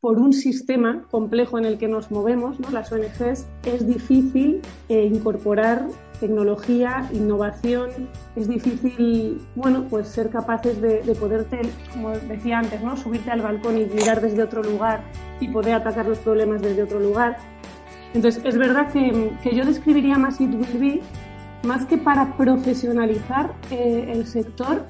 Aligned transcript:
por 0.00 0.18
un 0.18 0.32
sistema 0.32 1.02
complejo 1.10 1.58
en 1.58 1.66
el 1.66 1.78
que 1.78 1.86
nos 1.86 2.10
movemos, 2.10 2.58
¿no? 2.58 2.70
las 2.70 2.90
ONGs, 2.90 3.46
es 3.64 3.86
difícil 3.86 4.62
eh, 4.88 5.04
incorporar 5.04 5.86
tecnología, 6.20 7.08
innovación, 7.12 7.90
es 8.36 8.48
difícil, 8.48 9.40
bueno, 9.54 9.86
pues 9.88 10.08
ser 10.08 10.30
capaces 10.30 10.80
de, 10.80 11.02
de 11.02 11.14
poderte, 11.14 11.60
como 11.92 12.10
decía 12.10 12.58
antes, 12.58 12.82
¿no? 12.82 12.96
subirte 12.96 13.30
al 13.30 13.42
balcón 13.42 13.78
y 13.78 13.86
mirar 13.86 14.20
desde 14.20 14.42
otro 14.42 14.62
lugar 14.62 15.02
y 15.40 15.48
poder 15.48 15.74
atacar 15.74 16.06
los 16.06 16.18
problemas 16.18 16.60
desde 16.62 16.82
otro 16.82 17.00
lugar. 17.00 17.38
Entonces, 18.12 18.42
es 18.44 18.58
verdad 18.58 18.92
que, 18.92 19.32
que 19.42 19.54
yo 19.54 19.64
describiría 19.64 20.18
más 20.18 20.40
It 20.40 20.52
Will 20.52 20.78
Be, 20.78 21.00
más 21.62 21.86
que 21.86 21.98
para 21.98 22.36
profesionalizar 22.36 23.54
eh, 23.70 24.10
el 24.12 24.26
sector, 24.26 24.86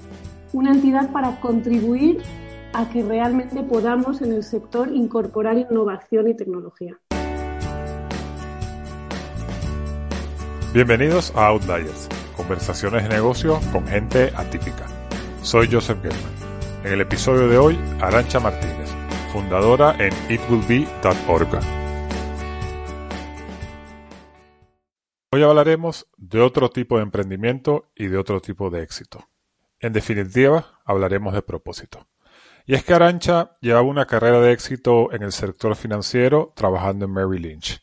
una 0.52 0.72
entidad 0.72 1.10
para 1.10 1.40
contribuir 1.40 2.22
a 2.72 2.88
que 2.88 3.02
realmente 3.02 3.62
podamos 3.62 4.22
en 4.22 4.32
el 4.32 4.42
sector 4.42 4.92
incorporar 4.92 5.58
innovación 5.58 6.28
y 6.28 6.34
tecnología. 6.34 6.98
Bienvenidos 10.72 11.32
a 11.34 11.48
Outliers, 11.48 12.08
conversaciones 12.36 13.02
de 13.02 13.08
negocio 13.08 13.58
con 13.72 13.86
gente 13.88 14.32
atípica. 14.36 14.86
Soy 15.42 15.68
Joseph 15.70 15.98
German. 16.00 16.50
En 16.84 16.92
el 16.92 17.00
episodio 17.00 17.48
de 17.48 17.58
hoy, 17.58 17.78
Arancha 18.00 18.38
Martínez, 18.38 18.88
fundadora 19.32 19.96
en 19.98 20.12
itwillbe.org. 20.32 21.60
Hoy 25.32 25.42
hablaremos 25.42 26.08
de 26.16 26.40
otro 26.40 26.70
tipo 26.70 26.96
de 26.96 27.02
emprendimiento 27.02 27.90
y 27.94 28.06
de 28.06 28.16
otro 28.16 28.40
tipo 28.40 28.70
de 28.70 28.82
éxito. 28.82 29.28
En 29.80 29.92
definitiva, 29.92 30.80
hablaremos 30.84 31.34
de 31.34 31.42
propósito. 31.42 32.06
Y 32.70 32.74
es 32.74 32.84
que 32.84 32.94
Arancha 32.94 33.56
llevaba 33.60 33.84
una 33.88 34.06
carrera 34.06 34.40
de 34.40 34.52
éxito 34.52 35.12
en 35.12 35.24
el 35.24 35.32
sector 35.32 35.74
financiero 35.74 36.52
trabajando 36.54 37.06
en 37.06 37.10
Mary 37.10 37.40
Lynch. 37.40 37.82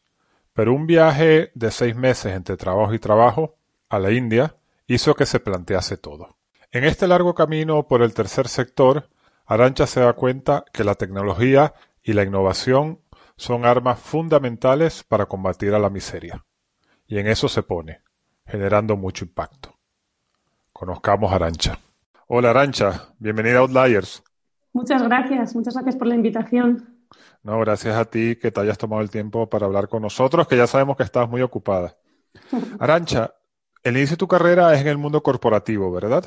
Pero 0.53 0.73
un 0.73 0.88
viaje 0.88 1.52
de 1.55 1.71
seis 1.71 1.93
meses 1.93 2.33
entre 2.33 2.55
trabajo 2.55 2.93
y 2.93 2.99
trabajo 2.99 3.58
a 3.89 3.99
la 3.99 4.11
India 4.11 4.55
hizo 4.88 5.13
que 5.13 5.25
se 5.25 5.41
plantease 5.41 5.97
todo. 5.97 6.38
En 6.71 6.85
este 6.85 7.05
largo 7.05 7.35
camino 7.35 7.85
por 7.85 8.02
el 8.02 8.13
tercer 8.13 8.47
sector, 8.47 9.09
Arancha 9.45 9.88
se 9.88 9.99
da 9.99 10.13
cuenta 10.13 10.63
que 10.71 10.85
la 10.85 10.95
tecnología 10.95 11.73
y 12.02 12.13
la 12.13 12.23
innovación 12.23 13.02
son 13.35 13.65
armas 13.65 13.99
fundamentales 13.99 15.03
para 15.03 15.25
combatir 15.25 15.73
a 15.73 15.80
la 15.80 15.89
miseria. 15.89 16.45
Y 17.08 17.19
en 17.19 17.27
eso 17.27 17.49
se 17.49 17.61
pone, 17.61 18.03
generando 18.45 18.95
mucho 18.95 19.25
impacto. 19.25 19.75
Conozcamos 20.71 21.33
a 21.33 21.35
Arancha. 21.35 21.77
Hola 22.27 22.52
Arancha, 22.52 23.09
bienvenida 23.19 23.58
a 23.58 23.61
Outliers. 23.63 24.23
Muchas 24.78 25.02
gracias, 25.02 25.56
muchas 25.56 25.73
gracias 25.73 25.95
por 25.95 26.06
la 26.06 26.14
invitación. 26.14 26.86
No, 27.42 27.59
gracias 27.61 27.95
a 27.95 28.06
ti 28.06 28.36
que 28.36 28.52
te 28.52 28.61
hayas 28.61 28.78
tomado 28.78 29.02
el 29.02 29.09
tiempo 29.09 29.50
para 29.50 29.66
hablar 29.66 29.88
con 29.88 30.03
nosotros, 30.03 30.47
que 30.47 30.56
ya 30.56 30.67
sabemos 30.67 30.95
que 30.95 31.02
estás 31.02 31.28
muy 31.28 31.42
ocupada. 31.42 31.97
Arancha, 32.80 33.33
el 33.83 33.98
inicio 33.98 34.14
de 34.14 34.20
tu 34.20 34.28
carrera 34.28 34.71
es 34.76 34.82
en 34.82 34.89
el 34.89 34.99
mundo 34.99 35.23
corporativo, 35.23 35.92
¿verdad? 35.92 36.26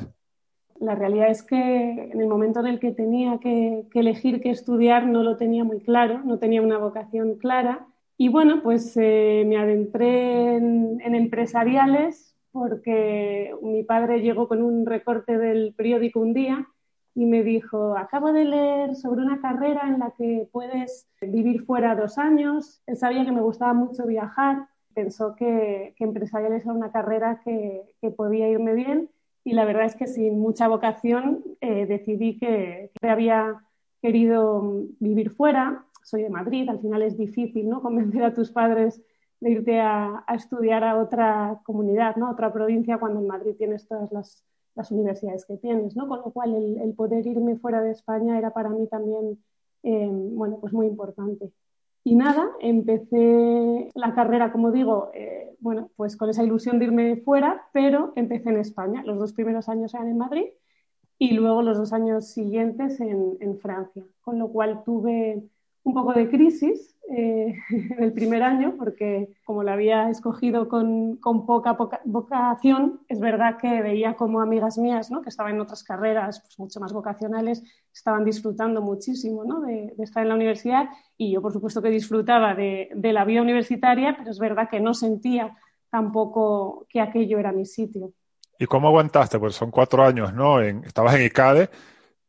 La 0.81 0.97
realidad 0.97 1.31
es 1.31 1.44
que 1.44 2.10
en 2.10 2.21
el 2.21 2.27
momento 2.27 2.59
en 2.59 2.66
el 2.66 2.81
que 2.81 2.91
tenía 2.91 3.39
que, 3.39 3.87
elegir 3.94 4.41
qué 4.41 4.50
estudiar 4.50 5.06
no 5.06 5.22
lo 5.22 5.37
tenía 5.37 5.62
muy 5.62 5.78
claro, 5.78 6.21
no 6.25 6.41
tenía 6.41 6.60
una 6.60 6.78
vocación 6.78 7.37
clara. 7.37 7.87
Y 8.16 8.31
bueno, 8.31 8.65
pues 8.65 8.97
eh, 8.97 9.44
me 9.47 9.59
adentré 9.59 10.56
en, 10.56 11.00
en 11.05 11.15
empresariales 11.15 12.34
porque 12.50 13.55
mi 13.62 13.84
padre 13.84 14.22
llegó 14.22 14.49
con 14.49 14.60
un 14.60 14.87
recorte 14.87 15.39
del 15.39 15.72
periódico 15.72 16.19
un 16.19 16.34
día 16.34 16.66
y 17.15 17.26
me 17.26 17.43
dijo, 17.43 17.97
acabo 17.97 18.32
de 18.32 18.44
leer 18.44 18.94
sobre 18.94 19.22
una 19.22 19.41
carrera 19.41 19.82
en 19.87 19.98
la 19.98 20.12
que 20.12 20.48
puedes 20.53 21.09
vivir 21.21 21.65
fuera 21.65 21.94
dos 21.94 22.19
años. 22.19 22.82
Él 22.87 22.97
sabía 22.97 23.25
que 23.25 23.32
me 23.32 23.41
gustaba 23.41 23.75
mucho 23.75 24.06
viajar, 24.06 24.69
pensó 24.94 25.34
que, 25.34 25.94
que 25.97 26.04
empresarial 26.04 26.53
era 26.53 26.72
una 26.72 26.93
carrera 26.93 27.41
que, 27.44 27.82
que, 28.00 28.10
podía 28.10 28.48
irme 28.48 28.75
bien 28.75 29.10
y 29.44 29.53
la 29.53 29.65
verdad 29.65 29.84
es 29.84 29.97
que 29.97 30.06
sin 30.06 30.38
mucha 30.38 30.69
vocación 30.69 31.43
eh, 31.60 31.87
decidí 31.87 32.38
que, 32.38 32.91
que, 33.00 33.09
había 33.09 33.65
querido 34.03 34.62
vivir 34.98 35.31
fuera. 35.31 35.84
Soy 36.03 36.22
de 36.22 36.31
Madrid, 36.31 36.69
al 36.69 36.81
final 36.81 37.03
es 37.03 37.16
difícil 37.16 37.69
¿no? 37.69 37.82
convencer 37.82 38.22
a 38.25 38.34
tus 38.34 38.50
padres 38.50 39.03
de 39.41 39.50
irte 39.50 39.81
a, 39.81 40.25
a 40.27 40.34
estudiar 40.34 40.84
a 40.84 40.97
otra 40.97 41.60
comunidad, 41.65 42.16
¿no? 42.16 42.31
otra 42.31 42.53
provincia, 42.53 42.98
cuando 42.98 43.21
en 43.21 43.27
Madrid 43.27 43.54
tienes 43.56 43.88
todas 43.88 44.12
las 44.12 44.44
las 44.80 44.91
universidades 44.91 45.44
que 45.44 45.56
tienes, 45.58 45.94
¿no? 45.96 46.08
Con 46.08 46.18
lo 46.20 46.30
cual 46.32 46.54
el, 46.54 46.94
poder 46.94 47.26
irme 47.26 47.56
fuera 47.56 47.82
de 47.82 47.91
España 47.91 48.38
era 48.38 48.50
para 48.52 48.70
mí 48.70 48.86
también, 48.86 49.38
eh, 49.82 50.08
bueno, 50.10 50.58
pues 50.60 50.72
muy 50.72 50.86
importante. 50.86 51.52
Y 52.02 52.16
nada, 52.16 52.50
empecé 52.60 53.91
la 53.94 54.14
carrera, 54.14 54.52
como 54.52 54.72
digo, 54.72 55.10
eh, 55.14 55.54
bueno, 55.60 55.91
pues 55.96 56.16
con 56.16 56.30
esa 56.30 56.42
ilusión 56.42 56.78
de 56.78 56.86
irme 56.86 57.16
fuera, 57.16 57.68
pero 57.72 58.12
empecé 58.16 58.48
en 58.48 58.58
España. 58.58 59.02
Los 59.04 59.18
dos 59.18 59.32
primeros 59.34 59.68
años 59.68 59.92
eran 59.92 60.08
en 60.08 60.16
Madrid 60.18 60.46
y 61.18 61.34
luego 61.34 61.60
los 61.60 61.76
dos 61.76 61.92
años 61.92 62.28
siguientes 62.28 63.00
en, 63.00 63.36
en 63.41 63.58
Francia, 63.58 64.02
con 64.22 64.38
lo 64.38 64.48
cual 64.48 64.82
tuve 64.84 65.42
un 65.82 65.94
poco 65.94 66.12
de 66.12 66.28
crisis 66.28 66.96
eh, 67.10 67.54
en 67.70 68.02
el 68.02 68.12
primer 68.12 68.42
año, 68.42 68.74
porque 68.78 69.32
como 69.44 69.62
la 69.62 69.72
había 69.72 70.10
escogido 70.10 70.68
con, 70.68 71.16
con 71.16 71.46
poca, 71.46 71.76
poca, 71.76 72.00
vocación, 72.04 73.00
es 73.08 73.18
verdad 73.18 73.56
que 73.58 73.82
veía 73.82 74.14
como 74.14 74.41
amigas 74.41 74.78
mías, 74.78 75.10
¿no? 75.10 75.22
que 75.22 75.28
estaban 75.28 75.54
en 75.54 75.60
otras 75.60 75.82
carreras 75.82 76.41
pues, 76.41 76.58
mucho 76.58 76.80
más 76.80 76.92
vocacionales, 76.92 77.62
estaban 77.92 78.24
disfrutando 78.24 78.80
muchísimo 78.80 79.44
¿no? 79.44 79.60
de, 79.60 79.94
estar 79.98 80.22
en 80.22 80.28
la 80.28 80.36
universidad 80.36 80.88
y 81.16 81.32
yo 81.32 81.42
por 81.42 81.52
supuesto 81.52 81.82
que 81.82 81.91
disfrutaba 81.91 82.54
de, 82.54 82.91
de, 82.94 83.12
la 83.12 83.24
vida 83.24 83.42
universitaria, 83.42 84.14
pero 84.16 84.30
es 84.30 84.38
verdad 84.38 84.68
que 84.70 84.80
no 84.80 84.94
sentía 84.94 85.56
tampoco 85.91 86.86
que 86.88 87.00
aquello 87.00 87.38
era 87.38 87.50
mi 87.52 87.66
sitio. 87.66 88.12
¿Y 88.58 88.66
cómo 88.66 88.88
aguantaste? 88.88 89.38
Pues 89.38 89.54
son 89.54 89.70
cuatro 89.70 90.04
años, 90.04 90.32
¿no? 90.32 90.62
En, 90.62 90.84
estabas 90.84 91.16
en 91.16 91.22
ICADE, 91.22 91.70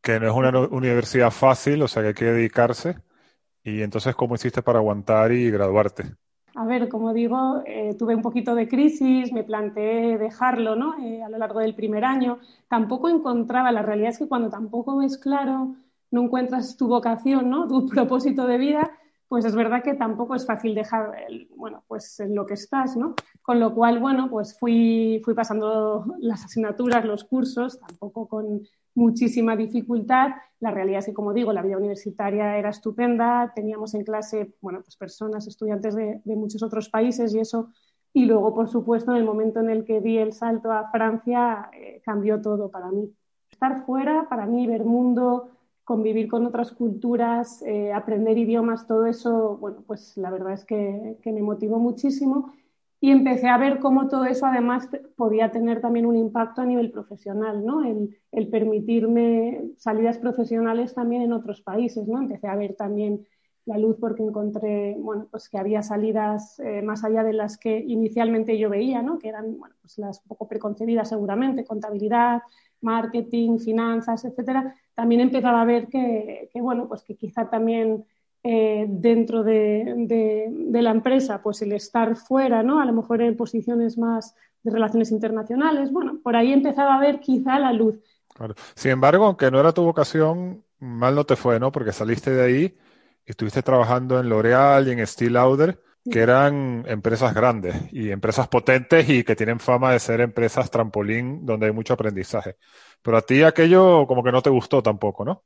que 0.00 0.18
no 0.18 0.26
es 0.26 0.32
una 0.34 0.58
universidad 0.68 1.30
fácil, 1.30 1.82
o 1.82 1.88
sea 1.88 2.02
que 2.02 2.08
hay 2.08 2.14
que 2.14 2.24
dedicarse. 2.24 2.96
¿Y 3.64 3.82
entonces 3.82 4.14
cómo 4.14 4.34
hiciste 4.34 4.62
para 4.62 4.78
aguantar 4.78 5.32
y 5.32 5.50
graduarte? 5.50 6.16
A 6.54 6.66
ver, 6.66 6.88
como 6.88 7.14
digo, 7.14 7.62
eh, 7.64 7.94
tuve 7.98 8.14
un 8.14 8.20
poquito 8.20 8.54
de 8.54 8.68
crisis, 8.68 9.32
me 9.32 9.42
planteé 9.42 10.18
dejarlo 10.18 10.76
¿no? 10.76 10.98
Eh, 11.02 11.22
a 11.22 11.30
lo 11.30 11.38
largo 11.38 11.60
del 11.60 11.74
primer 11.74 12.04
año. 12.04 12.40
Tampoco 12.68 13.08
encontraba, 13.08 13.72
la 13.72 13.82
realidad 13.82 14.10
es 14.10 14.18
que 14.18 14.28
cuando 14.28 14.50
tampoco 14.50 14.98
ves 14.98 15.16
claro, 15.16 15.74
no 16.10 16.22
encuentras 16.22 16.76
tu 16.76 16.88
vocación, 16.88 17.48
¿no? 17.48 17.68
tu 17.68 17.86
propósito 17.86 18.46
de 18.46 18.58
vida, 18.58 18.90
pues 19.32 19.46
es 19.46 19.54
verdad 19.54 19.82
que 19.82 19.94
tampoco 19.94 20.34
es 20.34 20.44
fácil 20.44 20.74
dejar, 20.74 21.10
bueno, 21.56 21.84
pues 21.88 22.20
en 22.20 22.34
lo 22.34 22.44
que 22.44 22.52
estás, 22.52 22.98
¿no? 22.98 23.14
Con 23.40 23.60
lo 23.60 23.74
cual, 23.74 23.98
bueno, 23.98 24.28
pues 24.28 24.58
fui, 24.58 25.22
fui 25.24 25.32
pasando 25.32 26.04
las 26.18 26.44
asignaturas, 26.44 27.02
los 27.06 27.24
cursos, 27.24 27.80
tampoco 27.80 28.28
con 28.28 28.60
muchísima 28.94 29.56
dificultad. 29.56 30.32
La 30.60 30.70
realidad 30.70 30.98
es 30.98 31.06
que, 31.06 31.14
como 31.14 31.32
digo, 31.32 31.50
la 31.54 31.62
vida 31.62 31.78
universitaria 31.78 32.58
era 32.58 32.68
estupenda, 32.68 33.54
teníamos 33.54 33.94
en 33.94 34.04
clase, 34.04 34.52
bueno, 34.60 34.82
pues 34.82 34.96
personas, 34.96 35.46
estudiantes 35.46 35.94
de, 35.94 36.20
de 36.22 36.36
muchos 36.36 36.62
otros 36.62 36.90
países 36.90 37.34
y 37.34 37.38
eso 37.38 37.70
y 38.12 38.26
luego, 38.26 38.52
por 38.54 38.68
supuesto, 38.68 39.12
en 39.12 39.16
el 39.16 39.24
momento 39.24 39.60
en 39.60 39.70
el 39.70 39.86
que 39.86 40.02
di 40.02 40.18
el 40.18 40.34
salto 40.34 40.70
a 40.70 40.90
Francia, 40.90 41.70
eh, 41.72 42.02
cambió 42.04 42.38
todo 42.42 42.70
para 42.70 42.90
mí. 42.90 43.10
Estar 43.50 43.86
fuera, 43.86 44.28
para 44.28 44.44
mí, 44.44 44.66
ver 44.66 44.84
mundo, 44.84 45.48
convivir 45.84 46.28
con 46.28 46.46
otras 46.46 46.72
culturas, 46.72 47.62
eh, 47.62 47.92
aprender 47.92 48.38
idiomas, 48.38 48.86
todo 48.86 49.06
eso, 49.06 49.56
bueno, 49.58 49.82
pues 49.86 50.16
la 50.16 50.30
verdad 50.30 50.52
es 50.52 50.64
que, 50.64 51.18
me 51.24 51.42
motivó 51.42 51.78
muchísimo 51.78 52.52
y 53.00 53.10
empecé 53.10 53.48
a 53.48 53.58
ver 53.58 53.80
cómo 53.80 54.08
todo 54.08 54.24
eso 54.26 54.46
además 54.46 54.88
podía 55.16 55.50
tener 55.50 55.80
también 55.80 56.06
un 56.06 56.16
impacto 56.16 56.60
a 56.62 56.66
nivel 56.66 56.90
profesional, 56.92 57.64
¿no? 57.64 57.82
El, 57.84 58.16
el 58.30 58.48
permitirme 58.48 59.72
salidas 59.76 60.18
profesionales 60.18 60.94
también 60.94 61.22
en 61.22 61.32
otros 61.32 61.62
países, 61.62 62.06
¿no? 62.06 62.18
Empecé 62.18 62.46
a 62.46 62.56
ver 62.56 62.74
también 62.74 63.26
la 63.64 63.78
luz 63.78 63.96
porque 64.00 64.22
encontré, 64.22 64.96
bueno, 64.98 65.28
pues 65.30 65.48
que 65.48 65.58
había 65.58 65.82
salidas 65.82 66.58
eh, 66.60 66.82
más 66.82 67.04
allá 67.04 67.22
de 67.22 67.32
las 67.32 67.58
que 67.58 67.78
inicialmente 67.78 68.58
yo 68.58 68.68
veía, 68.68 69.02
¿no? 69.02 69.18
Que 69.18 69.28
eran, 69.28 69.58
bueno, 69.58 69.74
pues 69.80 69.98
las 69.98 70.20
poco 70.20 70.48
preconcebidas 70.48 71.08
seguramente, 71.08 71.64
contabilidad, 71.64 72.42
marketing, 72.82 73.58
finanzas, 73.58 74.24
etcétera. 74.24 74.74
También 74.94 75.20
empezaba 75.20 75.60
a 75.62 75.64
ver 75.64 75.88
que, 75.88 76.50
bueno, 76.54 76.88
pues 76.88 77.02
que 77.02 77.16
quizá 77.16 77.48
también 77.48 78.04
eh, 78.42 78.86
dentro 78.88 79.42
de, 79.42 80.50
la 80.70 80.90
empresa, 80.90 81.42
pues 81.42 81.62
el 81.62 81.72
estar 81.72 82.16
fuera, 82.16 82.62
¿no? 82.62 82.80
A 82.80 82.84
lo 82.84 82.92
mejor 82.92 83.22
en 83.22 83.36
posiciones 83.36 83.98
más 83.98 84.34
de 84.62 84.70
relaciones 84.70 85.10
internacionales, 85.10 85.90
bueno, 85.90 86.18
por 86.22 86.36
ahí 86.36 86.52
empezaba 86.52 86.94
a 86.94 87.00
ver 87.00 87.20
quizá 87.20 87.58
la 87.58 87.72
luz. 87.72 87.98
Sin 88.74 88.92
embargo, 88.92 89.26
aunque 89.26 89.50
no 89.50 89.60
era 89.60 89.72
tu 89.72 89.82
vocación, 89.82 90.64
mal 90.78 91.14
no 91.14 91.24
te 91.24 91.36
fue, 91.36 91.58
¿no? 91.60 91.72
Porque 91.72 91.92
saliste 91.92 92.30
de 92.30 92.42
ahí 92.42 92.76
estuviste 93.24 93.62
trabajando 93.62 94.18
en 94.18 94.28
L'Oreal 94.28 94.88
y 94.88 94.92
en 94.92 95.06
Steel 95.06 95.34
Lauder, 95.34 95.80
que 96.10 96.20
eran 96.20 96.84
empresas 96.86 97.34
grandes 97.34 97.74
y 97.92 98.10
empresas 98.10 98.48
potentes 98.48 99.08
y 99.08 99.22
que 99.22 99.36
tienen 99.36 99.60
fama 99.60 99.92
de 99.92 99.98
ser 100.00 100.20
empresas 100.20 100.70
trampolín 100.70 101.46
donde 101.46 101.66
hay 101.66 101.72
mucho 101.72 101.94
aprendizaje. 101.94 102.56
Pero 103.02 103.16
a 103.16 103.22
ti 103.22 103.42
aquello 103.42 104.06
como 104.06 104.22
que 104.22 104.32
no 104.32 104.42
te 104.42 104.50
gustó 104.50 104.82
tampoco, 104.82 105.24
¿no? 105.24 105.42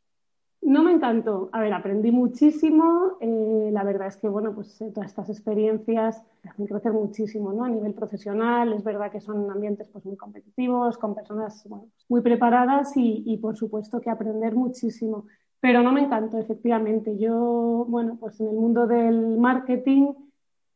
No 0.62 0.82
me 0.82 0.90
encantó. 0.90 1.48
A 1.52 1.60
ver, 1.60 1.72
aprendí 1.72 2.10
muchísimo. 2.10 3.18
Eh, 3.20 3.68
la 3.70 3.84
verdad 3.84 4.08
es 4.08 4.16
que, 4.16 4.28
bueno, 4.28 4.52
pues 4.54 4.80
eh, 4.80 4.90
todas 4.92 5.10
estas 5.10 5.28
experiencias 5.28 6.22
me 6.42 6.50
hacen 6.50 6.66
crecer 6.66 6.92
muchísimo, 6.92 7.52
¿no? 7.52 7.64
A 7.64 7.68
nivel 7.68 7.94
profesional, 7.94 8.72
es 8.72 8.82
verdad 8.82 9.12
que 9.12 9.20
son 9.20 9.48
ambientes 9.50 9.88
pues, 9.92 10.04
muy 10.04 10.16
competitivos, 10.16 10.98
con 10.98 11.14
personas 11.14 11.68
muy 12.08 12.20
preparadas 12.20 12.96
y, 12.96 13.22
y, 13.26 13.36
por 13.36 13.56
supuesto, 13.56 14.00
que 14.00 14.10
aprender 14.10 14.54
muchísimo 14.54 15.26
pero 15.58 15.82
no 15.82 15.90
me 15.90 16.02
encantó, 16.02 16.38
efectivamente. 16.38 17.18
Yo, 17.18 17.86
bueno, 17.88 18.16
pues 18.20 18.38
en 18.40 18.48
el 18.48 18.54
mundo 18.54 18.86
del 18.86 19.36
marketing, 19.38 20.12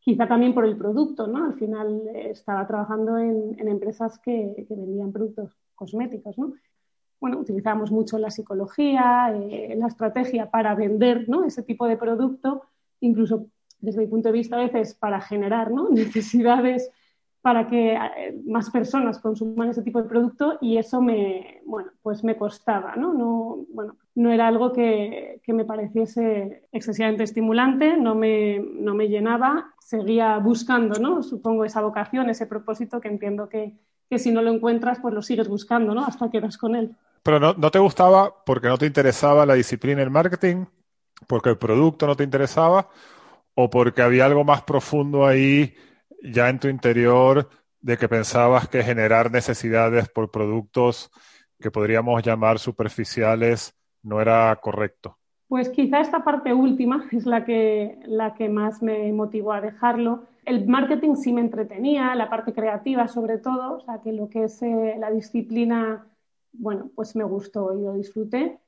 quizá 0.00 0.26
también 0.26 0.54
por 0.54 0.64
el 0.64 0.76
producto, 0.76 1.26
¿no? 1.26 1.44
Al 1.44 1.54
final 1.54 2.02
eh, 2.14 2.30
estaba 2.30 2.66
trabajando 2.66 3.18
en, 3.18 3.68
empresas 3.68 4.18
que, 4.18 4.66
vendían 4.68 5.12
productos 5.12 5.56
cosméticos, 5.74 6.36
¿no? 6.38 6.54
Bueno, 7.20 7.38
utilizamos 7.38 7.90
mucho 7.90 8.18
la 8.18 8.30
psicología, 8.30 9.30
eh, 9.34 9.74
la 9.76 9.88
estrategia 9.88 10.50
para 10.50 10.74
vender, 10.74 11.28
¿no? 11.28 11.44
Ese 11.44 11.62
tipo 11.62 11.86
de 11.86 11.98
producto, 11.98 12.62
incluso 13.00 13.46
desde 13.78 14.00
mi 14.00 14.06
punto 14.06 14.28
de 14.28 14.32
vista 14.32 14.56
a 14.56 14.64
veces 14.64 14.94
para 14.94 15.20
generar, 15.20 15.70
¿no? 15.70 15.88
Necesidades 15.90 16.90
para 17.42 17.68
que 17.68 17.94
eh, 17.94 18.40
más 18.46 18.70
personas 18.70 19.18
consuman 19.18 19.70
ese 19.70 19.82
tipo 19.82 20.02
de 20.02 20.08
producto 20.08 20.58
y 20.60 20.76
eso 20.76 21.00
me, 21.00 21.62
bueno, 21.66 21.90
pues 22.02 22.24
me 22.24 22.36
costaba, 22.36 22.96
¿no? 22.96 23.14
No, 23.14 23.66
bueno, 23.72 23.96
no 24.14 24.32
era 24.32 24.48
algo 24.48 24.72
que, 24.72 25.40
que 25.44 25.52
me 25.52 25.64
pareciese 25.64 26.68
excesivamente 26.72 27.24
estimulante, 27.24 27.96
no 27.96 28.14
me, 28.14 28.58
no 28.58 28.94
me, 28.94 29.08
llenaba, 29.08 29.74
seguía 29.80 30.38
buscando, 30.38 30.98
¿no? 31.00 31.22
Supongo 31.22 31.64
esa 31.64 31.80
vocación, 31.80 32.28
ese 32.28 32.46
propósito 32.46 33.00
que 33.00 33.08
entiendo 33.08 33.48
que, 33.48 33.76
que, 34.08 34.18
si 34.18 34.32
no 34.32 34.42
lo 34.42 34.52
encuentras, 34.52 34.98
pues 35.00 35.14
lo 35.14 35.22
sigues 35.22 35.48
buscando, 35.48 35.94
¿no? 35.94 36.04
Hasta 36.04 36.30
que 36.30 36.40
das 36.40 36.58
con 36.58 36.74
él. 36.74 36.96
Pero 37.22 37.38
no, 37.38 37.54
no 37.54 37.70
te 37.70 37.78
gustaba 37.78 38.34
porque 38.44 38.68
no 38.68 38.78
te 38.78 38.86
interesaba 38.86 39.46
la 39.46 39.54
disciplina 39.54 40.00
del 40.00 40.10
marketing, 40.10 40.64
porque 41.26 41.50
el 41.50 41.58
producto 41.58 42.06
no 42.06 42.16
te 42.16 42.24
interesaba 42.24 42.88
o 43.54 43.70
porque 43.70 44.02
había 44.02 44.26
algo 44.26 44.44
más 44.44 44.62
profundo 44.62 45.26
ahí 45.26 45.74
ya 46.22 46.48
en 46.48 46.58
tu 46.58 46.68
interior 46.68 47.48
de 47.80 47.96
que 47.96 48.08
pensabas 48.08 48.68
que 48.68 48.82
generar 48.82 49.30
necesidades 49.30 50.08
por 50.08 50.30
productos 50.30 51.10
que 51.60 51.70
podríamos 51.70 52.22
llamar 52.22 52.58
superficiales 52.58 53.74
no 54.02 54.20
era 54.20 54.58
correcto? 54.62 55.16
Pues 55.48 55.68
quizá 55.68 56.00
esta 56.00 56.24
parte 56.24 56.54
última 56.54 57.06
es 57.12 57.26
la 57.26 57.44
que, 57.44 57.98
la 58.04 58.34
que 58.34 58.48
más 58.48 58.82
me 58.82 59.12
motivó 59.12 59.52
a 59.52 59.60
dejarlo. 59.60 60.24
El 60.44 60.66
marketing 60.66 61.16
sí 61.16 61.32
me 61.32 61.40
entretenía, 61.40 62.14
la 62.14 62.30
parte 62.30 62.52
creativa 62.52 63.08
sobre 63.08 63.38
todo, 63.38 63.76
o 63.76 63.80
sea 63.80 64.00
que 64.00 64.12
lo 64.12 64.28
que 64.28 64.44
es 64.44 64.62
eh, 64.62 64.96
la 64.98 65.10
disciplina, 65.10 66.06
bueno, 66.52 66.90
pues 66.94 67.14
me 67.14 67.24
gustó 67.24 67.78
y 67.78 67.82
lo 67.82 67.94
disfruté 67.94 68.58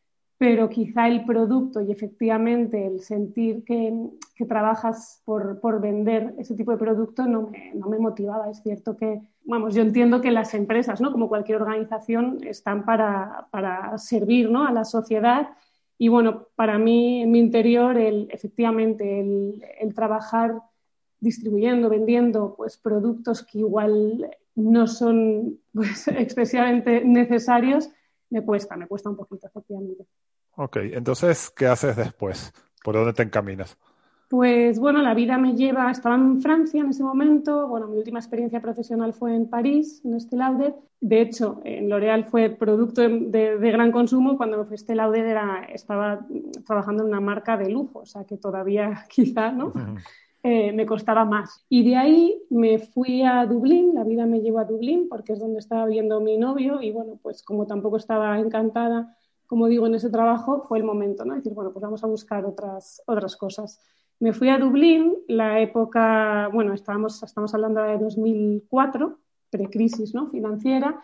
pero 0.43 0.69
quizá 0.69 1.06
el 1.06 1.25
producto 1.25 1.81
y 1.81 1.93
efectivamente 1.93 2.84
el 2.84 2.99
sentir 2.99 3.62
que, 3.62 3.94
trabajas 4.49 5.23
por, 5.25 5.61
por, 5.61 5.81
vender 5.81 6.34
ese 6.37 6.56
tipo 6.56 6.73
de 6.73 6.79
producto 6.79 7.26
no 7.29 7.43
me, 7.43 7.73
no 7.76 7.88
me, 7.88 8.00
motivaba. 8.00 8.50
Es 8.50 8.61
cierto 8.61 8.96
que, 8.96 9.23
vamos, 9.44 9.75
yo 9.75 9.83
entiendo 9.83 10.21
que 10.21 10.31
las 10.31 10.55
empresas, 10.55 11.00
¿no? 11.00 11.12
como 11.12 11.29
cualquier 11.29 11.61
organización, 11.61 12.39
están 12.44 12.85
para, 12.85 13.49
para 13.50 13.97
servir 13.99 14.50
¿no? 14.50 14.67
a 14.67 14.73
la 14.73 14.85
sociedad. 14.85 15.50
Y 15.99 16.09
bueno, 16.09 16.49
para 16.56 16.79
mí, 16.79 17.23
en 17.23 17.31
mi 17.31 17.39
interior, 17.39 17.97
el, 17.97 18.29
efectivamente, 18.31 19.21
el, 19.21 19.65
el 19.81 19.94
trabajar 19.94 20.61
distribuyendo, 21.21 21.89
vendiendo 21.89 22.55
pues, 22.56 22.77
productos 22.77 23.44
que 23.44 23.61
igual 23.61 24.29
no 24.55 24.87
son 24.87 25.61
pues, 25.73 26.09
excesivamente 26.09 27.05
necesarios, 27.05 27.91
me 28.31 28.43
cuesta, 28.43 28.77
me 28.77 28.87
cuesta 28.87 29.11
un 29.11 29.17
poquito, 29.17 29.47
efectivamente. 29.47 30.06
Ok, 30.56 30.77
entonces, 30.83 31.50
¿qué 31.50 31.67
haces 31.67 31.97
después? 31.97 32.53
¿Por 32.83 32.94
dónde 32.94 33.12
te 33.12 33.23
encaminas? 33.23 33.79
Pues 34.32 34.79
bueno, 34.79 35.02
la 35.02 35.12
vida 35.12 35.37
me 35.37 35.56
lleva, 35.56 35.90
estaba 35.90 36.14
en 36.14 36.40
Francia 36.40 36.81
en 36.81 36.88
ese 36.88 37.02
momento, 37.05 37.69
bueno, 37.69 37.87
mi 37.87 37.99
última 37.99 38.19
experiencia 38.19 38.62
profesional 38.62 39.12
fue 39.12 39.37
en 39.37 39.46
París, 39.46 40.00
en 40.06 40.14
Estée 40.14 40.38
Lauder. 40.38 40.75
De 41.02 41.20
hecho, 41.20 41.61
en 41.64 41.90
L'Oréal 41.90 42.25
fue 42.25 42.49
producto 42.49 43.02
de, 43.02 43.58
gran 43.61 43.93
consumo, 43.93 44.38
cuando 44.38 44.56
me 44.56 44.64
fui 44.64 44.73
a 44.73 44.76
Estée 44.76 44.94
Lauder 44.94 45.26
era, 45.26 45.64
estaba 45.64 46.26
trabajando 46.64 47.02
en 47.02 47.11
una 47.11 47.20
marca 47.20 47.58
de 47.58 47.69
lujo, 47.69 47.99
o 47.99 48.06
sea 48.06 48.25
que 48.25 48.38
todavía 48.38 49.05
quizá, 49.11 49.52
¿no? 49.52 49.70
Eh, 50.43 50.73
me 50.73 50.87
costaba 50.87 51.26
más. 51.26 51.67
Y 51.69 51.84
de 51.84 51.96
ahí 51.96 52.43
me 52.49 52.79
fui 52.79 53.23
a 53.25 53.44
Dublín, 53.44 53.93
la 53.93 54.05
vida 54.05 54.25
me 54.25 54.40
llevó 54.40 54.61
a 54.61 54.64
Dublín 54.64 55.08
porque 55.11 55.34
es 55.34 55.40
donde 55.40 55.58
estaba 55.58 55.84
viendo 55.84 56.23
mi 56.23 56.38
novio 56.38 56.81
y 56.81 56.90
bueno, 56.90 57.19
pues 57.20 57.43
como 57.43 57.67
tampoco 57.67 57.99
estaba 57.99 58.38
encantada 58.38 59.14
como 59.52 59.69
digo, 59.69 59.87
en 59.87 59.94
ese 59.94 60.08
trabajo 60.08 60.62
fue 60.62 60.79
el 60.79 60.84
momento, 60.84 61.26
¿no? 61.26 61.34
Decir, 61.34 61.52
bueno, 61.52 61.73
pues 61.73 61.82
vamos 61.82 62.02
a 62.02 62.06
buscar 62.06 62.46
otras, 62.46 63.02
otras 63.05 63.37
cosas. 63.37 63.79
Me 64.20 64.32
fui 64.32 64.49
a 64.49 64.59
Dublín, 64.59 65.14
la 65.29 65.61
época, 65.61 66.49
bueno, 66.53 66.75
estábamos, 66.75 67.23
estamos 67.23 67.53
hablando 67.55 67.82
de 67.82 67.99
2004, 67.99 69.19
precrisis 69.50 70.14
¿no? 70.14 70.29
financiera, 70.31 71.03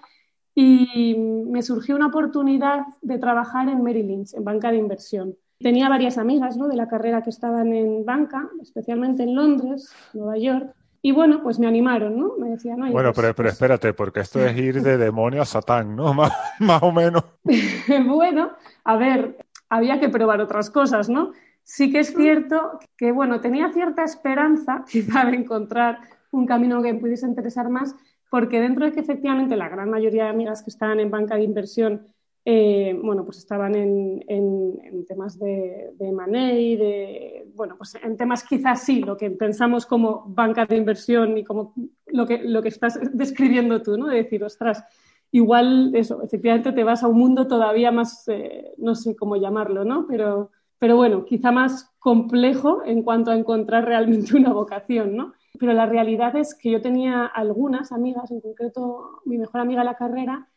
y 0.54 1.16
me 1.16 1.62
surgió 1.62 1.96
una 1.96 2.08
oportunidad 2.08 2.86
de 3.02 3.18
trabajar 3.18 3.68
en 3.68 3.82
Merrill 3.82 4.08
Lynch, 4.08 4.34
en 4.34 4.44
banca 4.44 4.70
de 4.70 4.78
inversión. 4.78 5.36
Tenía 5.58 5.88
varias 5.88 6.18
amigas 6.18 6.56
¿no? 6.56 6.68
de 6.68 6.76
la 6.76 6.88
carrera 6.88 7.22
que 7.22 7.30
estaban 7.30 7.72
en 7.72 8.04
banca, 8.04 8.48
especialmente 8.62 9.24
en 9.24 9.34
Londres, 9.34 9.92
Nueva 10.14 10.38
York, 10.38 10.74
y 11.00 11.12
bueno, 11.12 11.42
pues 11.42 11.58
me 11.58 11.68
animaron, 11.68 12.18
¿no? 12.18 12.34
Me 12.38 12.50
decían, 12.50 12.78
Bueno, 12.80 13.12
pues, 13.12 13.14
pero, 13.14 13.34
pero 13.34 13.34
pues 13.34 13.52
espérate, 13.52 13.92
porque 13.92 14.20
esto 14.20 14.44
es 14.44 14.56
ir 14.56 14.82
de 14.82 14.98
demonio 14.98 15.42
a 15.42 15.44
Satán, 15.44 15.94
¿no? 15.94 16.12
Más, 16.14 16.32
más 16.58 16.82
o 16.82 16.90
menos. 16.90 17.24
bueno, 18.06 18.50
a 18.84 18.96
ver, 18.96 19.38
había 19.68 20.00
que 20.00 20.08
probar 20.08 20.40
otras 20.40 20.70
cosas, 20.70 21.08
¿no? 21.08 21.32
Sí 21.70 21.92
que 21.92 21.98
es 21.98 22.14
cierto 22.14 22.78
que, 22.96 23.12
bueno, 23.12 23.42
tenía 23.42 23.70
cierta 23.74 24.02
esperanza 24.02 24.86
quizá 24.90 25.26
de 25.26 25.36
encontrar 25.36 25.98
un 26.30 26.46
camino 26.46 26.82
que 26.82 26.94
me 26.94 26.98
pudiese 26.98 27.26
interesar 27.26 27.68
más, 27.68 27.94
porque 28.30 28.58
dentro 28.58 28.86
de 28.86 28.92
que 28.92 29.00
efectivamente 29.00 29.54
la 29.54 29.68
gran 29.68 29.90
mayoría 29.90 30.24
de 30.24 30.30
amigas 30.30 30.62
que 30.62 30.70
estaban 30.70 30.98
en 30.98 31.10
banca 31.10 31.36
de 31.36 31.42
inversión 31.42 32.06
eh, 32.50 32.98
bueno, 33.04 33.26
pues 33.26 33.36
estaban 33.36 33.74
en, 33.74 35.04
temas 35.06 35.38
de, 35.38 35.90
de 35.98 36.12
money, 36.12 36.76
de, 36.76 37.46
bueno, 37.54 37.74
pues 37.76 37.94
en 38.02 38.16
temas 38.16 38.42
quizás 38.42 38.84
sí, 38.84 39.00
lo 39.00 39.18
que 39.18 39.30
pensamos 39.30 39.84
como 39.84 40.24
banca 40.28 40.64
de 40.64 40.76
inversión 40.76 41.36
y 41.36 41.44
como 41.44 41.74
lo 42.06 42.26
que, 42.26 42.38
lo 42.42 42.62
que 42.62 42.68
estás 42.68 42.98
describiendo 43.12 43.82
tú, 43.82 43.98
¿no? 43.98 44.06
De 44.06 44.16
decir, 44.16 44.42
ostras, 44.42 44.82
igual 45.30 45.92
eso, 45.94 46.22
efectivamente 46.22 46.72
te 46.72 46.84
vas 46.84 47.02
a 47.02 47.08
un 47.08 47.18
mundo 47.18 47.46
todavía 47.46 47.92
más, 47.92 48.26
eh, 48.28 48.72
no 48.78 48.94
sé 48.94 49.14
cómo 49.14 49.36
llamarlo, 49.36 49.84
¿no? 49.84 50.06
Pero, 50.06 50.50
pero 50.78 50.96
bueno, 50.96 51.24
quizá 51.24 51.50
más 51.50 51.92
complejo 51.98 52.82
en 52.84 53.02
cuanto 53.02 53.30
a 53.30 53.36
encontrar 53.36 53.84
realmente 53.84 54.36
una 54.36 54.52
vocación, 54.52 55.16
¿no? 55.16 55.32
Pero 55.58 55.72
la 55.72 55.86
realidad 55.86 56.36
es 56.36 56.54
que 56.54 56.70
yo 56.70 56.80
tenía 56.80 57.26
algunas 57.26 57.90
amigas, 57.90 58.30
en 58.30 58.40
concreto 58.40 59.20
mi 59.24 59.38
mejor 59.38 59.60
amiga 59.60 59.80
de 59.80 59.86
la 59.86 59.96
carrera, 59.96 60.48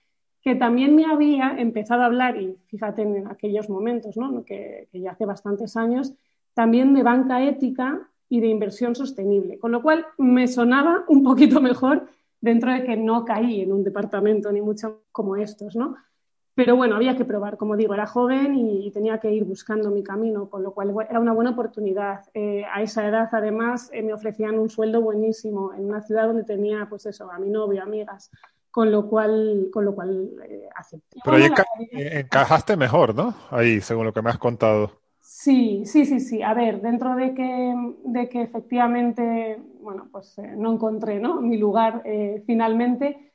que 0.41 0.55
también 0.55 0.95
me 0.95 1.05
había 1.05 1.55
empezado 1.57 2.01
a 2.01 2.05
hablar, 2.05 2.39
y 2.41 2.57
fíjate 2.67 3.03
en 3.03 3.27
aquellos 3.27 3.69
momentos, 3.69 4.17
¿no? 4.17 4.43
que, 4.43 4.87
ya 4.93 5.11
hace 5.11 5.25
bastantes 5.25 5.77
años, 5.77 6.13
también 6.53 6.93
de 6.93 7.03
banca 7.03 7.43
ética 7.43 8.09
y 8.27 8.39
de 8.41 8.47
inversión 8.47 8.95
sostenible, 8.95 9.59
con 9.59 9.71
lo 9.71 9.81
cual 9.81 10.05
me 10.17 10.47
sonaba 10.47 11.03
un 11.07 11.23
poquito 11.23 11.61
mejor 11.61 12.07
dentro 12.39 12.71
de 12.71 12.83
que 12.83 12.97
no 12.97 13.23
caí 13.23 13.61
en 13.61 13.71
un 13.71 13.83
departamento 13.83 14.51
ni 14.51 14.61
mucho 14.61 15.03
como 15.11 15.35
estos, 15.35 15.75
¿no? 15.75 15.95
Pero 16.53 16.75
bueno, 16.75 16.95
había 16.95 17.15
que 17.15 17.23
probar, 17.23 17.57
como 17.57 17.77
digo, 17.77 17.93
era 17.93 18.05
joven 18.05 18.55
y, 18.55 18.91
tenía 18.91 19.19
que 19.19 19.31
ir 19.31 19.45
buscando 19.45 19.89
mi 19.89 20.03
camino, 20.03 20.49
con 20.49 20.63
lo 20.63 20.73
cual 20.73 20.93
era 21.09 21.19
una 21.19 21.31
buena 21.31 21.51
oportunidad. 21.51 22.25
Eh, 22.33 22.63
a 22.71 22.81
esa 22.81 23.07
edad, 23.07 23.29
además, 23.31 23.89
eh, 23.93 24.03
me 24.03 24.13
ofrecían 24.13 24.59
un 24.59 24.69
sueldo 24.69 25.01
buenísimo 25.01 25.73
en 25.73 25.85
una 25.85 26.01
ciudad 26.01 26.27
donde 26.27 26.43
tenía, 26.43 26.87
pues 26.89 27.05
eso, 27.05 27.31
a 27.31 27.39
mi 27.39 27.49
novio, 27.49 27.81
amigas, 27.81 28.29
con 28.69 28.91
lo 28.91 29.07
cual, 29.07 29.69
con 29.71 29.85
lo 29.85 29.95
cual 29.95 30.29
eh, 30.45 30.67
acepté. 30.75 31.19
Pero 31.23 31.37
ahí 31.37 31.49
encajaste 31.89 32.75
mejor, 32.75 33.15
¿no? 33.15 33.33
Ahí, 33.49 33.79
según 33.79 34.05
lo 34.05 34.13
que 34.13 34.21
me 34.21 34.29
has 34.29 34.37
contado. 34.37 34.91
Sí, 35.21 35.83
sí, 35.85 36.05
sí, 36.05 36.19
sí. 36.19 36.43
A 36.43 36.53
ver, 36.53 36.81
dentro 36.81 37.15
de 37.15 37.33
que, 37.33 37.73
de 38.03 38.27
que 38.27 38.41
efectivamente, 38.41 39.57
bueno, 39.79 40.09
pues 40.11 40.35
no 40.57 40.73
encontré 40.73 41.19
¿no? 41.19 41.39
mi 41.41 41.57
lugar 41.57 42.03
finalmente, 42.45 43.30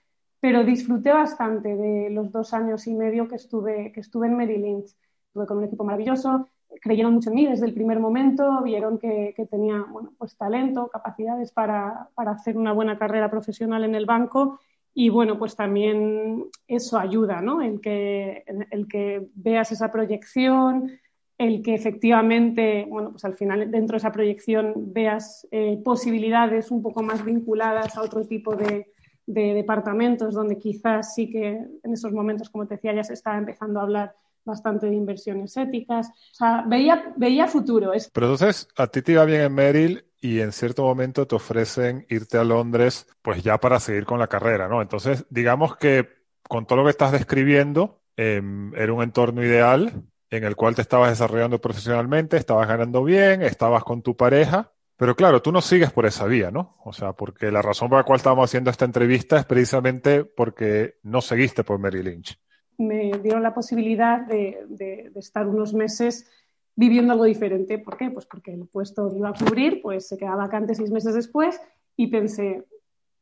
pero 0.47 0.63
disfruté 0.63 1.11
bastante 1.11 1.75
de 1.75 2.09
los 2.09 2.31
dos 2.31 2.55
años 2.55 2.87
y 2.87 2.95
medio 2.95 3.27
que 3.27 3.35
estuve, 3.35 3.91
que 3.91 3.99
estuve 3.99 4.29
en 4.29 4.37
Merrill 4.37 4.63
Lynch. 4.63 4.95
Estuve 5.27 5.45
con 5.45 5.59
un 5.59 5.65
equipo 5.65 5.83
maravilloso, 5.83 6.49
creyeron 6.81 7.15
mucho 7.15 7.31
en 7.31 7.35
mí 7.35 7.47
desde 7.47 7.67
el 7.67 7.75
primer 7.75 7.99
momento, 7.99 8.63
vieron 8.63 8.97
que, 8.97 9.35
tenía 9.51 9.85
bueno, 9.91 10.13
pues 10.17 10.37
talento, 10.37 10.87
capacidades 10.87 11.51
para, 11.51 12.11
para 12.15 12.31
hacer 12.31 12.57
una 12.57 12.71
buena 12.71 12.97
carrera 12.97 13.29
profesional 13.29 13.83
en 13.83 13.97
el 13.97 14.07
banco 14.07 14.61
y 14.95 15.09
bueno, 15.09 15.37
pues 15.37 15.57
también 15.57 16.45
eso 16.69 16.97
ayuda, 16.97 17.41
¿no? 17.41 17.61
El 17.61 17.81
que, 17.81 18.45
el 18.71 18.87
que 18.87 19.27
veas 19.35 19.73
esa 19.73 19.91
proyección, 19.91 20.93
el 21.39 21.61
que 21.61 21.75
efectivamente, 21.75 22.87
bueno, 22.89 23.11
pues 23.11 23.25
al 23.25 23.35
final 23.35 23.69
dentro 23.73 23.95
de 23.95 23.99
esa 23.99 24.13
proyección 24.13 24.93
veas 24.93 25.49
eh, 25.51 25.83
posibilidades 25.85 26.71
un 26.71 26.83
poco 26.83 27.03
más 27.03 27.25
vinculadas 27.25 27.97
a 27.97 28.03
otro 28.03 28.25
tipo 28.25 28.55
de, 28.55 28.93
de, 29.27 29.55
departamentos 29.55 30.35
donde 30.35 30.59
quizás 30.59 31.15
sí 31.15 31.31
que 31.31 31.49
en 31.83 31.93
esos 31.93 32.13
momentos, 32.13 32.51
como 32.51 32.67
te 32.67 32.77
decía, 32.77 32.95
ya 32.95 33.05
se 33.05 33.15
estaba 33.15 33.39
empezando 33.39 33.81
a 33.81 33.83
hablar 33.83 34.15
bastante 34.45 34.87
de 34.87 34.95
inversiones 34.95 35.57
éticas. 35.57 36.09
O 36.09 36.35
sea, 36.35 36.65
veía, 36.67 37.13
veía 37.17 37.49
futuro. 37.49 37.93
Pero 38.13 38.27
entonces, 38.27 38.69
a 38.77 38.87
ti 38.87 39.03
te 39.03 39.13
iba 39.13 39.25
bien 39.25 39.43
en 39.43 39.55
Merrill 39.55 40.05
y 40.21 40.41
en 40.41 40.53
cierto 40.53 40.85
momento 40.85 41.27
te 41.27 41.35
ofrecen 41.35 42.07
irte 42.09 42.39
a 42.39 42.45
Londres, 42.45 43.07
pues 43.23 43.43
ya 43.43 43.59
para 43.59 43.81
seguir 43.81 44.05
con 44.05 44.19
la 44.19 44.29
carrera, 44.29 44.69
¿no? 44.69 44.81
Entonces, 44.81 45.27
digamos 45.31 45.77
que 45.77 46.09
con 46.49 46.67
todo 46.67 46.79
lo 46.79 46.85
que 46.85 46.91
estás 46.91 47.13
describiendo, 47.13 48.01
eh, 48.17 48.41
era 48.77 48.93
un 48.93 49.03
entorno 49.03 49.43
ideal 49.43 50.05
en 50.31 50.45
el 50.45 50.57
cual 50.57 50.75
te 50.75 50.83
estabas 50.83 51.11
desarrollando 51.11 51.61
profesionalmente, 51.61 52.37
estabas 52.37 52.69
ganando 52.69 53.05
bien, 53.05 53.43
estabas 53.43 53.85
con 53.85 54.03
tu 54.03 54.17
pareja, 54.17 54.73
pero 54.97 55.15
claro, 55.15 55.43
tú 55.43 55.53
no 55.53 55.61
sigues 55.61 55.93
por 55.93 56.07
esa 56.07 56.25
vía, 56.27 56.51
¿no? 56.51 56.77
O 56.85 56.93
sea, 56.93 57.13
porque 57.13 57.51
la 57.53 57.61
razón 57.61 57.91
por 57.91 57.99
la 57.99 58.05
cual 58.05 58.17
estábamos 58.17 58.49
haciendo 58.49 58.71
esta 58.71 58.87
entrevista 58.87 59.39
es 59.39 59.45
precisamente 59.45 60.25
porque 60.25 60.95
no 61.03 61.21
seguiste 61.21 61.65
por 61.65 61.79
Mary 61.79 62.03
Lynch. 62.03 62.39
Me 62.79 63.13
dieron 63.23 63.43
la 63.43 63.55
posibilidad 63.55 64.27
de, 64.27 64.65
de, 64.69 65.13
estar 65.17 65.47
unos 65.47 65.75
meses 65.75 66.31
viviendo 66.75 67.13
algo 67.13 67.25
diferente. 67.25 67.79
¿Por 67.79 67.97
qué? 67.97 68.11
Pues 68.11 68.27
porque 68.27 68.55
el 68.55 68.67
puesto 68.67 69.15
iba 69.15 69.31
a 69.31 69.35
cubrir 69.35 69.81
pues 69.83 70.09
se 70.09 70.17
quedaba 70.17 70.37
vacante 70.37 70.75
seis 70.75 70.91
meses 70.91 71.15
después 71.15 71.61
y 71.97 72.07
pensé, 72.09 72.65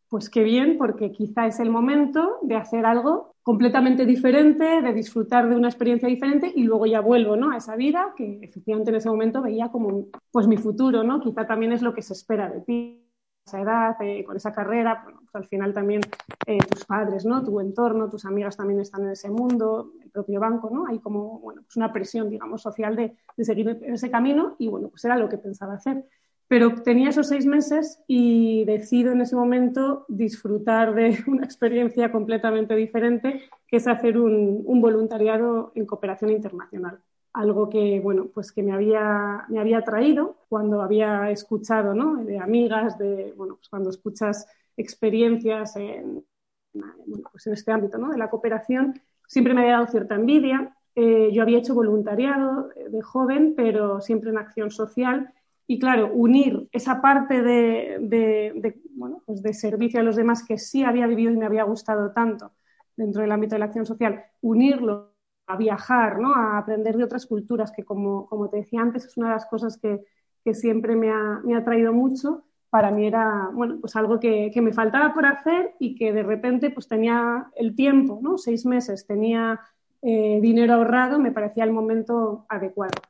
pues 0.09 0.31
qué 0.31 0.45
bien, 0.45 0.79
porque 0.79 1.11
quizá 1.11 1.47
es 1.47 1.59
el 1.59 1.71
momento 1.71 2.39
de 2.43 2.57
hacer 2.57 2.87
algo 2.87 3.34
completamente 3.45 4.07
diferente, 4.07 4.81
de 4.81 4.95
disfrutar 4.95 5.49
de 5.49 5.55
una 5.55 5.69
experiencia 5.69 6.09
diferente 6.09 6.51
y 6.53 6.63
luego 6.63 6.87
ya 6.87 7.01
vuelvo 7.01 7.37
¿no? 7.37 7.51
a 7.51 7.59
esa 7.59 7.77
vida 7.77 8.15
que 8.17 8.41
efectivamente 8.43 8.91
en 8.91 8.97
ese 8.97 9.11
momento 9.11 9.43
veía 9.43 9.69
como 9.69 10.07
pues 10.33 10.47
mi 10.49 10.57
futuro, 10.57 11.05
¿no? 11.05 11.21
Quizá 11.21 11.47
también 11.47 11.71
es 11.73 11.83
lo 11.83 11.95
que 11.95 12.01
se 12.01 12.15
espera 12.15 12.49
de 12.49 12.63
ti 12.63 13.01
esa 13.47 13.61
edad, 13.61 13.97
eh, 14.01 14.25
con 14.25 14.37
esa 14.37 14.51
carrera, 14.51 15.05
pues 15.05 15.35
al 15.35 15.45
final 15.45 15.75
también 15.75 16.01
eh, 16.47 16.57
tus 16.57 16.87
padres, 16.87 17.27
¿no? 17.27 17.45
Tu 17.45 17.61
entorno, 17.61 18.09
tus 18.09 18.25
amigas 18.25 18.57
también 18.57 18.81
están 18.81 19.03
en 19.05 19.11
ese 19.11 19.29
mundo, 19.29 19.93
el 20.03 20.11
propio 20.11 20.41
banco, 20.41 20.71
¿no? 20.73 20.87
Hay 20.87 20.99
como, 21.01 21.41
bueno, 21.41 21.61
pues 21.63 21.77
una 21.77 21.93
presión, 21.93 22.31
digamos, 22.31 22.63
social 22.63 22.97
de, 22.97 23.15
de 23.37 23.45
seguir 23.45 23.79
ese 23.83 24.11
camino 24.11 24.57
y, 24.59 24.69
bueno, 24.69 24.89
pues 24.89 25.05
era 25.05 25.19
lo 25.19 25.29
que 25.29 25.37
pensaba 25.37 25.75
hacer. 25.75 26.07
Pero 26.49 26.75
tenía 26.83 27.11
esos 27.11 27.29
seis 27.29 27.47
meses 27.47 28.03
y 28.07 28.65
decido 28.65 29.13
en 29.13 29.23
ese 29.23 29.37
momento 29.37 30.05
disfrutar 30.09 30.95
de 30.95 31.19
una 31.27 31.45
experiencia 31.45 32.13
completamente 32.13 32.75
diferente, 32.77 33.43
que 33.67 33.77
es 33.79 33.87
hacer 33.87 34.19
un, 34.19 34.63
un 34.65 34.81
voluntariado 34.81 35.73
en 35.75 35.87
cooperación 35.87 36.31
internacional 36.31 37.01
algo 37.35 37.69
que, 37.69 38.01
bueno, 38.01 38.29
pues 38.33 38.53
que 38.53 38.63
me 38.63 38.73
había, 38.73 39.45
me 39.49 39.59
había 39.59 39.83
traído 39.83 40.37
cuando 40.49 40.81
había 40.81 41.31
escuchado, 41.31 41.93
¿no? 41.93 42.25
De 42.25 42.39
amigas, 42.39 42.97
de, 42.97 43.35
bueno, 43.37 43.57
pues 43.57 43.69
cuando 43.69 43.91
escuchas 43.91 44.47
experiencias 44.77 45.75
en, 45.77 46.25
bueno, 46.73 47.29
pues 47.33 47.47
en 47.49 47.55
este 47.55 47.73
ámbito, 47.73 47.99
¿no? 47.99 48.11
De 48.11 48.19
la 48.19 48.31
cooperación, 48.31 49.01
siempre 49.27 49.53
me 49.53 49.63
había 49.63 49.75
dado 49.75 49.89
cierta 49.89 50.15
envidia. 50.15 50.77
Eh, 50.95 51.31
yo 51.33 51.43
había 51.43 51.59
hecho 51.59 51.75
voluntariado 51.75 52.69
de 52.69 53.03
joven, 53.03 53.55
pero 53.57 54.01
siempre 54.01 54.31
en 54.31 54.39
acción 54.39 54.71
social. 54.71 55.35
Y 55.67 55.79
claro, 55.79 56.11
unir 56.13 56.69
esa 56.73 57.01
parte 57.01 57.43
de, 57.43 58.77
bueno, 58.91 59.23
pues 59.25 59.43
de 59.43 59.55
servicio 59.55 60.01
a 60.01 60.03
los 60.03 60.17
demás 60.17 60.45
que 60.47 60.59
sí 60.59 60.85
había 60.85 61.07
vivido 61.07 61.33
y 61.33 61.37
me 61.37 61.47
había 61.47 61.65
gustado 61.65 62.13
tanto 62.13 62.53
dentro 62.97 63.23
del 63.23 63.33
ámbito 63.33 63.55
de 63.55 63.61
la 63.61 63.65
acción 63.67 63.87
social, 63.87 64.25
unirlo 64.41 65.15
a 65.47 65.57
viajar, 65.57 66.21
¿no? 66.21 66.35
a 66.35 66.59
aprender 66.59 66.97
de 66.97 67.05
otras 67.05 67.27
culturas, 67.27 67.73
que 67.73 67.85
como, 67.85 68.27
como 68.29 68.49
te 68.49 68.59
decía 68.59 68.81
antes, 68.81 69.05
es 69.05 69.17
una 69.17 69.29
de 69.29 69.35
las 69.35 69.47
cosas 69.47 69.79
que, 69.79 70.05
que 70.45 70.55
siempre 70.55 70.97
me 70.97 71.11
ha, 71.11 71.41
me 71.45 71.57
ha, 71.57 71.65
traído 71.65 71.93
mucho. 71.93 72.45
Para 72.71 72.91
mí 72.91 73.07
era 73.07 73.51
bueno, 73.53 73.79
pues 73.81 73.97
algo 73.97 74.21
que, 74.21 74.51
que, 74.53 74.61
me 74.61 74.73
faltaba 74.73 75.13
por 75.13 75.27
hacer 75.27 75.75
y 75.79 75.95
que 75.97 76.13
de 76.13 76.23
repente 76.23 76.71
pues 76.71 76.89
tenía 76.89 77.51
el 77.57 77.75
tiempo, 77.75 78.19
¿no? 78.23 78.39
seis 78.39 78.67
meses, 78.67 79.07
tenía 79.07 79.61
eh, 80.03 80.39
dinero 80.43 80.75
ahorrado, 80.75 81.19
me 81.19 81.33
parecía 81.33 81.65
el 81.65 81.73
momento 81.73 82.47
adecuado. 82.49 83.01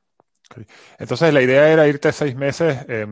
Okay. 0.50 0.66
Entonces 0.98 1.32
la 1.32 1.42
idea 1.42 1.68
era 1.70 1.88
irte 1.88 2.12
seis 2.12 2.36
meses, 2.36 2.84
eh, 2.88 3.06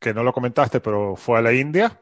que 0.00 0.14
no 0.14 0.22
lo 0.22 0.32
comentaste, 0.32 0.80
pero 0.80 1.16
fue 1.16 1.38
a 1.38 1.42
la 1.42 1.52
India. 1.52 1.98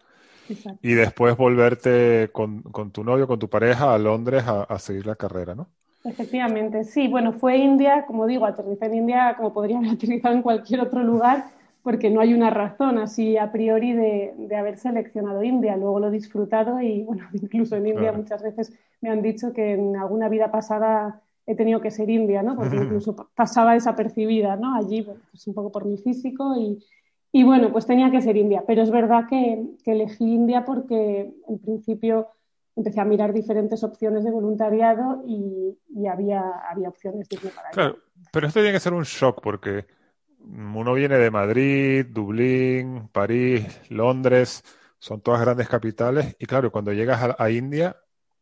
Exacto. 0.48 0.82
Y 0.82 0.94
después 0.94 1.36
volverte 1.36 2.30
con, 2.32 2.62
con, 2.62 2.92
tu 2.92 3.04
novio, 3.04 3.28
con 3.28 3.38
tu 3.40 3.50
pareja 3.50 3.94
a 3.94 3.98
Londres 3.98 4.44
a, 4.46 4.64
a 4.64 4.78
seguir 4.78 5.06
la 5.06 5.16
carrera, 5.16 5.54
¿no? 5.54 5.70
Efectivamente, 6.04 6.82
sí. 6.84 7.06
Bueno, 7.08 7.32
fue 7.32 7.58
India, 7.58 8.06
como 8.06 8.26
digo, 8.26 8.44
aterricé 8.44 8.86
en 8.86 8.94
India 8.94 9.34
como 9.36 9.52
podría 9.52 9.78
haber 9.78 9.90
aterrizado 9.90 10.34
en 10.34 10.42
cualquier 10.42 10.80
otro 10.80 11.02
lugar, 11.02 11.52
porque 11.82 12.10
no 12.10 12.20
hay 12.20 12.34
una 12.34 12.50
razón 12.50 12.98
así 12.98 13.36
a 13.36 13.52
priori 13.52 13.92
de, 13.92 14.34
de 14.36 14.56
haber 14.56 14.78
seleccionado 14.78 15.42
India. 15.44 15.76
Luego 15.76 16.00
lo 16.00 16.08
he 16.08 16.10
disfrutado 16.10 16.80
y, 16.80 17.04
bueno, 17.04 17.28
incluso 17.32 17.76
en 17.76 17.86
India 17.86 18.12
claro. 18.12 18.18
muchas 18.18 18.42
veces 18.42 18.72
me 19.00 19.10
han 19.10 19.22
dicho 19.22 19.52
que 19.52 19.72
en 19.74 19.96
alguna 19.96 20.28
vida 20.28 20.50
pasada 20.50 21.22
he 21.46 21.54
tenido 21.54 21.80
que 21.80 21.90
ser 21.90 22.08
india, 22.08 22.42
¿no? 22.42 22.56
Porque 22.56 22.76
incluso 22.76 23.16
pasaba 23.34 23.74
desapercibida, 23.74 24.56
¿no? 24.56 24.76
Allí, 24.76 25.02
pues 25.02 25.46
un 25.46 25.54
poco 25.54 25.72
por 25.72 25.84
mi 25.84 25.98
físico 25.98 26.54
y, 26.56 26.78
y, 27.32 27.42
bueno, 27.42 27.72
pues 27.72 27.86
tenía 27.86 28.10
que 28.10 28.20
ser 28.20 28.36
india. 28.36 28.64
Pero 28.66 28.82
es 28.82 28.90
verdad 28.90 29.26
que, 29.28 29.64
que 29.84 29.92
elegí 29.92 30.24
India 30.24 30.64
porque 30.64 31.32
en 31.48 31.58
principio 31.58 32.28
empecé 32.76 33.00
a 33.00 33.04
mirar 33.04 33.32
diferentes 33.32 33.82
opciones 33.84 34.24
de 34.24 34.30
voluntariado 34.30 35.22
y, 35.26 35.76
y 35.94 36.06
había, 36.06 36.42
había 36.70 36.88
opciones 36.88 37.28
de 37.28 37.36
para 37.50 37.70
Claro, 37.70 37.98
pero 38.32 38.46
esto 38.46 38.60
tiene 38.60 38.72
que 38.72 38.80
ser 38.80 38.94
un 38.94 39.04
shock 39.04 39.40
porque 39.42 39.86
uno 40.40 40.94
viene 40.94 41.16
de 41.16 41.30
Madrid, 41.30 42.06
Dublín, 42.06 43.08
París, 43.12 43.80
Londres, 43.90 44.62
son 44.98 45.20
todas 45.20 45.40
grandes 45.40 45.68
capitales 45.68 46.36
y 46.38 46.46
claro, 46.46 46.72
cuando 46.72 46.92
llegas 46.92 47.22
a, 47.22 47.36
a 47.38 47.50
India, 47.50 47.96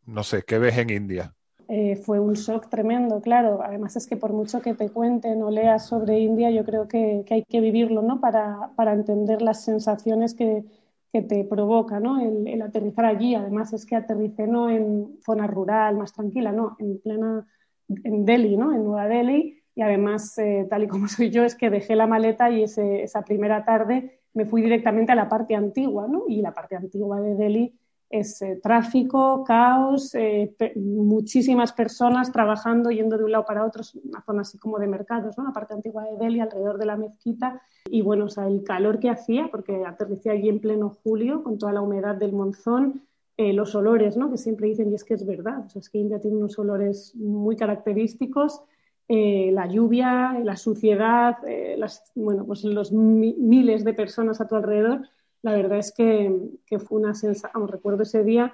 no 0.05 0.23
sé, 0.23 0.43
¿qué 0.43 0.59
ves 0.59 0.77
en 0.77 0.91
India? 0.91 1.35
Eh, 1.73 1.95
fue 1.95 2.19
un 2.19 2.33
shock 2.33 2.67
tremendo, 2.67 3.21
claro. 3.21 3.61
Además 3.63 3.95
es 3.95 4.05
que 4.05 4.17
por 4.17 4.33
mucho 4.33 4.61
que 4.61 4.73
te 4.73 4.89
cuenten 4.89 5.41
o 5.41 5.49
leas 5.49 5.87
sobre 5.87 6.19
India, 6.19 6.51
yo 6.51 6.65
creo 6.65 6.89
que, 6.89 7.23
hay 7.29 7.45
que 7.45 7.61
vivirlo, 7.61 8.01
¿no? 8.01 8.19
Para, 8.19 8.71
para 8.75 8.91
entender 8.91 9.41
las 9.41 9.63
sensaciones 9.63 10.33
que, 10.33 10.65
que 11.13 11.21
te 11.21 11.45
provoca 11.45 12.01
¿no? 12.01 12.19
el, 12.19 12.45
el, 12.45 12.61
aterrizar 12.61 13.05
allí. 13.05 13.35
Además 13.35 13.71
es 13.71 13.85
que 13.85 13.95
aterricé 13.95 14.47
no 14.47 14.69
en 14.69 15.17
zona 15.23 15.47
rural, 15.47 15.95
más 15.95 16.11
tranquila, 16.11 16.51
no, 16.51 16.75
en 16.77 16.99
plena, 16.99 17.47
en 17.87 18.25
Delhi, 18.25 18.57
¿no? 18.57 18.73
en 18.73 18.83
Nueva 18.83 19.07
Delhi. 19.07 19.63
Y 19.73 19.81
además, 19.81 20.37
eh, 20.39 20.67
tal 20.69 20.83
y 20.83 20.87
como 20.89 21.07
soy 21.07 21.29
yo, 21.29 21.45
es 21.45 21.55
que 21.55 21.69
dejé 21.69 21.95
la 21.95 22.05
maleta 22.05 22.49
y 22.51 22.63
ese, 22.63 23.03
esa 23.03 23.21
primera 23.21 23.63
tarde 23.63 24.19
me 24.33 24.45
fui 24.45 24.61
directamente 24.61 25.13
a 25.13 25.15
la 25.15 25.29
parte 25.29 25.55
antigua, 25.55 26.09
¿no? 26.09 26.25
Y 26.27 26.41
la 26.41 26.53
parte 26.53 26.75
antigua 26.75 27.21
de 27.21 27.35
Delhi 27.35 27.79
es 28.11 28.43
tráfico, 28.61 29.43
caos, 29.43 30.13
eh, 30.15 30.53
muchísimas 30.75 31.73
personas 31.73 32.31
trabajando, 32.31 32.91
yendo 32.91 33.17
de 33.17 33.23
un 33.23 33.31
lado 33.31 33.45
para 33.45 33.65
otro, 33.65 33.83
una 34.03 34.21
zona 34.21 34.41
así 34.41 34.57
como 34.57 34.79
de 34.79 34.87
mercados, 34.87 35.37
¿no? 35.37 35.45
la 35.45 35.53
parte 35.53 35.73
antigua 35.73 36.03
de 36.05 36.17
Delhi, 36.17 36.39
alrededor 36.39 36.77
de 36.77 36.85
la 36.85 36.97
mezquita, 36.97 37.61
y 37.89 38.01
bueno, 38.01 38.25
o 38.25 38.41
el 38.41 38.63
calor 38.63 38.99
que 38.99 39.09
hacía, 39.09 39.49
porque 39.49 39.83
aterricé 39.85 40.29
allí 40.29 40.49
en 40.49 40.59
pleno 40.59 40.97
julio, 41.03 41.43
con 41.43 41.57
toda 41.57 41.73
la 41.73 41.81
humedad 41.81 42.15
del 42.15 42.33
monzón, 42.33 43.01
eh, 43.37 43.53
los 43.53 43.73
olores, 43.75 44.17
¿no? 44.17 44.29
que 44.29 44.37
siempre 44.37 44.67
dicen, 44.67 44.91
y 44.91 44.95
es 44.95 45.03
que 45.03 45.15
es 45.15 45.25
verdad, 45.25 45.65
es 45.73 45.89
que 45.89 45.97
India 45.97 46.19
tiene 46.19 46.37
unos 46.37 46.59
olores 46.59 47.15
muy 47.15 47.55
característicos, 47.55 48.61
eh, 49.07 49.51
la 49.51 49.67
lluvia, 49.67 50.39
la 50.43 50.55
suciedad, 50.55 51.37
eh, 51.45 51.75
las, 51.77 52.11
bueno, 52.15 52.45
pues 52.45 52.63
los 52.63 52.91
mi 52.91 53.33
miles 53.33 53.83
de 53.83 53.93
personas 53.93 54.39
a 54.39 54.47
tu 54.47 54.55
alrededor, 54.55 55.01
la 55.43 55.53
verdad 55.53 55.79
es 55.79 55.91
que, 55.91 56.31
fue 56.79 56.99
una 56.99 57.13
sensación, 57.13 57.67
recuerdo 57.67 58.03
ese 58.03 58.23
día, 58.23 58.53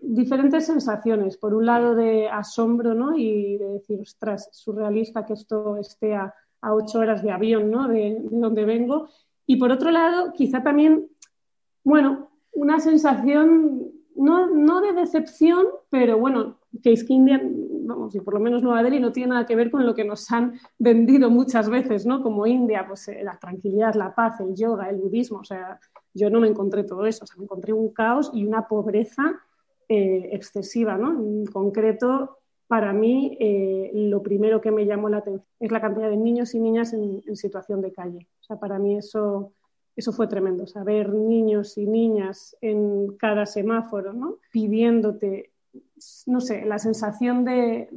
diferentes 0.00 0.66
sensaciones. 0.66 1.36
Por 1.36 1.54
un 1.54 1.66
lado 1.66 1.94
de 1.94 2.28
asombro, 2.28 2.94
¿no? 2.94 3.16
Y 3.16 3.58
de 3.58 3.68
decir, 3.68 4.00
ostras, 4.00 4.48
surrealista 4.52 5.26
que 5.26 5.34
esto 5.34 5.76
esté 5.76 6.14
a, 6.14 6.34
a 6.60 6.74
ocho 6.74 7.00
horas 7.00 7.22
de 7.22 7.30
avión, 7.30 7.70
¿no? 7.70 7.88
De, 7.88 8.20
de, 8.20 8.28
donde 8.30 8.64
vengo. 8.64 9.08
Y 9.46 9.56
por 9.56 9.70
otro 9.70 9.90
lado, 9.90 10.32
quizá 10.32 10.62
también, 10.62 11.08
bueno, 11.82 12.30
una 12.52 12.80
sensación, 12.80 13.90
no, 14.16 14.46
no 14.48 14.80
de 14.80 14.92
decepción, 14.92 15.66
pero 15.90 16.18
bueno, 16.18 16.56
que 16.82 16.92
es 16.92 17.04
que 17.04 17.12
India, 17.12 17.40
vamos, 17.42 18.14
y 18.14 18.20
por 18.20 18.34
lo 18.34 18.40
menos 18.40 18.62
Nueva 18.62 18.82
Delhi 18.82 19.00
no 19.00 19.12
tiene 19.12 19.30
nada 19.30 19.46
que 19.46 19.56
ver 19.56 19.70
con 19.70 19.84
lo 19.84 19.94
que 19.94 20.04
nos 20.04 20.30
han 20.30 20.54
vendido 20.78 21.30
muchas 21.30 21.68
veces, 21.68 22.06
¿no? 22.06 22.22
Como 22.22 22.46
India, 22.46 22.86
pues 22.86 23.08
eh, 23.08 23.22
la 23.22 23.38
tranquilidad, 23.38 23.94
la 23.94 24.14
paz, 24.14 24.40
el 24.40 24.54
yoga, 24.54 24.88
el 24.88 24.96
budismo, 24.96 25.38
o 25.38 25.44
sea, 25.44 25.78
yo 26.14 26.30
no 26.30 26.40
me 26.40 26.48
encontré 26.48 26.84
todo 26.84 27.06
eso, 27.06 27.24
o 27.24 27.26
sea, 27.26 27.36
me 27.36 27.44
encontré 27.44 27.72
un 27.72 27.90
caos 27.90 28.30
y 28.32 28.46
una 28.46 28.68
pobreza 28.68 29.40
eh, 29.88 30.30
excesiva, 30.32 30.96
¿no? 30.96 31.10
En 31.20 31.46
concreto, 31.46 32.38
para 32.68 32.92
mí, 32.92 33.36
eh, 33.40 33.90
lo 33.92 34.22
primero 34.22 34.60
que 34.60 34.70
me 34.70 34.86
llamó 34.86 35.08
la 35.08 35.18
atención 35.18 35.46
es 35.60 35.70
la 35.70 35.80
cantidad 35.80 36.08
de 36.08 36.16
niños 36.16 36.54
y 36.54 36.60
niñas 36.60 36.92
en, 36.92 37.36
situación 37.36 37.82
de 37.82 37.92
calle. 37.92 38.28
O 38.40 38.44
sea, 38.44 38.58
para 38.58 38.78
mí 38.78 38.96
eso 38.96 39.52
eso 39.96 40.12
fue 40.12 40.26
tremendo, 40.26 40.66
saber 40.66 41.12
niños 41.12 41.78
y 41.78 41.86
niñas 41.86 42.56
en 42.60 43.16
cada 43.16 43.46
semáforo, 43.46 44.12
¿no? 44.12 44.38
Pidiéndote, 44.50 45.52
no 46.26 46.40
sé, 46.40 46.64
la 46.64 46.80
sensación 46.80 47.44
de, 47.44 47.88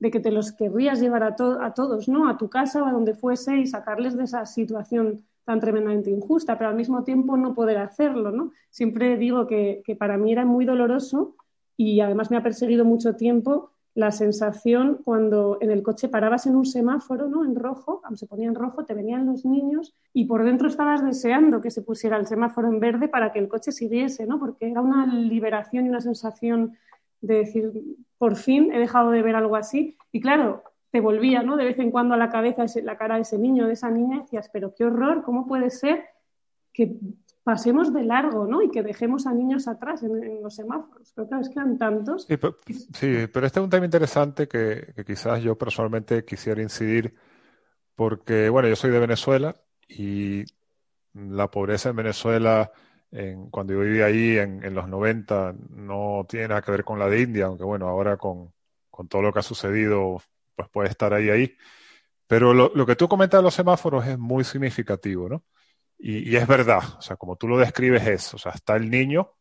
que 0.00 0.20
te 0.20 0.30
los 0.30 0.52
querrías 0.52 0.98
llevar 0.98 1.22
a, 1.22 1.36
a, 1.60 1.74
todos, 1.74 2.08
¿no? 2.08 2.26
A 2.26 2.38
tu 2.38 2.48
casa 2.48 2.82
o 2.82 2.86
a 2.86 2.92
donde 2.92 3.14
fuese 3.14 3.58
y 3.58 3.66
sacarles 3.66 4.16
de 4.16 4.24
esa 4.24 4.46
situación 4.46 5.22
tan 5.44 5.60
tremendamente 5.60 6.10
injusta, 6.10 6.56
pero 6.56 6.70
al 6.70 6.76
mismo 6.76 7.02
tiempo 7.04 7.36
no 7.36 7.54
poder 7.54 7.78
hacerlo, 7.78 8.30
¿no? 8.30 8.52
Siempre 8.70 9.16
digo 9.16 9.46
que, 9.46 9.82
que 9.84 9.96
para 9.96 10.16
mí 10.16 10.32
era 10.32 10.44
muy 10.44 10.64
doloroso 10.64 11.36
y 11.76 12.00
además 12.00 12.30
me 12.30 12.36
ha 12.36 12.42
perseguido 12.42 12.84
mucho 12.84 13.16
tiempo 13.16 13.70
la 13.94 14.12
sensación 14.12 15.00
cuando 15.04 15.58
en 15.60 15.70
el 15.70 15.82
coche 15.82 16.08
parabas 16.08 16.46
en 16.46 16.56
un 16.56 16.64
semáforo, 16.64 17.28
¿no? 17.28 17.44
En 17.44 17.56
rojo, 17.56 18.02
se 18.14 18.26
ponía 18.26 18.46
en 18.46 18.54
rojo, 18.54 18.84
te 18.84 18.94
venían 18.94 19.26
los 19.26 19.44
niños 19.44 19.94
y 20.12 20.26
por 20.26 20.44
dentro 20.44 20.68
estabas 20.68 21.04
deseando 21.04 21.60
que 21.60 21.70
se 21.70 21.82
pusiera 21.82 22.16
el 22.16 22.26
semáforo 22.26 22.68
en 22.68 22.78
verde 22.78 23.08
para 23.08 23.32
que 23.32 23.40
el 23.40 23.48
coche 23.48 23.72
siguiese, 23.72 24.26
¿no? 24.26 24.38
Porque 24.38 24.70
era 24.70 24.80
una 24.80 25.06
liberación 25.06 25.86
y 25.86 25.88
una 25.88 26.00
sensación 26.00 26.76
de 27.20 27.34
decir, 27.34 27.72
por 28.16 28.36
fin 28.36 28.72
he 28.72 28.78
dejado 28.78 29.10
de 29.10 29.22
ver 29.22 29.34
algo 29.34 29.56
así. 29.56 29.96
Y 30.12 30.20
claro, 30.20 30.62
te 30.90 31.00
volvía, 31.00 31.42
¿no? 31.42 31.56
De 31.56 31.64
vez 31.64 31.78
en 31.78 31.90
cuando 31.90 32.14
a 32.14 32.18
la 32.18 32.30
cabeza 32.30 32.64
la 32.82 32.96
cara 32.96 33.16
de 33.16 33.22
ese 33.22 33.38
niño, 33.38 33.66
de 33.66 33.74
esa 33.74 33.90
niña, 33.90 34.16
y 34.16 34.20
decías, 34.22 34.50
pero 34.52 34.74
qué 34.74 34.84
horror, 34.84 35.22
¿cómo 35.22 35.46
puede 35.46 35.70
ser 35.70 36.04
que 36.72 36.96
pasemos 37.42 37.92
de 37.92 38.04
largo, 38.04 38.46
¿no? 38.46 38.62
Y 38.62 38.70
que 38.70 38.82
dejemos 38.82 39.26
a 39.26 39.32
niños 39.32 39.66
atrás 39.66 40.02
en, 40.02 40.42
los 40.42 40.54
semáforos. 40.54 41.12
Pero 41.14 41.28
claro, 41.28 41.42
es 41.42 41.48
que 41.48 41.58
eran 41.58 41.78
tantos. 41.78 42.24
Sí 42.24 42.36
pero, 42.36 43.46
este 43.46 43.60
es 43.60 43.64
un 43.64 43.70
tema 43.70 43.84
interesante 43.84 44.46
que, 44.46 44.92
quizás 45.06 45.42
yo 45.42 45.56
personalmente 45.56 46.24
quisiera 46.24 46.62
incidir, 46.62 47.14
porque, 47.94 48.48
bueno, 48.48 48.68
yo 48.68 48.76
soy 48.76 48.90
de 48.90 48.98
Venezuela 48.98 49.56
y 49.88 50.44
la 51.14 51.50
pobreza 51.50 51.90
en 51.90 51.96
Venezuela, 51.96 52.70
en, 53.10 53.50
cuando 53.50 53.72
yo 53.72 53.80
vivía 53.80 54.06
ahí 54.06 54.38
en, 54.38 54.74
los 54.74 54.88
90, 54.88 55.54
no 55.70 56.26
tiene 56.28 56.48
nada 56.48 56.62
que 56.62 56.70
ver 56.70 56.84
con 56.84 56.98
la 56.98 57.08
de 57.08 57.22
India, 57.22 57.46
aunque, 57.46 57.64
bueno, 57.64 57.88
ahora 57.88 58.16
con, 58.16 58.52
todo 59.08 59.22
lo 59.22 59.32
que 59.32 59.38
ha 59.38 59.42
sucedido, 59.42 60.22
pues 60.60 60.70
puede 60.70 60.88
estar 60.90 61.14
ahí, 61.14 61.30
ahí. 61.30 61.56
Pero 62.26 62.54
lo, 62.54 62.72
lo 62.74 62.86
que 62.86 62.96
tú 62.96 63.08
comentas 63.08 63.40
de 63.40 63.44
los 63.44 63.54
semáforos 63.54 64.06
es 64.06 64.18
muy 64.18 64.44
significativo, 64.44 65.28
¿no? 65.28 65.44
Y, 66.02 66.34
es 66.36 66.46
verdad, 66.46 66.80
o 66.98 67.02
sea, 67.02 67.16
como 67.16 67.36
tú 67.36 67.46
lo 67.46 67.58
describes 67.58 68.06
es, 68.06 68.32
o 68.32 68.38
sea, 68.38 68.52
está 68.52 68.74
el 68.76 68.90
niño 68.90 69.34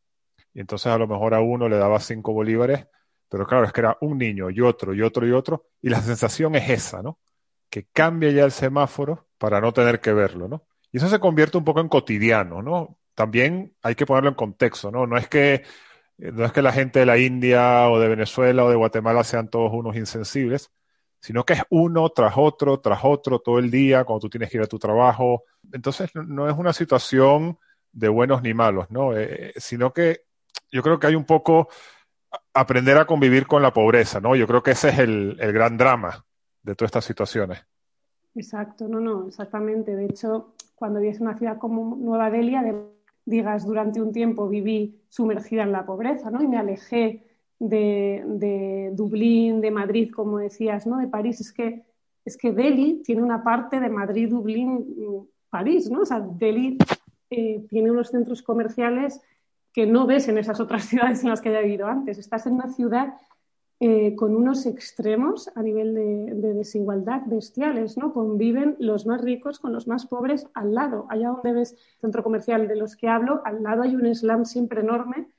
y 0.54 0.60
entonces 0.60 0.88
a 0.88 0.98
lo 0.98 1.08
mejor 1.08 1.34
a 1.34 1.40
uno 1.40 1.70
le 1.70 1.78
daba 1.78 2.02
cinco 2.02 2.34
bolívares, 2.34 2.86
pero 3.30 3.48
claro, 3.48 3.66
es 3.66 3.72
que 3.72 3.80
era 3.82 3.98
un 4.02 4.18
niño 4.18 4.50
y 4.50 4.60
otro 4.60 4.94
y 4.94 5.02
otro 5.02 5.26
y 5.26 5.32
otro, 5.32 5.68
y 5.82 5.90
la 5.90 6.02
sensación 6.02 6.56
es 6.56 6.70
esa, 6.70 7.02
¿no? 7.02 7.20
Que 7.70 7.86
cambia 7.94 8.32
ya 8.32 8.44
el 8.44 8.52
semáforo 8.52 9.30
para 9.38 9.62
no 9.62 9.72
tener 9.72 10.02
que 10.02 10.12
verlo, 10.12 10.50
¿no? 10.50 10.66
Y 10.92 10.98
eso 10.98 11.08
se 11.08 11.20
convierte 11.20 11.58
un 11.58 11.64
poco 11.64 11.80
en 11.80 11.88
cotidiano, 11.88 12.62
¿no? 12.62 12.98
También 13.16 13.76
hay 13.82 13.96
que 13.96 14.06
ponerlo 14.06 14.30
en 14.30 14.36
contexto, 14.36 14.92
¿no? 14.92 15.08
No 15.08 15.18
es 15.18 15.30
que, 15.30 15.64
no 16.18 16.44
es 16.44 16.52
que 16.52 16.62
la 16.62 16.74
gente 16.74 17.00
de 17.00 17.06
la 17.06 17.18
India 17.18 17.90
o 17.90 18.00
de 18.00 18.10
Venezuela 18.10 18.66
o 18.66 18.70
de 18.70 18.76
Guatemala 18.76 19.24
sean 19.24 19.50
todos 19.50 19.72
unos 19.74 19.96
insensibles, 19.96 20.72
sino 21.20 21.44
que 21.44 21.54
es 21.54 21.64
uno 21.70 22.10
tras 22.10 22.34
otro, 22.38 22.80
tras 22.80 23.00
otro, 23.04 23.40
todo 23.40 23.60
el 23.60 23.70
día, 23.70 24.04
cuando 24.04 24.22
tú 24.22 24.30
tienes 24.30 24.50
que 24.50 24.58
ir 24.58 24.64
a 24.64 24.68
tu 24.68 24.80
trabajo. 24.80 25.44
Entonces, 25.72 26.10
no 26.14 26.50
es 26.50 26.58
una 26.58 26.74
situación 26.74 27.58
de 27.92 28.08
buenos 28.08 28.42
ni 28.42 28.54
malos, 28.54 28.90
¿no? 28.90 29.18
Eh, 29.18 29.54
sino 29.58 29.92
que 29.92 30.22
yo 30.72 30.82
creo 30.82 31.00
que 31.00 31.08
hay 31.08 31.16
un 31.16 31.26
poco 31.26 31.68
aprender 32.54 32.98
a 32.98 33.06
convivir 33.06 33.48
con 33.48 33.62
la 33.62 33.74
pobreza, 33.74 34.20
¿no? 34.20 34.36
Yo 34.36 34.48
creo 34.48 34.64
que 34.64 34.72
ese 34.72 34.90
es 34.90 35.00
el, 35.00 35.36
gran 35.36 35.78
drama 35.78 36.26
de 36.64 36.76
todas 36.76 36.90
estas 36.90 37.06
situaciones. 37.06 37.60
Exacto, 38.36 38.88
no, 38.88 39.00
no, 39.00 39.28
exactamente. 39.28 39.96
De 39.96 40.06
hecho, 40.06 40.54
cuando 40.76 41.00
vives 41.00 41.20
una 41.20 41.38
ciudad 41.38 41.58
como 41.58 41.96
Nueva 41.96 42.30
Delhi, 42.30 42.56
digas, 43.26 43.66
durante 43.66 44.02
un 44.02 44.12
tiempo 44.12 44.48
viví 44.48 45.02
sumergida 45.10 45.64
en 45.64 45.72
la 45.72 45.86
pobreza, 45.86 46.30
¿no? 46.30 46.42
Y 46.44 46.48
me 46.48 46.58
alejé 46.58 47.29
de, 47.60 48.92
Dublín, 48.94 49.62
de 49.62 49.72
Madrid, 49.72 50.12
como 50.14 50.40
decías, 50.40 50.88
¿no? 50.88 50.98
De 50.98 51.08
París, 51.08 51.42
es 51.42 51.52
que, 51.52 51.84
es 52.26 52.38
que 52.38 52.52
Delhi 52.52 53.02
tiene 53.04 53.22
una 53.22 53.44
parte 53.44 53.80
de 53.80 53.90
Madrid, 53.90 54.30
Dublín, 54.30 55.30
París, 55.50 55.90
¿no? 55.92 56.02
O 56.02 56.06
sea, 56.06 56.20
Delhi 56.20 56.78
eh, 57.30 57.66
tiene 57.70 57.92
unos 57.92 58.10
centros 58.10 58.42
comerciales 58.42 59.22
que 59.74 59.86
no 59.86 60.08
ves 60.08 60.28
en 60.28 60.38
esas 60.38 60.60
otras 60.60 60.86
ciudades 60.90 61.24
en 61.24 61.30
las 61.30 61.42
que 61.42 61.50
haya 61.50 61.62
vivido 61.62 61.88
antes. 61.88 62.18
Estás 62.18 62.46
en 62.48 62.54
una 62.54 62.70
ciudad 62.70 63.14
eh, 63.82 64.16
con 64.16 64.36
unos 64.36 64.66
extremos 64.66 65.50
a 65.56 65.62
nivel 65.62 65.94
de, 65.94 66.34
de, 66.36 66.54
desigualdad 66.54 67.22
bestiales, 67.28 67.98
¿no? 67.98 68.14
Conviven 68.14 68.76
los 68.80 69.06
más 69.06 69.22
ricos 69.22 69.60
con 69.60 69.72
los 69.72 69.88
más 69.88 70.06
pobres 70.06 70.48
al 70.54 70.74
lado. 70.74 71.08
Allá 71.10 71.30
donde 71.30 71.54
ves 71.54 71.78
centro 72.02 72.24
comercial 72.24 72.68
de 72.68 72.76
los 72.76 72.96
que 72.98 73.08
hablo, 73.08 73.42
al 73.46 73.64
lado 73.64 73.84
hay 73.84 73.96
un 73.96 74.14
slam 74.14 74.46
siempre 74.46 74.82
enorme 74.82 75.30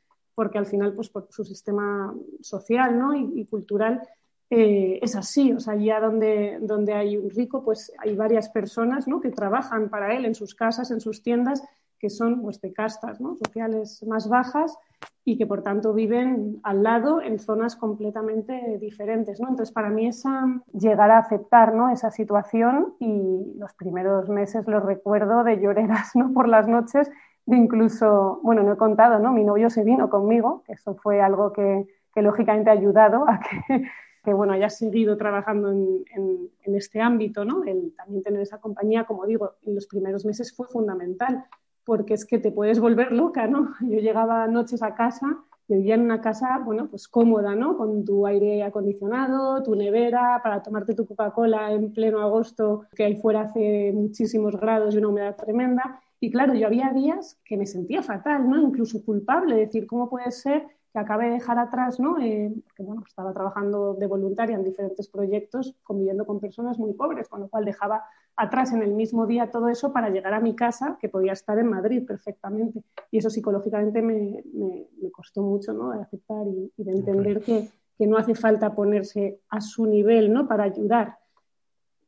porque 0.40 0.56
al 0.56 0.64
final, 0.64 0.94
pues 0.94 1.10
por 1.10 1.26
su 1.28 1.44
sistema 1.44 2.14
social 2.40 2.98
¿no? 2.98 3.14
y, 3.14 3.44
cultural, 3.44 4.00
eh, 4.48 4.98
es 5.02 5.14
así. 5.14 5.52
O 5.52 5.60
sea, 5.60 5.74
allá 5.74 6.00
donde, 6.00 6.56
donde 6.62 6.94
hay 6.94 7.18
un 7.18 7.28
rico, 7.28 7.62
pues 7.62 7.92
hay 7.98 8.16
varias 8.16 8.48
personas 8.48 9.06
¿no? 9.06 9.20
que 9.20 9.32
trabajan 9.32 9.90
para 9.90 10.16
él 10.16 10.24
en 10.24 10.34
sus 10.34 10.54
casas, 10.54 10.90
en 10.92 11.02
sus 11.02 11.22
tiendas, 11.22 11.62
que 11.98 12.08
son 12.08 12.40
pues, 12.40 12.58
de 12.62 12.72
castas 12.72 13.18
sociales 13.18 14.02
más 14.08 14.30
bajas 14.30 14.78
y 15.26 15.36
que 15.36 15.46
por 15.46 15.62
tanto 15.62 15.92
viven 15.92 16.58
al 16.62 16.82
lado 16.82 17.20
en 17.20 17.38
zonas 17.38 17.76
completamente 17.76 18.78
diferentes. 18.80 19.40
¿no? 19.40 19.50
Entonces, 19.50 19.74
para 19.74 19.90
mí 19.90 20.06
esa, 20.06 20.46
llegar 20.72 21.10
a 21.10 21.18
aceptar 21.18 21.74
¿no? 21.74 21.90
esa 21.90 22.10
situación 22.10 22.94
y 22.98 23.58
los 23.58 23.74
primeros 23.74 24.30
meses 24.30 24.66
los 24.66 24.82
recuerdo 24.82 25.44
de 25.44 25.60
lloreras 25.60 26.12
¿no? 26.14 26.32
por 26.32 26.48
las 26.48 26.66
noches 26.66 27.10
incluso, 27.56 28.40
bueno, 28.42 28.62
no 28.62 28.72
he 28.72 28.76
contado, 28.76 29.18
¿no? 29.18 29.32
Mi 29.32 29.44
novio 29.44 29.70
se 29.70 29.84
vino 29.84 30.08
conmigo, 30.10 30.62
que 30.66 30.72
eso 30.72 30.94
fue 30.94 31.20
algo 31.20 31.52
que, 31.52 31.86
lógicamente 32.16 32.68
ha 32.68 32.74
ayudado 32.74 33.24
a 33.28 33.40
que, 33.40 34.34
bueno, 34.34 34.52
haya 34.52 34.68
seguido 34.68 35.16
trabajando 35.16 35.70
en, 35.70 36.50
este 36.74 37.00
ámbito, 37.00 37.44
¿no? 37.44 37.64
El 37.64 37.94
también 37.96 38.22
tener 38.22 38.40
esa 38.40 38.58
compañía, 38.58 39.04
como 39.04 39.26
digo, 39.26 39.54
en 39.64 39.74
los 39.74 39.86
primeros 39.86 40.24
meses 40.24 40.54
fue 40.54 40.66
fundamental, 40.68 41.44
porque 41.84 42.14
es 42.14 42.24
que 42.24 42.38
te 42.38 42.52
puedes 42.52 42.78
volver 42.78 43.12
loca, 43.12 43.46
¿no? 43.46 43.74
Yo 43.80 43.98
llegaba 43.98 44.46
noches 44.46 44.82
a 44.82 44.94
casa, 44.94 45.38
vivía 45.66 45.94
en 45.94 46.02
una 46.02 46.20
casa, 46.20 46.60
bueno, 46.64 46.88
pues 46.88 47.08
cómoda, 47.08 47.54
¿no? 47.54 47.76
Con 47.76 48.04
tu 48.04 48.26
aire 48.26 48.62
acondicionado, 48.62 49.62
tu 49.62 49.74
nevera, 49.74 50.40
para 50.42 50.62
tomarte 50.62 50.94
tu 50.94 51.06
Coca-Cola 51.06 51.72
en 51.72 51.92
pleno 51.92 52.20
agosto, 52.20 52.86
que 52.94 53.04
ahí 53.04 53.16
fuera 53.16 53.42
hace 53.42 53.92
muchísimos 53.94 54.56
grados 54.56 54.94
y 54.94 54.98
una 54.98 55.08
humedad 55.08 55.36
tremenda, 55.36 56.00
y 56.20 56.30
claro, 56.30 56.54
yo 56.54 56.66
había 56.66 56.92
días 56.92 57.38
que 57.44 57.56
me 57.56 57.66
sentía 57.66 58.02
fatal, 58.02 58.48
¿no? 58.48 58.60
Incluso 58.60 59.02
culpable, 59.02 59.56
decir, 59.56 59.86
¿cómo 59.86 60.10
puede 60.10 60.30
ser 60.30 60.66
que 60.92 60.98
acabe 60.98 61.26
de 61.26 61.32
dejar 61.32 61.58
atrás, 61.58 61.98
¿no? 61.98 62.18
Eh, 62.18 62.52
porque, 62.64 62.82
bueno, 62.82 63.02
estaba 63.06 63.32
trabajando 63.32 63.94
de 63.94 64.06
voluntaria 64.06 64.56
en 64.56 64.64
diferentes 64.64 65.08
proyectos, 65.08 65.74
conviviendo 65.82 66.26
con 66.26 66.40
personas 66.40 66.78
muy 66.78 66.92
pobres, 66.92 67.28
con 67.28 67.40
lo 67.40 67.48
cual 67.48 67.64
dejaba 67.64 68.04
atrás 68.36 68.72
en 68.72 68.82
el 68.82 68.92
mismo 68.92 69.26
día 69.26 69.50
todo 69.50 69.68
eso 69.68 69.92
para 69.92 70.10
llegar 70.10 70.34
a 70.34 70.40
mi 70.40 70.54
casa, 70.54 70.98
que 71.00 71.08
podía 71.08 71.32
estar 71.32 71.58
en 71.58 71.68
Madrid 71.68 72.04
perfectamente. 72.06 72.82
Y 73.10 73.18
eso 73.18 73.30
psicológicamente 73.30 74.02
me, 74.02 74.42
me, 74.52 75.10
costó 75.12 75.42
mucho, 75.42 75.72
¿no? 75.72 75.92
De 75.92 76.02
aceptar 76.02 76.46
y, 76.46 76.82
de 76.82 76.92
entender 76.92 77.40
que, 77.40 77.68
que, 77.96 78.06
no 78.06 78.18
hace 78.18 78.34
falta 78.34 78.74
ponerse 78.74 79.40
a 79.48 79.60
su 79.60 79.86
nivel, 79.86 80.32
¿no? 80.32 80.48
Para 80.48 80.64
ayudar. 80.64 81.16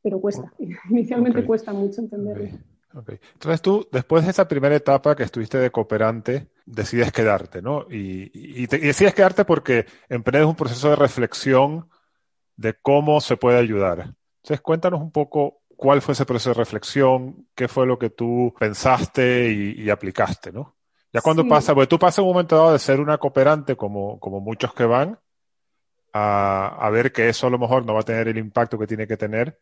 Pero 0.02 0.20
cuesta, 0.20 0.52
inicialmente 0.90 1.46
cuesta 1.46 1.72
mucho 1.72 2.00
entenderlo. 2.00 2.48
Entonces 2.94 3.62
tú, 3.62 3.88
después 3.90 4.24
de 4.24 4.30
esa 4.30 4.46
primera 4.46 4.74
etapa 4.74 5.16
que 5.16 5.22
estuviste 5.22 5.58
de 5.58 5.70
cooperante, 5.70 6.48
decides 6.66 7.12
quedarte, 7.12 7.62
¿no? 7.62 7.86
Y, 7.90 8.66
decides 8.66 9.14
quedarte 9.14 9.44
porque 9.44 9.86
emprendes 10.08 10.48
un 10.48 10.56
proceso 10.56 10.90
de 10.90 10.96
reflexión 10.96 11.88
de 12.56 12.74
cómo 12.74 13.20
se 13.20 13.36
puede 13.36 13.58
ayudar. 13.58 14.14
Entonces 14.42 14.60
cuéntanos 14.60 15.00
un 15.00 15.10
poco 15.10 15.62
cuál 15.76 16.02
fue 16.02 16.12
ese 16.12 16.26
proceso 16.26 16.50
de 16.50 16.54
reflexión, 16.54 17.48
qué 17.54 17.68
fue 17.68 17.86
lo 17.86 17.98
que 17.98 18.10
tú 18.10 18.54
pensaste 18.58 19.50
y, 19.50 19.88
aplicaste, 19.90 20.52
¿no? 20.52 20.76
Ya 21.12 21.20
cuando 21.20 21.46
pasa, 21.46 21.74
porque 21.74 21.88
tú 21.88 21.98
pasas 21.98 22.20
un 22.20 22.28
momento 22.28 22.56
dado 22.56 22.72
de 22.72 22.78
ser 22.78 22.98
una 22.98 23.18
cooperante 23.18 23.76
como, 23.76 24.18
como 24.18 24.40
muchos 24.40 24.72
que 24.72 24.84
van, 24.84 25.18
a, 26.14 26.68
a, 26.78 26.90
ver 26.90 27.12
que 27.12 27.28
eso 27.28 27.46
a 27.46 27.50
lo 27.50 27.58
mejor 27.58 27.84
no 27.84 27.94
va 27.94 28.00
a 28.00 28.04
tener 28.04 28.28
el 28.28 28.38
impacto 28.38 28.78
que 28.78 28.86
tiene 28.86 29.06
que 29.06 29.16
tener 29.16 29.60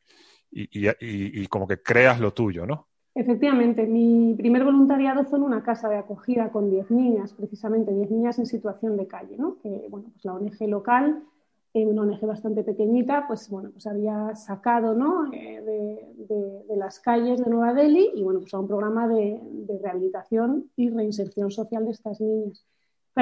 y, 0.50 0.68
y 1.00 1.46
como 1.46 1.66
que 1.66 1.82
creas 1.82 2.20
lo 2.20 2.32
tuyo, 2.32 2.66
¿no? 2.66 2.89
Efectivamente, 3.20 3.86
mi 3.86 4.34
primer 4.34 4.64
voluntariado 4.64 5.24
fue 5.24 5.38
en 5.38 5.44
una 5.44 5.62
casa 5.62 5.88
de 5.88 5.96
acogida 5.96 6.50
con 6.50 6.70
10 6.70 6.90
niñas, 6.90 7.34
precisamente 7.34 7.92
10 7.92 8.10
niñas 8.10 8.38
en 8.38 8.46
situación 8.46 8.96
de 8.96 9.06
calle, 9.06 9.36
¿no? 9.36 9.58
que 9.62 9.86
bueno, 9.90 10.08
pues 10.12 10.24
la 10.24 10.34
ONG 10.34 10.68
local 10.68 11.22
una 11.74 12.02
ONG 12.02 12.26
bastante 12.26 12.64
pequeñita, 12.64 13.26
pues 13.28 13.48
bueno, 13.48 13.70
pues 13.70 13.86
había 13.86 14.34
sacado 14.34 14.94
¿no? 14.94 15.32
Eh, 15.32 15.62
de, 15.62 16.76
las 16.76 16.98
calles 16.98 17.44
de 17.44 17.50
Nueva 17.50 17.74
Delhi 17.74 18.10
y 18.14 18.22
bueno, 18.22 18.40
pues 18.40 18.54
a 18.54 18.58
un 18.58 18.66
programa 18.66 19.06
de, 19.06 19.38
rehabilitación 19.82 20.70
y 20.76 20.88
reinserción 20.88 21.50
social 21.50 21.84
de 21.84 21.90
estas 21.90 22.20
niñas. 22.20 22.64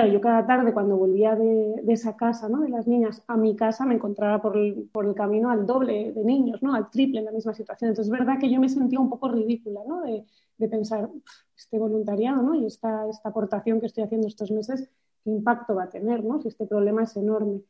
Yo 0.07 0.21
cada 0.21 0.47
tarde 0.47 0.73
cuando 0.73 0.97
volvía 0.97 1.35
de, 1.35 1.83
esa 1.89 2.17
casa, 2.17 2.49
de 2.49 2.69
las 2.69 2.87
niñas, 2.87 3.23
a 3.27 3.37
mi 3.37 3.57
casa 3.57 3.85
me 3.85 3.95
encontraba 3.95 4.41
por 4.41 4.57
el, 4.57 4.89
camino 5.15 5.51
al 5.51 5.67
doble 5.67 6.13
de 6.13 6.25
niños, 6.25 6.61
al 6.63 6.91
triple 6.91 7.21
en 7.21 7.27
la 7.27 7.33
misma 7.33 7.55
situación. 7.55 7.91
Entonces 7.91 8.13
es 8.13 8.19
verdad 8.19 8.39
que 8.39 8.51
yo 8.51 8.61
me 8.61 8.69
sentía 8.69 9.01
un 9.01 9.11
poco 9.11 9.29
ridícula 9.29 9.81
¿no? 9.87 10.03
de, 10.03 10.25
pensar, 10.69 11.09
este 11.57 11.79
voluntariado 11.79 12.55
y 12.55 12.67
esta, 12.67 13.09
esta 13.09 13.29
aportación 13.29 13.81
que 13.81 13.87
estoy 13.87 14.05
haciendo 14.05 14.29
estos 14.29 14.51
meses, 14.51 14.91
¿qué 15.25 15.31
impacto 15.31 15.75
va 15.75 15.85
a 15.85 15.91
tener? 15.91 16.25
¿no? 16.25 16.41
Si 16.41 16.49
este 16.49 16.67
problema 16.67 17.03
es 17.03 17.17
enorme. 17.17 17.63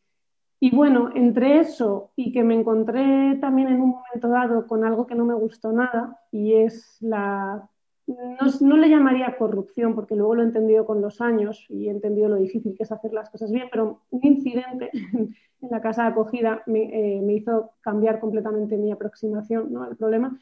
Y 0.61 0.75
bueno, 0.75 1.11
entre 1.15 1.61
eso 1.61 2.11
y 2.17 2.33
que 2.33 2.43
me 2.43 2.55
encontré 2.55 3.37
también 3.41 3.69
en 3.69 3.81
un 3.81 3.91
momento 3.91 4.29
dado 4.29 4.67
con 4.67 4.85
algo 4.85 5.07
que 5.07 5.15
no 5.15 5.25
me 5.25 5.35
gustó 5.35 5.73
nada, 5.73 6.21
y 6.33 6.55
es 6.55 6.97
la... 7.01 7.69
No, 8.09 8.77
le 8.79 8.89
llamaría 8.89 9.37
corrupción, 9.37 9.95
porque 9.95 10.17
luego 10.17 10.35
lo 10.35 10.43
he 10.43 10.47
entendido 10.47 10.87
con 10.87 11.03
los 11.03 11.21
años 11.21 11.67
y 11.69 11.89
he 11.89 11.91
entendido 11.91 12.31
lo 12.31 12.37
difícil 12.37 12.75
que 12.75 12.85
es 12.85 12.91
hacer 12.91 13.13
las 13.13 13.29
cosas 13.29 13.53
bien, 13.53 13.69
pero 13.71 14.01
un 14.11 14.21
incidente 14.23 14.91
en 14.93 15.69
la 15.71 15.83
casa 15.83 16.05
de 16.05 16.09
acogida 16.09 16.63
me, 16.67 16.85
eh, 16.85 17.21
me 17.21 17.35
hizo 17.35 17.73
cambiar 17.81 18.19
completamente 18.19 18.79
mi 18.79 18.91
aproximación 18.93 19.71
¿no? 19.71 19.83
al 19.83 19.97
problema 19.97 20.39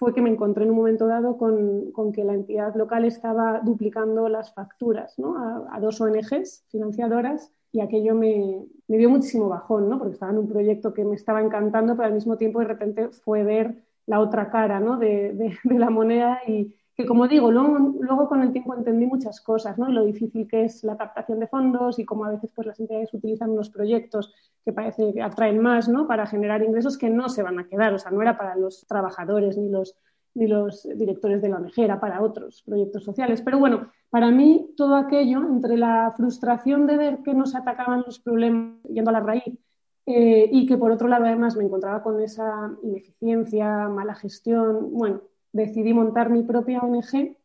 fue 0.00 0.14
que 0.14 0.22
me 0.22 0.30
encontré 0.30 0.64
en 0.64 0.70
un 0.70 0.76
momento 0.76 1.06
dado 1.06 1.36
con, 1.36 1.92
con 1.92 2.10
que 2.10 2.24
la 2.24 2.32
entidad 2.32 2.74
local 2.74 3.04
estaba 3.04 3.60
duplicando 3.60 4.30
las 4.30 4.54
facturas 4.54 5.18
¿no? 5.18 5.36
a, 5.70 5.78
dos 5.78 6.00
ONGs 6.00 6.64
financiadoras 6.70 7.52
y 7.70 7.80
aquello 7.80 8.14
me, 8.14 8.64
me, 8.88 8.96
dio 8.96 9.10
muchísimo 9.10 9.50
bajón, 9.50 9.90
¿no? 9.90 9.98
porque 9.98 10.14
estaba 10.14 10.32
en 10.32 10.38
un 10.38 10.48
proyecto 10.48 10.94
que 10.94 11.04
me 11.04 11.16
estaba 11.16 11.42
encantando, 11.42 11.96
pero 11.96 12.08
al 12.08 12.14
mismo 12.14 12.38
tiempo 12.38 12.60
de 12.60 12.64
repente 12.64 13.10
fue 13.10 13.44
ver 13.44 13.84
la 14.06 14.20
otra 14.20 14.50
cara 14.50 14.80
de, 14.80 15.34
de, 15.34 15.58
de, 15.64 15.78
la 15.78 15.90
moneda 15.90 16.40
y 16.48 16.74
que, 17.00 17.06
como 17.06 17.26
digo, 17.28 17.50
luego, 17.50 18.28
con 18.28 18.42
el 18.42 18.52
tiempo 18.52 18.74
entendí 18.74 19.06
muchas 19.06 19.40
cosas, 19.40 19.78
¿no? 19.78 19.88
lo 19.88 20.04
difícil 20.04 20.46
que 20.46 20.64
es 20.64 20.84
la 20.84 20.96
captación 20.96 21.40
de 21.40 21.46
fondos 21.46 21.98
y 21.98 22.04
cómo 22.04 22.24
a 22.24 22.30
veces 22.30 22.50
pues, 22.54 22.66
las 22.66 22.78
entidades 22.78 23.14
utilizan 23.14 23.50
unos 23.50 23.70
proyectos 23.70 24.34
que 24.64 24.72
parece 24.72 25.14
que 25.14 25.22
atraen 25.22 25.58
más 25.58 25.88
¿no? 25.88 26.06
para 26.06 26.26
generar 26.26 26.62
ingresos 26.62 26.98
que 26.98 27.08
no 27.08 27.28
se 27.28 27.42
van 27.42 27.58
a 27.58 27.66
quedar, 27.66 27.94
o 27.94 27.98
sea, 27.98 28.10
no 28.10 28.20
era 28.20 28.36
para 28.36 28.54
los 28.56 28.86
trabajadores 28.86 29.56
ni 29.56 29.70
los 29.70 29.96
ni 30.32 30.46
los 30.46 30.88
directores 30.94 31.42
de 31.42 31.48
la 31.48 31.56
ONG, 31.56 31.98
para 31.98 32.22
otros 32.22 32.62
proyectos 32.62 33.02
sociales. 33.02 33.42
Pero 33.42 33.58
bueno, 33.58 33.90
para 34.10 34.30
mí 34.30 34.72
todo 34.76 34.94
aquello, 34.94 35.40
entre 35.40 35.76
la 35.76 36.14
frustración 36.16 36.86
de 36.86 36.96
ver 36.96 37.18
que 37.24 37.34
no 37.34 37.46
se 37.46 37.58
atacaban 37.58 38.04
los 38.06 38.20
problemas 38.20 38.80
yendo 38.84 39.10
a 39.10 39.14
la 39.14 39.20
raíz 39.20 39.58
eh, 40.06 40.48
y 40.52 40.66
que 40.66 40.78
por 40.78 40.92
otro 40.92 41.08
lado 41.08 41.24
además 41.24 41.56
me 41.56 41.64
encontraba 41.64 42.04
con 42.04 42.20
esa 42.20 42.70
ineficiencia, 42.84 43.88
mala 43.88 44.14
gestión, 44.14 44.92
bueno, 44.92 45.22
decidí 45.52 45.92
montar 45.92 46.30
mi 46.30 46.42
propia 46.42 46.80
ONG 46.80 47.36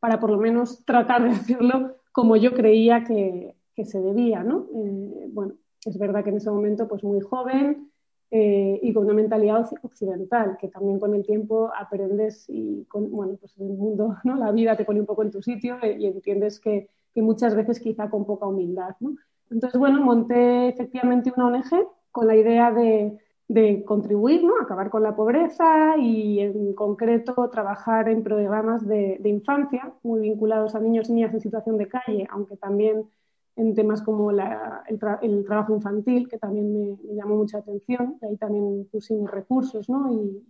para 0.00 0.18
por 0.18 0.30
lo 0.30 0.38
menos 0.38 0.84
tratar 0.84 1.22
de 1.22 1.30
hacerlo 1.30 1.96
como 2.12 2.36
yo 2.36 2.54
creía 2.54 3.04
que, 3.04 3.54
que 3.74 3.84
se 3.84 4.00
debía, 4.00 4.42
¿no? 4.42 4.66
Eh, 4.74 5.28
bueno, 5.32 5.54
es 5.84 5.98
verdad 5.98 6.24
que 6.24 6.30
en 6.30 6.36
ese 6.36 6.50
momento 6.50 6.88
pues 6.88 7.04
muy 7.04 7.20
joven, 7.20 7.90
eh, 8.32 8.78
y 8.80 8.92
con 8.92 9.06
una 9.06 9.14
mentalidad 9.14 9.68
occidental, 9.82 10.56
que 10.56 10.68
también 10.68 11.00
con 11.00 11.14
el 11.14 11.26
tiempo 11.26 11.72
aprendes 11.76 12.44
y 12.48 12.84
con, 12.84 13.10
bueno, 13.10 13.36
pues 13.40 13.58
el 13.58 13.70
mundo, 13.70 14.18
¿no? 14.22 14.36
la 14.36 14.52
vida 14.52 14.76
te 14.76 14.84
pone 14.84 15.00
un 15.00 15.06
poco 15.06 15.24
en 15.24 15.32
tu 15.32 15.42
sitio 15.42 15.78
y 15.82 16.06
entiendes 16.06 16.60
que, 16.60 16.88
que 17.12 17.22
muchas 17.22 17.56
veces 17.56 17.80
quizá 17.80 18.08
con 18.08 18.24
poca 18.24 18.46
humildad. 18.46 18.94
¿no? 19.00 19.16
Entonces, 19.50 19.80
bueno, 19.80 20.00
monté 20.00 20.68
efectivamente 20.68 21.32
una 21.36 21.48
ONG 21.48 21.88
con 22.12 22.28
la 22.28 22.36
idea 22.36 22.70
de, 22.70 23.18
de 23.50 23.84
contribuir, 23.84 24.44
¿no? 24.44 24.60
acabar 24.62 24.90
con 24.90 25.02
la 25.02 25.16
pobreza 25.16 25.96
y 25.98 26.38
en 26.38 26.72
concreto 26.72 27.50
trabajar 27.50 28.08
en 28.08 28.22
programas 28.22 28.86
de, 28.86 29.20
infancia 29.24 29.92
muy 30.04 30.20
vinculados 30.20 30.76
a 30.76 30.80
niños 30.80 31.08
y 31.08 31.14
niñas 31.14 31.34
en 31.34 31.40
situación 31.40 31.76
de 31.76 31.88
calle, 31.88 32.28
aunque 32.30 32.56
también 32.56 33.10
en 33.56 33.74
temas 33.74 34.02
como 34.02 34.30
la, 34.30 34.84
el, 34.86 35.00
tra 35.00 35.18
el, 35.20 35.44
trabajo 35.44 35.74
infantil, 35.74 36.28
que 36.28 36.38
también 36.38 36.72
me, 36.72 36.96
llamó 37.16 37.38
mucha 37.38 37.58
atención. 37.58 38.18
Ahí 38.22 38.36
también 38.36 38.86
pusimos 38.92 39.28
recursos 39.28 39.88
¿no? 39.88 40.12
y, 40.12 40.46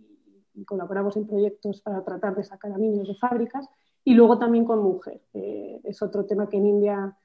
y, 0.53 0.63
colaboramos 0.63 1.17
en 1.17 1.25
proyectos 1.25 1.81
para 1.81 2.03
tratar 2.03 2.35
de 2.35 2.43
sacar 2.43 2.71
a 2.71 2.77
niños 2.77 3.07
de 3.07 3.15
fábricas. 3.15 3.67
Y 4.03 4.13
luego 4.13 4.37
también 4.37 4.63
con 4.63 4.77
mujer. 4.77 5.21
Eh, 5.33 5.81
es 5.85 6.03
otro 6.03 6.25
tema 6.25 6.47
que 6.47 6.57
en 6.57 6.67
India 6.67 7.17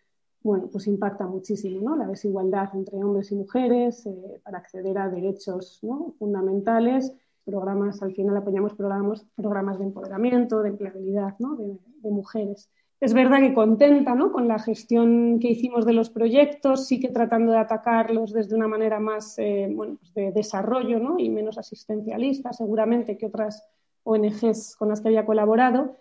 bueno, 0.46 0.68
pues 0.70 0.86
impacta 0.86 1.26
muchísimo, 1.26 1.80
¿no? 1.80 1.96
La 1.96 2.06
desigualdad 2.06 2.70
entre 2.74 2.96
hombres 3.02 3.30
y 3.32 3.34
mujeres 3.34 4.06
eh, 4.06 4.40
para 4.44 4.58
acceder 4.58 4.96
a 4.98 5.08
derechos 5.08 5.80
fundamentales. 6.18 7.12
Programas, 7.44 8.02
al 8.02 8.12
final 8.12 8.36
apoyamos 8.36 8.74
programas, 8.74 9.26
programas 9.34 9.78
de 9.78 9.84
empoderamiento, 9.84 10.62
de 10.62 10.70
empleabilidad 10.70 11.34
¿no? 11.38 11.56
de, 11.56 11.78
de 12.02 12.10
mujeres 12.10 12.68
es 12.98 13.12
verdad 13.12 13.40
que 13.40 13.52
contenta 13.52 14.14
¿no? 14.14 14.32
con 14.32 14.48
la 14.48 14.58
gestión 14.58 15.38
que 15.38 15.50
hicimos 15.50 15.84
de 15.84 15.92
los 15.92 16.08
proyectos, 16.08 16.86
sí 16.86 16.98
que 16.98 17.10
tratando 17.10 17.52
de 17.52 17.58
atacarlos 17.58 18.32
desde 18.32 18.56
una 18.56 18.68
manera 18.68 19.00
más 19.00 19.38
eh, 19.38 19.68
bueno, 19.70 19.96
pues 20.00 20.14
de 20.14 20.32
desarrollo 20.32 20.98
¿no? 20.98 21.18
y 21.18 21.28
menos 21.28 21.58
asistencialista, 21.58 22.52
seguramente, 22.54 23.18
que 23.18 23.26
otras 23.26 23.68
ONGs 24.04 24.76
con 24.76 24.88
las 24.88 25.00
que 25.00 25.08
había 25.08 25.26
colaborado. 25.26 25.94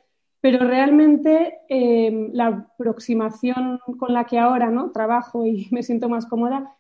Pero 0.46 0.60
realmente 0.60 1.62
eh, 1.70 2.30
la 2.32 2.70
aproximación 2.78 3.80
con 3.98 4.14
la 4.14 4.26
que 4.26 4.38
ahora 4.38 4.70
¿no? 4.70 4.92
trabajo 4.92 5.44
y 5.44 5.68
me 5.72 5.82
siento 5.82 6.08
más 6.08 6.28
cómoda, 6.28 6.78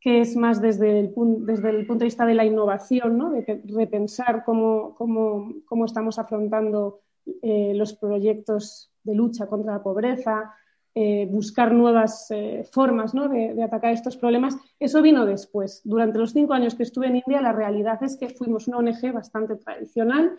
que 0.00 0.22
es 0.22 0.34
más 0.34 0.62
desde 0.62 1.00
el, 1.00 1.14
desde 1.40 1.68
el 1.68 1.86
punto 1.86 2.00
de 2.00 2.06
vista 2.06 2.24
de 2.24 2.32
la 2.32 2.46
innovación, 2.46 3.18
¿no? 3.18 3.32
de 3.32 3.60
repensar 3.66 4.44
cómo, 4.46 4.94
cómo, 4.94 5.52
cómo 5.66 5.84
estamos 5.84 6.18
afrontando 6.18 7.00
eh, 7.42 7.74
los 7.74 7.92
proyectos 7.92 8.90
de 9.02 9.14
lucha 9.14 9.46
contra 9.46 9.74
la 9.74 9.82
pobreza, 9.82 10.54
eh, 10.94 11.28
buscar 11.30 11.74
nuevas 11.74 12.30
eh, 12.30 12.66
formas 12.72 13.12
¿no? 13.12 13.28
de, 13.28 13.62
atacar 13.62 13.92
estos 13.92 14.16
problemas. 14.16 14.56
Eso 14.80 15.02
vino 15.02 15.26
después. 15.26 15.82
Durante 15.84 16.18
los 16.18 16.32
cinco 16.32 16.54
años 16.54 16.74
que 16.74 16.84
estuve 16.84 17.08
en 17.08 17.16
India, 17.16 17.42
la 17.42 17.52
realidad 17.52 18.02
es 18.02 18.16
que 18.16 18.30
fuimos 18.30 18.68
una 18.68 18.78
ONG 18.78 19.12
bastante 19.12 19.56
tradicional 19.56 20.38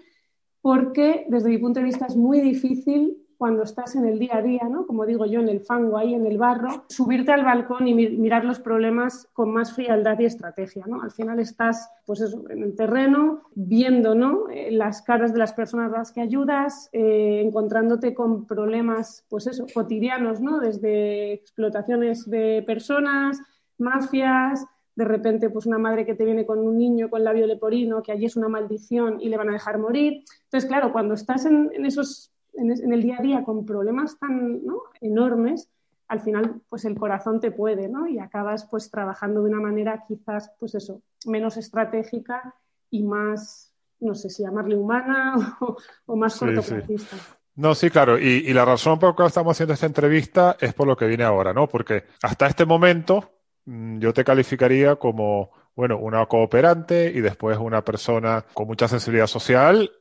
porque, 0.61 1.25
desde 1.29 1.49
mi 1.49 1.57
punto 1.57 1.79
de 1.79 1.85
vista, 1.85 2.05
es 2.05 2.15
muy 2.15 2.41
difícil 2.41 3.17
cuando 3.37 3.63
estás 3.63 3.95
en 3.95 4.05
el 4.05 4.17
día 4.17 4.37
a 4.37 4.41
día, 4.41 4.67
¿no? 4.69 4.87
como 4.87 5.05
digo 5.05 5.25
yo, 5.25 5.39
en 5.39 5.49
el 5.49 5.61
fango, 5.61 5.97
ahí 5.97 6.15
en 6.15 6.25
el 6.25 6.37
barro, 6.39 6.85
subirte 6.89 7.31
al 7.31 7.45
balcón 7.45 7.87
y 7.87 7.93
mirar 7.93 8.43
los 8.43 8.59
problemas 8.59 9.29
con 9.33 9.51
más 9.51 9.73
frialdad 9.73 10.19
y 10.19 10.25
estrategia. 10.25 10.85
¿no? 10.87 11.03
Al 11.03 11.11
final 11.11 11.39
estás 11.39 11.89
pues 12.05 12.21
en 12.21 12.63
el 12.63 12.75
terreno, 12.75 13.43
viendo 13.53 14.15
¿no? 14.15 14.49
Eh, 14.49 14.71
las 14.71 15.03
caras 15.03 15.33
de 15.33 15.39
las 15.39 15.53
personas 15.53 15.93
a 15.93 15.99
las 15.99 16.11
que 16.11 16.21
ayudas, 16.21 16.89
eh, 16.93 17.41
encontrándote 17.45 18.15
con 18.15 18.47
problemas 18.47 19.23
pues 19.29 19.45
eso, 19.45 19.67
cotidianos, 19.71 20.41
¿no? 20.41 20.59
desde 20.59 21.33
explotaciones 21.33 22.27
de 22.27 22.63
personas, 22.65 23.39
mafias, 23.77 24.65
de 24.97 25.05
repente 25.05 25.51
pues 25.51 25.67
una 25.67 25.77
madre 25.77 26.07
que 26.07 26.15
te 26.15 26.25
viene 26.25 26.47
con 26.47 26.57
un 26.57 26.75
niño 26.75 27.11
con 27.11 27.23
labio 27.23 27.45
leporino, 27.45 28.01
que 28.01 28.11
allí 28.11 28.25
es 28.25 28.35
una 28.35 28.49
maldición 28.49 29.21
y 29.21 29.29
le 29.29 29.37
van 29.37 29.49
a 29.49 29.53
dejar 29.53 29.77
morir. 29.77 30.23
Entonces, 30.45 30.67
claro, 30.67 30.91
cuando 30.91 31.13
estás 31.13 31.45
en, 31.45 31.69
en 31.75 31.85
esos 31.85 32.31
en, 32.55 32.91
el 32.91 33.03
día 33.03 33.17
a 33.19 33.21
día 33.21 33.43
con 33.43 33.63
problemas 33.63 34.17
tan 34.17 34.65
¿no? 34.65 34.81
enormes, 34.99 35.69
al 36.07 36.21
final 36.21 36.61
pues 36.67 36.83
el 36.85 36.97
corazón 36.97 37.39
te 37.39 37.51
puede, 37.51 37.87
¿no? 37.87 38.07
Y 38.07 38.17
acabas 38.17 38.65
pues 38.65 38.89
trabajando 38.89 39.43
de 39.43 39.51
una 39.51 39.59
manera 39.59 40.03
quizás 40.07 40.51
pues 40.59 40.73
eso, 40.73 41.03
menos 41.27 41.57
estratégica 41.57 42.55
y 42.89 43.03
más, 43.03 43.71
no 43.99 44.15
sé 44.15 44.31
si 44.31 44.41
llamarle 44.41 44.77
humana 44.77 45.57
o, 45.61 45.77
o 46.07 46.15
más 46.15 46.33
sí, 46.33 46.39
cortoplacista. 46.39 47.17
Sí. 47.17 47.23
No, 47.53 47.75
sí, 47.75 47.91
claro. 47.91 48.17
Y, 48.17 48.45
y, 48.47 48.53
la 48.53 48.65
razón 48.65 48.97
por 48.97 49.09
la 49.09 49.15
cual 49.15 49.27
estamos 49.27 49.55
haciendo 49.55 49.73
esta 49.73 49.85
entrevista 49.85 50.57
es 50.59 50.73
por 50.73 50.87
lo 50.87 50.97
que 50.97 51.05
viene 51.05 51.23
ahora, 51.23 51.53
¿no? 51.53 51.67
Porque 51.67 52.05
hasta 52.23 52.47
este 52.47 52.65
momento 52.65 53.36
yo 53.67 54.13
te 54.13 54.23
calificaría 54.23 54.95
como, 54.95 55.51
bueno, 55.75 55.97
una 55.97 56.25
cooperante 56.25 57.11
y 57.13 57.19
después 57.19 57.57
una 57.57 57.83
persona 57.83 58.45
con 58.53 58.67
mucha 58.67 58.87
sensibilidad 58.87 59.27
social 59.27 59.91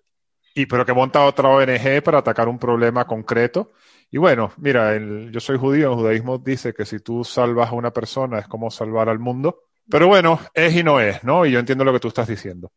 y 0.55 0.67
pero 0.67 0.87
que 0.87 0.95
monta 0.95 1.25
otra 1.25 1.49
ONG 1.49 2.03
para 2.03 2.19
atacar 2.19 2.49
un 2.49 2.59
problema 2.59 3.07
concreto. 3.07 3.73
Y 4.11 4.19
bueno, 4.19 4.53
mira, 4.59 4.95
el, 4.95 5.31
yo 5.33 5.41
soy 5.41 5.59
judío, 5.59 5.91
el 5.91 5.97
judaísmo 5.97 6.39
dice 6.39 6.73
que 6.73 6.87
si 6.87 7.01
tú 7.01 7.25
salvas 7.25 7.71
a 7.71 7.75
una 7.75 7.91
persona 7.91 8.39
es 8.39 8.47
como 8.47 8.71
salvar 8.71 9.09
al 9.09 9.19
mundo. 9.19 9.65
Pero 9.91 10.07
bueno, 10.07 10.41
es 10.55 10.75
y 10.75 10.83
no 10.83 11.01
es, 11.01 11.23
¿no? 11.25 11.45
Y 11.45 11.51
yo 11.51 11.59
entiendo 11.59 11.85
lo 11.85 11.93
que 11.93 12.01
tú 12.01 12.09
estás 12.09 12.29
diciendo. 12.29 12.73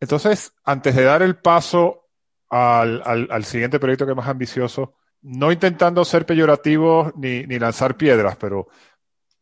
Entonces, 0.00 0.52
antes 0.64 0.94
de 0.94 1.04
dar 1.04 1.22
el 1.22 1.36
paso 1.36 2.08
al, 2.50 3.02
al, 3.04 3.28
al 3.30 3.44
siguiente 3.44 3.80
proyecto 3.80 4.04
que 4.04 4.12
es 4.12 4.16
más 4.16 4.28
ambicioso, 4.28 4.94
no 5.22 5.50
intentando 5.50 6.04
ser 6.04 6.26
peyorativo 6.26 7.10
ni, 7.16 7.44
ni 7.44 7.58
lanzar 7.58 7.96
piedras, 7.96 8.36
pero 8.36 8.68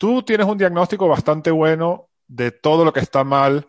tú 0.02 0.20
tienes 0.24 0.48
un 0.48 0.58
diagnóstico 0.58 1.06
bastante 1.06 1.52
bueno 1.52 2.08
de 2.26 2.50
todo 2.50 2.84
lo 2.84 2.92
que 2.92 2.98
está 2.98 3.22
mal 3.22 3.68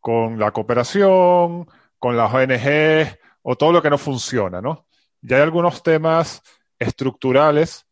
con 0.00 0.38
la 0.38 0.50
cooperación, 0.50 1.68
con 1.98 2.16
las 2.16 2.32
ONG 2.32 3.18
o 3.42 3.56
todo 3.56 3.72
lo 3.72 3.82
que 3.82 3.90
no 3.90 3.98
funciona, 3.98 4.62
¿no? 4.62 4.86
Ya 5.20 5.36
hay 5.36 5.42
algunos 5.42 5.82
temas 5.82 6.42
estructurales 6.78 7.86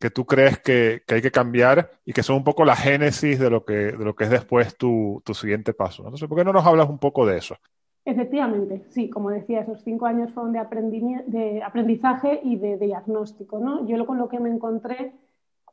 que 0.00 0.10
tú 0.10 0.26
crees 0.26 0.58
que, 0.58 1.02
hay 1.06 1.22
que 1.22 1.30
cambiar 1.30 1.92
y 2.04 2.12
que 2.12 2.24
son 2.24 2.34
un 2.34 2.42
poco 2.42 2.64
la 2.64 2.74
génesis 2.74 3.38
de 3.38 3.48
lo 3.48 3.64
que, 3.64 3.74
de 3.74 4.04
lo 4.04 4.16
que 4.16 4.24
es 4.24 4.30
después 4.30 4.76
tu, 4.76 5.22
siguiente 5.32 5.72
paso. 5.72 6.02
Entonces, 6.02 6.28
¿por 6.28 6.36
qué 6.36 6.44
no 6.44 6.52
nos 6.52 6.66
hablas 6.66 6.88
un 6.88 6.98
poco 6.98 7.24
de 7.26 7.38
eso? 7.38 7.54
Efectivamente, 8.04 8.82
sí, 8.88 9.08
como 9.08 9.30
decía, 9.30 9.60
esos 9.60 9.80
cinco 9.84 10.06
años 10.06 10.32
fueron 10.32 10.52
de, 10.52 11.22
de 11.28 11.62
aprendizaje 11.62 12.40
y 12.42 12.56
de, 12.56 12.76
diagnóstico. 12.76 13.60
¿no? 13.60 13.86
Yo 13.86 14.04
con 14.04 14.18
lo 14.18 14.28
que 14.28 14.40
me 14.40 14.50
encontré, 14.50 15.12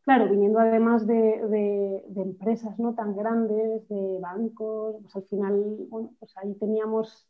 claro, 0.08 0.30
viniendo 0.30 0.60
además 0.60 1.06
de, 1.06 2.02
empresas 2.15 2.80
no 2.80 2.93
tan 2.93 3.13
grandes, 3.13 3.89
de 3.89 4.20
bancos, 4.22 4.96
pues 5.02 5.13
al 5.17 5.24
final, 5.24 5.86
bueno, 5.89 6.12
pues 6.17 6.32
ahí 6.38 6.54
teníamos 6.54 7.28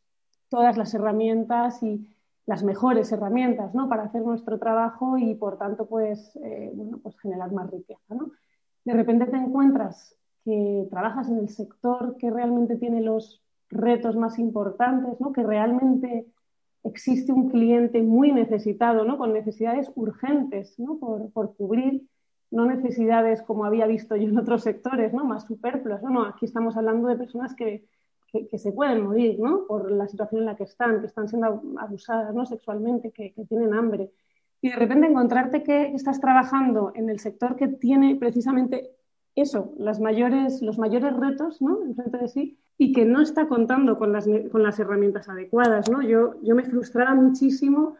todas 0.48 0.76
las 0.76 0.94
herramientas 0.94 1.82
y 1.82 2.06
las 2.46 2.62
mejores 2.62 3.10
herramientas 3.10 3.74
¿no? 3.74 3.88
para 3.88 4.04
hacer 4.04 4.22
nuestro 4.22 4.60
trabajo 4.60 5.18
y 5.18 5.34
por 5.34 5.58
tanto 5.58 5.86
pues, 5.86 6.36
eh, 6.36 6.70
bueno, 6.72 7.00
pues 7.02 7.18
generar 7.18 7.50
más 7.50 7.68
riqueza. 7.68 8.14
¿no? 8.14 8.30
De 8.84 8.92
repente 8.92 9.26
te 9.26 9.36
encuentras 9.36 10.14
que 10.44 10.86
trabajas 10.88 11.28
en 11.28 11.38
el 11.38 11.48
sector 11.48 12.16
que 12.16 12.30
realmente 12.30 12.76
tiene 12.76 13.00
los 13.00 13.42
retos 13.70 14.14
más 14.14 14.38
importantes, 14.38 15.20
¿no? 15.20 15.32
que 15.32 15.42
realmente 15.42 16.28
existe 16.84 17.32
un 17.32 17.50
cliente 17.50 18.02
muy 18.02 18.30
necesitado, 18.30 19.04
¿no? 19.04 19.18
con 19.18 19.32
necesidades 19.32 19.90
urgentes 19.96 20.78
¿no? 20.78 20.96
por, 20.98 21.32
por, 21.32 21.56
cubrir, 21.56 22.06
no 22.50 22.66
necesidades 22.66 23.42
como 23.42 23.64
había 23.64 23.86
visto 23.86 24.16
yo 24.16 24.28
en 24.28 24.38
otros 24.38 24.62
sectores, 24.62 25.12
¿no? 25.12 25.24
más 25.24 25.44
superfluas. 25.44 26.02
¿no? 26.02 26.10
no, 26.10 26.24
aquí 26.24 26.46
estamos 26.46 26.76
hablando 26.76 27.08
de 27.08 27.16
personas 27.16 27.54
que 27.54 27.84
que, 28.32 28.58
se 28.58 28.72
pueden 28.72 29.02
morir 29.02 29.38
¿no? 29.40 29.66
por 29.66 29.90
la 29.90 30.06
situación 30.06 30.42
en 30.42 30.46
la 30.46 30.56
que 30.56 30.64
están, 30.64 31.00
que 31.00 31.06
están 31.06 31.28
siendo 31.28 31.62
abusadas 31.78 32.34
¿no? 32.34 32.44
sexualmente, 32.46 33.10
que, 33.10 33.34
tienen 33.48 33.74
hambre. 33.74 34.10
Y 34.60 34.70
de 34.70 34.76
repente 34.76 35.06
encontrarte 35.06 35.62
que 35.62 35.94
estás 35.94 36.20
trabajando 36.20 36.92
en 36.94 37.08
el 37.08 37.20
sector 37.20 37.56
que 37.56 37.68
tiene 37.68 38.16
precisamente 38.16 38.90
eso, 39.34 39.72
las 39.78 40.00
mayores, 40.00 40.62
los 40.62 40.78
mayores 40.78 41.16
retos 41.16 41.62
¿no? 41.62 41.82
enfrente 41.82 42.18
de 42.18 42.28
sí 42.28 42.58
y 42.76 42.92
que 42.92 43.04
no 43.04 43.22
está 43.22 43.48
contando 43.48 43.98
con 43.98 44.12
las, 44.12 44.28
con 44.50 44.62
las 44.62 44.78
herramientas 44.78 45.28
adecuadas. 45.28 45.90
¿no? 45.90 46.02
Yo, 46.02 46.34
yo 46.42 46.54
me 46.54 46.64
frustraba 46.64 47.14
muchísimo 47.14 47.96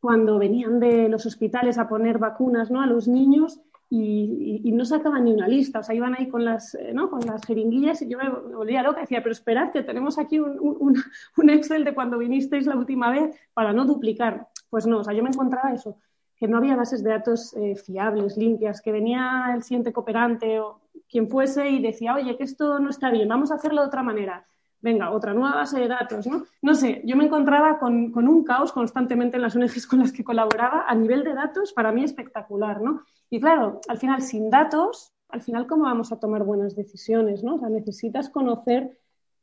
cuando 0.00 0.38
venían 0.38 0.78
de 0.78 1.08
los 1.08 1.26
hospitales 1.26 1.78
a 1.78 1.88
poner 1.88 2.18
vacunas 2.18 2.70
¿no? 2.70 2.80
a 2.80 2.86
los 2.86 3.08
niños 3.08 3.60
y, 3.90 4.70
no 4.72 4.84
sacaban 4.84 5.24
ni 5.24 5.32
una 5.32 5.48
lista, 5.48 5.80
o 5.80 5.82
sea, 5.82 5.94
iban 5.94 6.14
ahí 6.14 6.28
con 6.28 6.44
las, 6.44 6.74
eh, 6.74 6.92
¿no? 6.92 7.10
con 7.10 7.20
las 7.20 7.44
jeringuillas 7.44 8.02
y 8.02 8.08
yo 8.08 8.18
me 8.18 8.28
volvía 8.28 8.82
loca, 8.82 9.00
decía, 9.00 9.22
pero 9.22 9.32
esperad 9.32 9.72
que 9.72 9.82
tenemos 9.82 10.18
aquí 10.18 10.38
un, 10.38 11.02
un, 11.36 11.50
Excel 11.50 11.84
de 11.84 11.94
cuando 11.94 12.18
vinisteis 12.18 12.66
la 12.66 12.76
última 12.76 13.10
vez 13.10 13.34
para 13.54 13.72
no 13.72 13.84
duplicar. 13.86 14.48
Pues 14.70 14.86
no, 14.86 14.98
o 14.98 15.04
sea, 15.04 15.14
yo 15.14 15.22
me 15.22 15.30
encontraba 15.30 15.72
eso, 15.72 15.98
que 16.36 16.46
no 16.46 16.58
había 16.58 16.76
bases 16.76 17.02
de 17.02 17.10
datos 17.10 17.54
eh, 17.54 17.74
fiables, 17.76 18.36
limpias, 18.36 18.82
que 18.82 18.92
venía 18.92 19.52
el 19.54 19.62
siguiente 19.62 19.92
cooperante 19.92 20.60
o 20.60 20.80
quien 21.08 21.28
fuese 21.28 21.70
y 21.70 21.80
decía, 21.80 22.14
oye, 22.14 22.36
que 22.36 22.44
esto 22.44 22.78
no 22.78 22.90
está 22.90 23.10
bien, 23.10 23.28
vamos 23.28 23.50
a 23.50 23.54
hacerlo 23.54 23.80
de 23.80 23.88
otra 23.88 24.02
manera 24.02 24.46
venga, 24.80 25.10
otra 25.10 25.34
nueva 25.34 25.56
base 25.56 25.80
de 25.80 25.88
datos, 25.88 26.26
¿no? 26.26 26.44
No 26.62 26.74
sé, 26.74 27.02
yo 27.04 27.16
me 27.16 27.24
encontraba 27.24 27.78
con, 27.78 28.12
un 28.16 28.44
caos 28.44 28.72
constantemente 28.72 29.36
en 29.36 29.42
las 29.42 29.56
ONGs 29.56 29.86
con 29.86 30.00
las 30.00 30.12
que 30.12 30.24
colaboraba 30.24 30.84
a 30.86 30.94
nivel 30.94 31.24
de 31.24 31.34
datos, 31.34 31.72
para 31.72 31.92
mí 31.92 32.04
espectacular, 32.04 32.80
¿no? 32.80 33.02
Y 33.30 33.40
claro, 33.40 33.80
al 33.88 33.98
final, 33.98 34.22
sin 34.22 34.50
datos, 34.50 35.12
al 35.28 35.42
final, 35.42 35.66
¿cómo 35.66 35.84
vamos 35.84 36.12
a 36.12 36.18
tomar 36.18 36.44
buenas 36.44 36.74
decisiones, 36.74 37.42
¿no? 37.42 37.56
O 37.56 37.58
sea, 37.58 37.68
necesitas 37.68 38.30
conocer 38.30 38.98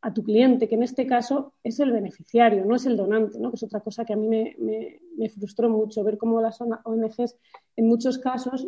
a 0.05 0.13
tu 0.13 0.23
cliente, 0.23 0.67
que 0.67 0.75
en 0.75 0.83
este 0.83 1.07
caso 1.07 1.53
es 1.63 1.79
el 1.79 1.91
beneficiario, 1.91 2.63
no 2.63 2.75
es 2.75 2.85
el 2.85 2.95
donante, 2.95 3.39
¿no? 3.39 3.49
que 3.49 3.55
es 3.55 3.63
otra 3.63 3.79
cosa 3.79 4.05
que 4.05 4.13
a 4.13 4.15
mí 4.15 4.27
me, 4.27 4.55
me, 5.17 5.29
frustró 5.29 5.67
mucho, 5.67 6.03
ver 6.03 6.19
cómo 6.19 6.39
las 6.41 6.61
ONGs 6.61 7.35
en 7.75 7.87
muchos 7.87 8.19
casos, 8.19 8.67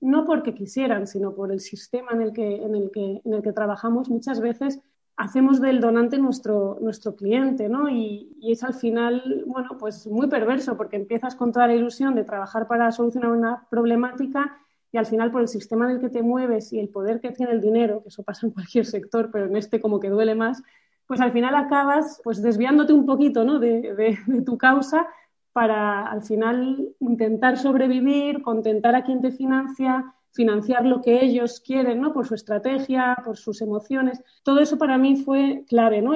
no 0.00 0.24
porque 0.24 0.54
quisieran, 0.54 1.06
sino 1.06 1.34
por 1.34 1.52
el 1.52 1.60
sistema 1.60 2.12
en 2.12 2.22
el 2.22 2.32
que, 2.32 2.56
en 2.56 2.74
el 2.74 2.90
que, 2.90 3.20
en 3.22 3.34
el 3.34 3.42
que 3.42 3.52
trabajamos, 3.52 4.08
muchas 4.08 4.40
veces 4.40 4.80
hacemos 5.18 5.60
del 5.60 5.80
donante 5.80 6.16
nuestro, 6.16 6.78
nuestro 6.80 7.16
cliente, 7.16 7.68
¿no? 7.68 7.90
Y, 7.90 8.30
es 8.40 8.62
al 8.62 8.72
final, 8.72 9.44
bueno, 9.46 9.76
pues 9.78 10.06
muy 10.06 10.28
perverso 10.28 10.76
porque 10.76 10.96
empiezas 10.96 11.34
con 11.34 11.52
toda 11.52 11.66
la 11.66 11.74
ilusión 11.74 12.14
de 12.14 12.24
trabajar 12.24 12.66
para 12.68 12.90
solucionar 12.92 13.32
una 13.32 13.66
problemática 13.68 14.56
y 14.90 14.96
al 14.96 15.06
final 15.06 15.30
por 15.30 15.42
el 15.42 15.48
sistema 15.48 15.84
en 15.84 15.96
el 15.96 16.00
que 16.00 16.08
te 16.08 16.22
mueves 16.22 16.72
y 16.72 16.78
el 16.78 16.88
poder 16.88 17.20
que 17.20 17.32
tiene 17.32 17.52
el 17.52 17.60
dinero, 17.60 18.00
que 18.02 18.08
eso 18.08 18.22
pasa 18.22 18.46
en 18.46 18.52
cualquier 18.52 18.86
sector, 18.86 19.30
pero 19.30 19.46
en 19.46 19.56
este 19.56 19.80
como 19.80 20.00
que 20.00 20.08
duele 20.08 20.34
más, 20.34 20.62
pues 21.06 21.20
al 21.20 21.32
final 21.32 21.54
acabas 21.56 22.20
pues 22.22 22.40
desviándote 22.40 22.92
un 22.92 23.04
poquito, 23.04 23.44
¿no? 23.44 23.58
de, 23.58 24.16
de 24.26 24.42
tu 24.42 24.56
causa 24.56 25.08
para 25.52 26.06
al 26.06 26.22
final 26.22 26.94
intentar 27.00 27.58
sobrevivir, 27.58 28.40
contentar 28.42 28.94
a 28.94 29.02
quien 29.02 29.20
te 29.20 29.32
financia, 29.32 30.14
financiar 30.32 30.84
lo 30.84 31.02
que 31.02 31.24
ellos 31.24 31.60
quieren, 31.64 32.00
¿no? 32.00 32.12
Por 32.12 32.26
su 32.26 32.34
estrategia, 32.34 33.16
por 33.24 33.36
sus 33.36 33.60
emociones. 33.60 34.22
Todo 34.42 34.60
eso 34.60 34.78
para 34.78 34.98
mí 34.98 35.16
fue 35.16 35.64
clave, 35.68 36.00
¿no? 36.00 36.12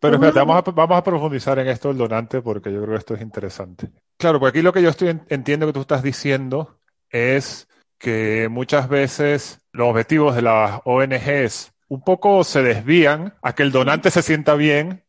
Pero 0.00 0.14
espérate, 0.14 0.38
vamos 0.38 0.62
a, 0.66 0.70
vamos 0.70 0.98
a 0.98 1.04
profundizar 1.04 1.58
en 1.58 1.68
esto 1.68 1.88
del 1.88 1.98
donante 1.98 2.42
porque 2.42 2.72
yo 2.72 2.80
creo 2.82 2.94
que 2.94 2.98
esto 2.98 3.14
es 3.14 3.22
interesante. 3.22 3.90
Claro, 4.16 4.40
porque 4.40 4.58
aquí 4.58 4.62
lo 4.62 4.72
que 4.72 4.82
yo 4.82 4.88
estoy 4.88 5.18
entiendo 5.28 5.66
que 5.66 5.72
tú 5.72 5.80
estás 5.80 6.02
diciendo 6.02 6.78
es 7.10 7.68
que 7.98 8.48
muchas 8.50 8.88
veces 8.88 9.60
los 9.72 9.88
objetivos 9.88 10.34
de 10.34 10.42
las 10.42 10.80
ONGs 10.84 11.72
un 11.88 12.02
poco 12.02 12.42
se 12.44 12.62
desvían 12.62 13.34
a 13.42 13.54
que 13.54 13.62
el 13.62 13.72
donante 13.72 14.10
se 14.10 14.22
sienta 14.22 14.54
bien 14.54 15.04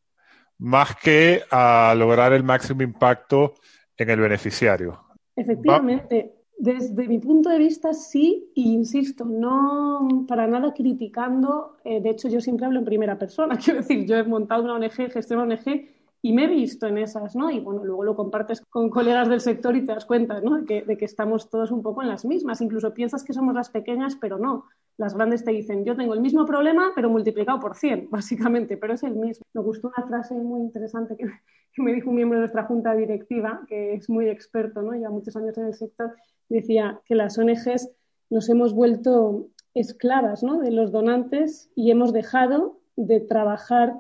más 0.59 0.95
que 0.95 1.43
a 1.51 1.93
lograr 1.97 2.33
el 2.33 2.43
máximo 2.43 2.83
impacto 2.83 3.55
en 3.95 4.09
el 4.09 4.19
beneficiario. 4.19 5.03
Efectivamente. 5.35 6.36
Desde 6.59 7.07
mi 7.07 7.19
punto 7.19 7.49
de 7.49 7.59
vista, 7.59 7.93
sí, 7.93 8.51
e 8.55 8.61
insisto, 8.61 9.25
no 9.25 10.25
para 10.27 10.47
nada 10.47 10.73
criticando. 10.73 11.77
Eh, 11.83 12.01
de 12.01 12.09
hecho, 12.09 12.29
yo 12.29 12.41
siempre 12.41 12.65
hablo 12.65 12.79
en 12.79 12.85
primera 12.85 13.19
persona. 13.19 13.57
Quiero 13.63 13.81
decir, 13.81 14.07
yo 14.07 14.15
he 14.15 14.23
montado 14.23 14.63
una 14.63 14.73
ONG, 14.73 15.11
gestionado 15.11 15.45
una 15.45 15.55
ONG 15.55 15.85
y 16.23 16.33
me 16.33 16.45
he 16.45 16.47
visto 16.47 16.87
en 16.87 16.97
esas, 16.97 17.35
¿no? 17.35 17.51
Y 17.51 17.59
bueno, 17.59 17.85
luego 17.85 18.03
lo 18.03 18.15
compartes 18.15 18.61
con 18.61 18.89
colegas 18.89 19.29
del 19.29 19.39
sector 19.39 19.75
y 19.75 19.85
te 19.85 19.93
das 19.93 20.05
cuenta, 20.05 20.41
¿no? 20.41 20.57
De 20.63 20.97
que, 20.97 21.05
estamos 21.05 21.47
todos 21.51 21.69
un 21.69 21.83
poco 21.83 22.01
en 22.01 22.07
las 22.07 22.25
mismas. 22.25 22.59
Incluso 22.61 22.91
piensas 22.91 23.23
que 23.23 23.33
somos 23.33 23.53
las 23.53 23.69
pequeñas, 23.69 24.15
pero 24.19 24.39
no. 24.39 24.65
Las 24.97 25.13
grandes 25.13 25.45
te 25.45 25.51
dicen, 25.51 25.85
yo 25.85 25.95
tengo 25.95 26.15
el 26.15 26.21
mismo 26.21 26.47
problema, 26.47 26.91
pero 26.95 27.11
multiplicado 27.11 27.59
por 27.59 27.75
100, 27.75 28.07
básicamente, 28.11 28.77
pero 28.77 28.95
es 28.95 29.03
el 29.03 29.15
mismo. 29.15 29.45
Me 29.53 29.61
gustó 29.61 29.91
una 29.95 30.07
frase 30.07 30.33
muy 30.33 30.61
interesante 30.61 31.15
que, 31.15 31.25
que 31.71 31.81
me 31.83 31.93
dijo 31.93 32.09
un 32.09 32.15
miembro 32.15 32.39
de 32.39 32.41
nuestra 32.41 32.63
junta 32.63 32.95
directiva, 32.95 33.61
que 33.67 33.93
es 33.93 34.09
muy 34.09 34.27
experto, 34.27 34.81
¿no? 34.81 34.93
Lleva 34.93 35.11
muchos 35.11 35.35
años 35.35 35.55
en 35.59 35.67
el 35.67 35.75
sector, 35.75 36.15
decía 36.49 37.01
que 37.05 37.15
las 37.15 37.37
ONGs 37.37 37.89
nos 38.29 38.49
hemos 38.49 38.73
vuelto 38.73 39.49
esclavas 39.73 40.43
¿no? 40.43 40.59
de 40.59 40.71
los 40.71 40.91
donantes 40.91 41.69
y 41.75 41.91
hemos 41.91 42.13
dejado 42.13 42.79
de 42.95 43.19
trabajar 43.19 43.93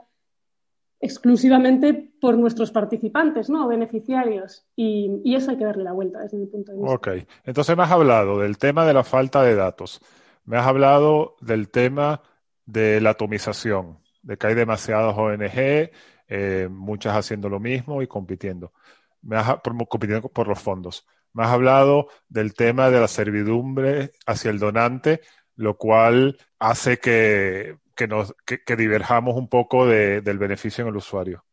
exclusivamente 0.99 2.11
por 2.19 2.37
nuestros 2.37 2.71
participantes, 2.71 3.49
¿no? 3.49 3.67
beneficiarios. 3.67 4.65
Y, 4.75 5.21
eso 5.35 5.51
hay 5.51 5.57
que 5.57 5.65
darle 5.65 5.83
la 5.83 5.93
vuelta 5.93 6.19
desde 6.19 6.37
mi 6.37 6.47
punto 6.47 6.71
de 6.71 6.79
vista. 6.79 6.93
Ok, 6.93 7.07
entonces 7.45 7.77
me 7.77 7.83
has 7.83 7.91
hablado 7.91 8.39
del 8.39 8.57
tema 8.57 8.85
de 8.85 8.93
la 8.93 9.03
falta 9.03 9.43
de 9.43 9.55
datos, 9.55 10.01
me 10.45 10.57
has 10.57 10.65
hablado 10.65 11.35
del 11.41 11.69
tema 11.69 12.21
de 12.65 12.99
la 12.99 13.11
atomización, 13.11 13.99
de 14.23 14.37
que 14.37 14.47
hay 14.47 14.55
demasiadas 14.55 15.15
ONG, 15.15 15.91
eh, 16.29 16.67
muchas 16.69 17.15
haciendo 17.15 17.47
lo 17.47 17.59
mismo 17.59 18.01
y 18.01 18.07
compitiendo, 18.07 18.73
me 19.21 19.37
has, 19.37 19.57
compitiendo 19.87 20.27
por 20.29 20.47
los 20.47 20.59
fondos. 20.59 21.05
Has 21.35 21.51
hablado 21.51 22.07
del 22.29 22.53
tema 22.53 22.89
de 22.89 22.99
la 22.99 23.07
servidumbre 23.07 24.11
hacia 24.25 24.51
el 24.51 24.59
donante, 24.59 25.21
lo 25.55 25.77
cual 25.77 26.37
hace 26.59 26.97
que, 26.97 27.77
nos, 28.07 28.35
diverjamos 28.77 29.35
un 29.35 29.47
poco 29.47 29.85
del 29.85 30.37
beneficio 30.37 30.83
en 30.83 30.89
el 30.89 30.97
usuario. 30.97 31.43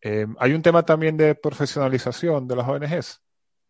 Eh, 0.00 0.26
¿Hay 0.38 0.52
un 0.52 0.60
tema 0.60 0.84
también 0.84 1.16
de 1.16 1.34
profesionalización 1.34 2.46
de 2.46 2.56
las 2.56 2.68
ONGs? 2.68 3.22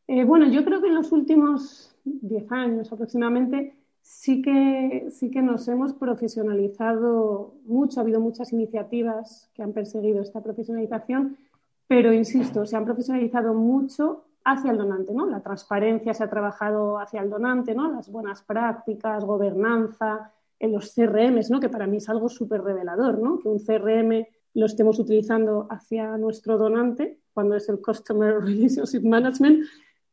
Eh, 0.08 0.24
bueno, 0.24 0.48
yo 0.50 0.64
creo 0.64 0.80
que 0.82 0.88
en 0.88 0.96
los 0.96 1.12
últimos 1.12 1.94
10 2.04 2.52
años 2.52 2.92
aproximadamente 2.92 3.76
sí 4.02 4.42
que, 4.42 5.06
sí 5.10 5.30
que 5.30 5.42
nos 5.42 5.66
hemos 5.68 5.94
profesionalizado 5.94 7.54
mucho. 7.64 8.00
Ha 8.00 8.02
habido 8.02 8.20
muchas 8.20 8.52
iniciativas 8.52 9.50
que 9.54 9.62
han 9.62 9.72
perseguido 9.72 10.20
esta 10.20 10.42
profesionalización, 10.42 11.38
pero 11.86 12.12
insisto, 12.12 12.66
se 12.66 12.76
han 12.76 12.84
profesionalizado 12.84 13.54
mucho 13.54 14.24
hacia 14.44 14.70
el 14.70 14.78
donante, 14.78 15.12
¿no? 15.12 15.26
La 15.26 15.40
transparencia 15.40 16.14
se 16.14 16.24
ha 16.24 16.30
trabajado 16.30 16.98
hacia 16.98 17.22
el 17.22 17.30
donante, 17.30 17.74
¿no? 17.74 17.90
Las 17.90 18.10
buenas 18.10 18.42
prácticas, 18.42 19.24
gobernanza, 19.24 20.32
en 20.58 20.72
los 20.72 20.94
CRMs, 20.94 21.50
¿no? 21.50 21.60
Que 21.60 21.68
para 21.68 21.86
mí 21.86 21.98
es 21.98 22.08
algo 22.08 22.28
súper 22.28 22.62
revelador, 22.62 23.18
¿no? 23.18 23.38
Que 23.38 23.48
un 23.48 23.58
CRM 23.58 24.26
lo 24.54 24.66
estemos 24.66 24.98
utilizando 24.98 25.66
hacia 25.70 26.16
nuestro 26.16 26.58
donante, 26.58 27.18
cuando 27.32 27.56
es 27.56 27.68
el 27.68 27.80
Customer 27.80 28.40
Relationship 28.40 29.02
Management, 29.02 29.66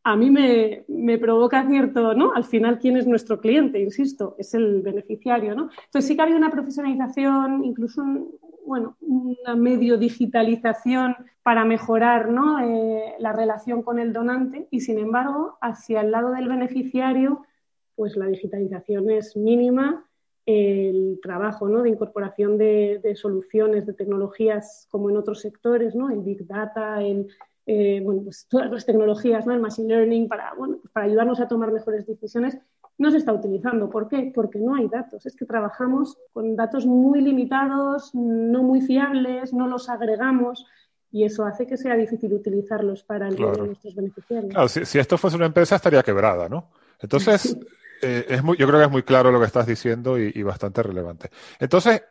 a 0.04 0.16
mí 0.16 0.32
me, 0.32 0.84
me, 0.88 1.18
provoca 1.18 1.68
cierto, 1.68 2.14
¿no? 2.14 2.34
Al 2.34 2.44
final, 2.44 2.80
¿quién 2.80 2.98
es 2.98 3.06
nuestro 3.06 3.40
cliente? 3.40 3.80
Insisto, 3.80 4.36
es 4.40 4.54
el 4.54 4.82
beneficiario, 4.82 5.56
¿no? 5.56 5.70
Entonces 5.86 6.08
sí 6.08 6.16
que 6.16 6.22
ha 6.22 6.24
habido 6.24 6.40
una 6.40 6.50
profesionalización, 6.50 7.64
incluso 7.64 8.04
bueno, 8.66 8.98
una 9.02 9.56
medio 9.56 9.98
digitalización 9.98 11.16
para 11.44 11.66
mejorar 11.66 12.30
¿no? 12.30 12.60
Eh, 12.60 13.16
la 13.20 13.34
relación 13.34 13.82
con 13.82 14.00
el 14.00 14.14
donante 14.14 14.68
y, 14.72 14.82
sin 14.82 15.00
embargo, 15.00 15.58
hacia 15.62 16.02
el 16.02 16.12
lado 16.12 16.32
del 16.32 16.48
beneficiario 16.48 17.46
pues 18.02 18.16
la 18.16 18.26
digitalización 18.26 19.12
es 19.12 19.38
mínima, 19.38 20.08
el 20.48 21.20
trabajo 21.22 21.70
¿no? 21.70 21.84
de 21.84 21.90
incorporación 21.90 22.58
de, 22.58 23.14
soluciones, 23.16 23.86
de 23.86 23.94
tecnologías 23.94 24.88
como 24.90 25.12
en 25.12 25.18
otros 25.18 25.42
sectores, 25.42 25.94
¿no? 25.94 26.10
el 26.10 26.22
Big 26.22 26.48
Data, 26.48 27.00
el, 27.04 27.28
eh, 27.66 28.02
bueno, 28.04 28.22
pues 28.24 28.48
todas 28.50 28.72
las 28.72 28.86
tecnologías, 28.86 29.46
¿no? 29.46 29.54
el 29.54 29.60
Machine 29.60 29.88
Learning, 29.88 30.28
para, 30.28 30.54
bueno, 30.56 30.78
pues 30.82 30.92
para 30.92 31.06
ayudarnos 31.06 31.40
a 31.40 31.48
tomar 31.48 31.72
mejores 31.72 32.06
decisiones, 32.06 32.58
no 32.98 33.12
se 33.12 33.18
está 33.18 33.34
utilizando. 33.34 33.90
¿Por 33.90 34.08
qué? 34.08 34.32
Porque 34.34 34.60
no 34.60 34.76
hay 34.76 34.88
datos. 34.88 35.26
Es 35.26 35.36
que 35.36 35.46
trabajamos 35.46 36.18
con 36.34 36.56
datos 36.56 36.86
muy 36.86 37.22
limitados, 37.22 38.14
no 38.14 38.64
muy 38.64 38.82
fiables, 38.82 39.54
no 39.54 39.68
los 39.68 39.90
agregamos 39.90 40.66
y 41.12 41.26
eso 41.26 41.44
hace 41.46 41.68
que 41.68 41.78
sea 41.78 41.96
difícil 41.96 42.34
utilizarlos 42.34 43.04
para 43.04 43.30
de 43.30 43.38
nuestros 43.38 43.96
beneficiarios. 43.96 44.54
Claro, 44.54 44.68
si, 44.70 44.98
esto 44.98 45.18
fuese 45.18 45.36
una 45.36 45.48
empresa 45.48 45.76
estaría 45.76 46.04
quebrada, 46.04 46.48
¿no? 46.48 46.70
Entonces, 47.00 47.58
eh, 48.02 48.26
es 48.30 48.44
muy, 48.44 48.56
yo 48.58 48.66
creo 48.66 48.80
que 48.80 48.86
es 48.86 48.92
muy 48.92 49.04
claro 49.04 49.32
lo 49.32 49.40
que 49.40 49.46
estás 49.46 49.68
diciendo 49.68 50.18
y, 50.18 50.42
bastante 50.44 50.82
relevante. 50.82 51.30
Entonces, 51.60 52.02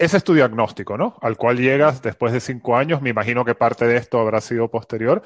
ese 0.00 0.16
es 0.16 0.24
tu 0.24 0.32
diagnóstico, 0.32 0.96
¿no? 0.96 1.18
Al 1.20 1.36
cual 1.36 1.58
llegas 1.58 2.00
después 2.00 2.32
de 2.32 2.40
cinco 2.40 2.74
años. 2.74 3.02
Me 3.02 3.10
imagino 3.10 3.44
que 3.44 3.54
parte 3.54 3.86
de 3.86 3.98
esto 3.98 4.18
habrá 4.18 4.40
sido 4.40 4.70
posterior. 4.70 5.22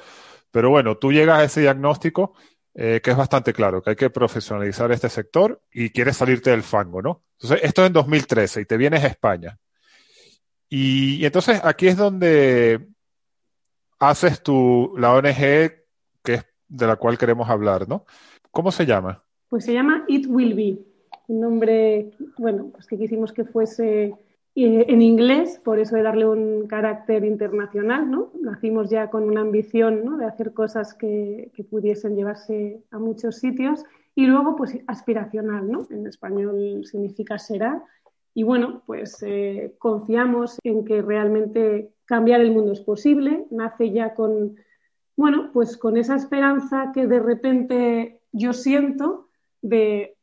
Pero 0.51 0.69
bueno, 0.69 0.97
tú 0.97 1.13
llegas 1.13 1.39
a 1.39 1.43
ese 1.45 1.61
diagnóstico 1.61 2.33
eh, 2.73 2.99
que 3.01 3.11
es 3.11 3.15
bastante 3.15 3.53
claro, 3.53 3.81
que 3.81 3.91
hay 3.91 3.95
que 3.95 4.09
profesionalizar 4.09 4.91
este 4.91 5.07
sector 5.07 5.61
y 5.71 5.91
quieres 5.91 6.17
salirte 6.17 6.49
del 6.49 6.61
fango, 6.61 7.01
¿no? 7.01 7.23
Entonces, 7.39 7.61
esto 7.63 7.83
es 7.83 7.87
en 7.87 7.93
2013 7.93 8.61
y 8.61 8.65
te 8.65 8.75
vienes 8.75 9.01
a 9.01 9.07
España. 9.07 9.57
Y, 10.67 11.15
y 11.15 11.25
entonces 11.25 11.61
aquí 11.63 11.87
es 11.87 11.95
donde 11.95 12.85
haces 13.97 14.43
tu, 14.43 14.93
la 14.97 15.13
ONG 15.13 15.71
que 16.21 16.33
es 16.33 16.45
de 16.67 16.87
la 16.87 16.97
cual 16.97 17.17
queremos 17.17 17.49
hablar, 17.49 17.87
¿no? 17.87 18.05
¿Cómo 18.51 18.73
se 18.73 18.85
llama? 18.85 19.23
Pues 19.47 19.63
se 19.63 19.73
llama 19.73 20.03
It 20.09 20.25
Will 20.27 20.53
Be, 20.53 20.79
un 21.27 21.39
nombre, 21.39 22.11
bueno, 22.37 22.71
pues 22.73 22.87
que 22.87 22.97
quisimos 22.97 23.31
que 23.31 23.45
fuese 23.45 24.15
eh, 24.57 24.85
en 24.87 25.01
inglés, 25.01 25.59
por 25.61 25.79
eso 25.79 25.97
de 25.97 26.03
darle 26.03 26.25
un 26.25 26.65
carácter 26.67 27.25
internacional, 27.25 28.09
¿no? 28.09 28.31
Nacimos 28.39 28.89
ya 28.89 29.09
con 29.09 29.23
una 29.23 29.41
ambición 29.41 30.05
¿no? 30.05 30.15
de 30.15 30.25
hacer 30.25 30.53
cosas 30.53 30.93
que, 30.93 31.51
pudiesen 31.69 32.15
llevarse 32.15 32.81
a 32.89 32.97
muchos 32.97 33.35
sitios 33.35 33.83
y 34.15 34.27
luego, 34.27 34.55
pues, 34.55 34.77
aspiracional, 34.87 35.69
¿no? 35.69 35.85
En 35.89 36.07
español 36.07 36.85
significa 36.85 37.37
será. 37.37 37.83
Y 38.33 38.43
bueno, 38.43 38.81
pues 38.85 39.21
eh, 39.23 39.75
confiamos 39.77 40.57
en 40.63 40.85
que 40.85 41.01
realmente 41.01 41.91
cambiar 42.05 42.39
el 42.39 42.51
mundo 42.51 42.71
es 42.71 42.81
posible. 42.81 43.45
Nace 43.51 43.91
ya 43.91 44.13
con, 44.13 44.55
bueno, 45.17 45.49
pues 45.51 45.75
con 45.75 45.97
esa 45.97 46.15
esperanza 46.15 46.91
que 46.93 47.07
de 47.07 47.19
repente 47.19 48.21
yo 48.31 48.53
siento 48.53 49.27
de 49.61 50.14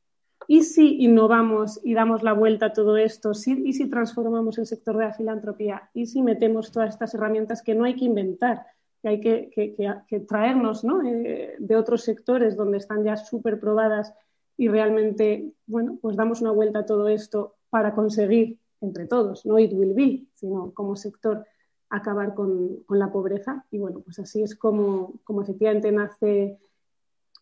¿y 0.48 0.62
si 0.62 1.02
innovamos 1.02 1.80
y 1.82 1.94
damos 1.94 2.22
la 2.22 2.32
vuelta 2.32 2.66
a 2.66 2.72
todo 2.72 2.96
esto? 2.96 3.32
¿Y 3.46 3.72
si 3.72 3.88
transformamos 3.88 4.58
el 4.58 4.66
sector 4.66 4.96
de 4.96 5.04
la 5.06 5.14
filantropía? 5.14 5.90
¿Y 5.94 6.06
si 6.06 6.22
metemos 6.22 6.70
todas 6.72 6.90
estas 6.90 7.14
herramientas 7.14 7.62
que 7.62 7.74
no 7.74 7.84
hay 7.84 7.96
que 7.96 8.04
inventar? 8.04 8.66
que 9.02 9.08
hay 9.08 9.20
que, 9.20 10.20
traernos 10.28 10.84
eh, 11.04 11.56
de 11.58 11.76
otros 11.76 12.04
sectores 12.04 12.56
donde 12.56 12.78
están 12.78 13.02
ya 13.02 13.16
súper 13.16 13.58
probadas 13.58 14.14
y 14.56 14.68
realmente, 14.68 15.52
bueno, 15.66 15.98
pues 16.00 16.16
damos 16.16 16.40
una 16.40 16.52
vuelta 16.52 16.80
a 16.80 16.86
todo 16.86 17.08
esto 17.08 17.56
para 17.68 17.94
conseguir 17.94 18.58
entre 18.80 19.06
todos, 19.06 19.44
no 19.44 19.58
it 19.58 19.72
will 19.72 19.94
be, 19.94 20.26
sino 20.34 20.72
como 20.72 20.94
sector 20.96 21.44
acabar 21.88 22.34
con, 22.34 22.84
la 22.88 23.10
pobreza. 23.10 23.64
Y 23.70 23.78
bueno, 23.78 24.00
pues 24.00 24.18
así 24.18 24.42
es 24.42 24.56
como, 24.56 25.14
como 25.24 25.42
efectivamente 25.42 25.92
nace 25.92 26.58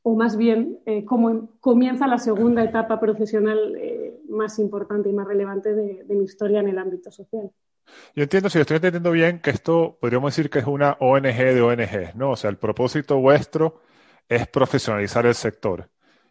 o 0.02 0.16
más 0.16 0.36
bien 0.36 0.78
eh, 0.86 1.04
cómo 1.04 1.50
comienza 1.60 2.06
la 2.06 2.18
segunda 2.18 2.64
etapa 2.64 2.98
profesional 2.98 3.76
eh, 3.76 4.18
más 4.28 4.58
importante 4.58 5.10
y 5.10 5.12
más 5.12 5.26
relevante 5.26 5.74
de, 5.74 6.04
mi 6.08 6.24
historia 6.24 6.60
en 6.60 6.68
el 6.68 6.78
ámbito 6.78 7.10
social. 7.10 7.50
Yo 8.14 8.22
entiendo, 8.22 8.48
si 8.48 8.58
estoy 8.58 8.76
entendiendo 8.76 9.10
bien, 9.10 9.40
que 9.40 9.50
esto 9.50 9.98
podríamos 10.00 10.34
decir 10.34 10.48
que 10.48 10.60
es 10.60 10.66
una 10.66 10.96
ONG 11.00 11.36
de 11.36 11.60
ONG, 11.60 12.16
¿no? 12.16 12.30
O 12.30 12.36
sea, 12.36 12.50
el 12.50 12.56
propósito 12.56 13.18
vuestro 13.18 13.80
es 14.28 14.46
profesionalizar 14.46 15.26
el 15.26 15.34
sector 15.34 15.88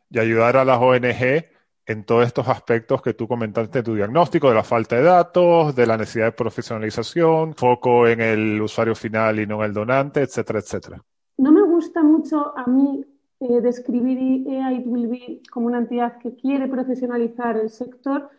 y 0.09 0.19
ayudar 0.19 0.57
a 0.57 0.65
las 0.65 0.79
ONG 0.79 1.45
en 1.85 2.03
todos 2.05 2.25
estos 2.25 2.47
aspectos 2.47 3.01
que 3.01 3.13
tú 3.13 3.27
comentaste 3.27 3.79
en 3.79 3.85
tu 3.85 3.95
diagnóstico, 3.95 4.49
de 4.49 4.55
la 4.55 4.63
falta 4.63 4.95
de 4.95 5.03
datos, 5.03 5.75
de 5.75 5.87
la 5.87 5.97
necesidad 5.97 6.25
de 6.25 6.31
profesionalización, 6.31 7.55
foco 7.55 8.07
en 8.07 8.21
el 8.21 8.61
usuario 8.61 8.95
final 8.95 9.39
y 9.39 9.47
no 9.47 9.59
en 9.59 9.65
el 9.65 9.73
donante, 9.73 10.21
etcétera, 10.21 10.59
etcétera. 10.59 11.03
No 11.37 11.51
me 11.51 11.63
gusta 11.63 12.03
mucho 12.03 12.57
a 12.57 12.65
mí 12.67 13.03
eh, 13.39 13.61
describir 13.61 14.47
EA 14.47 14.81
Will 14.85 15.07
Be 15.07 15.41
como 15.51 15.67
una 15.67 15.79
entidad 15.79 16.17
que 16.19 16.35
quiere 16.35 16.67
profesionalizar 16.67 17.57
el 17.57 17.69
sector, 17.69 18.29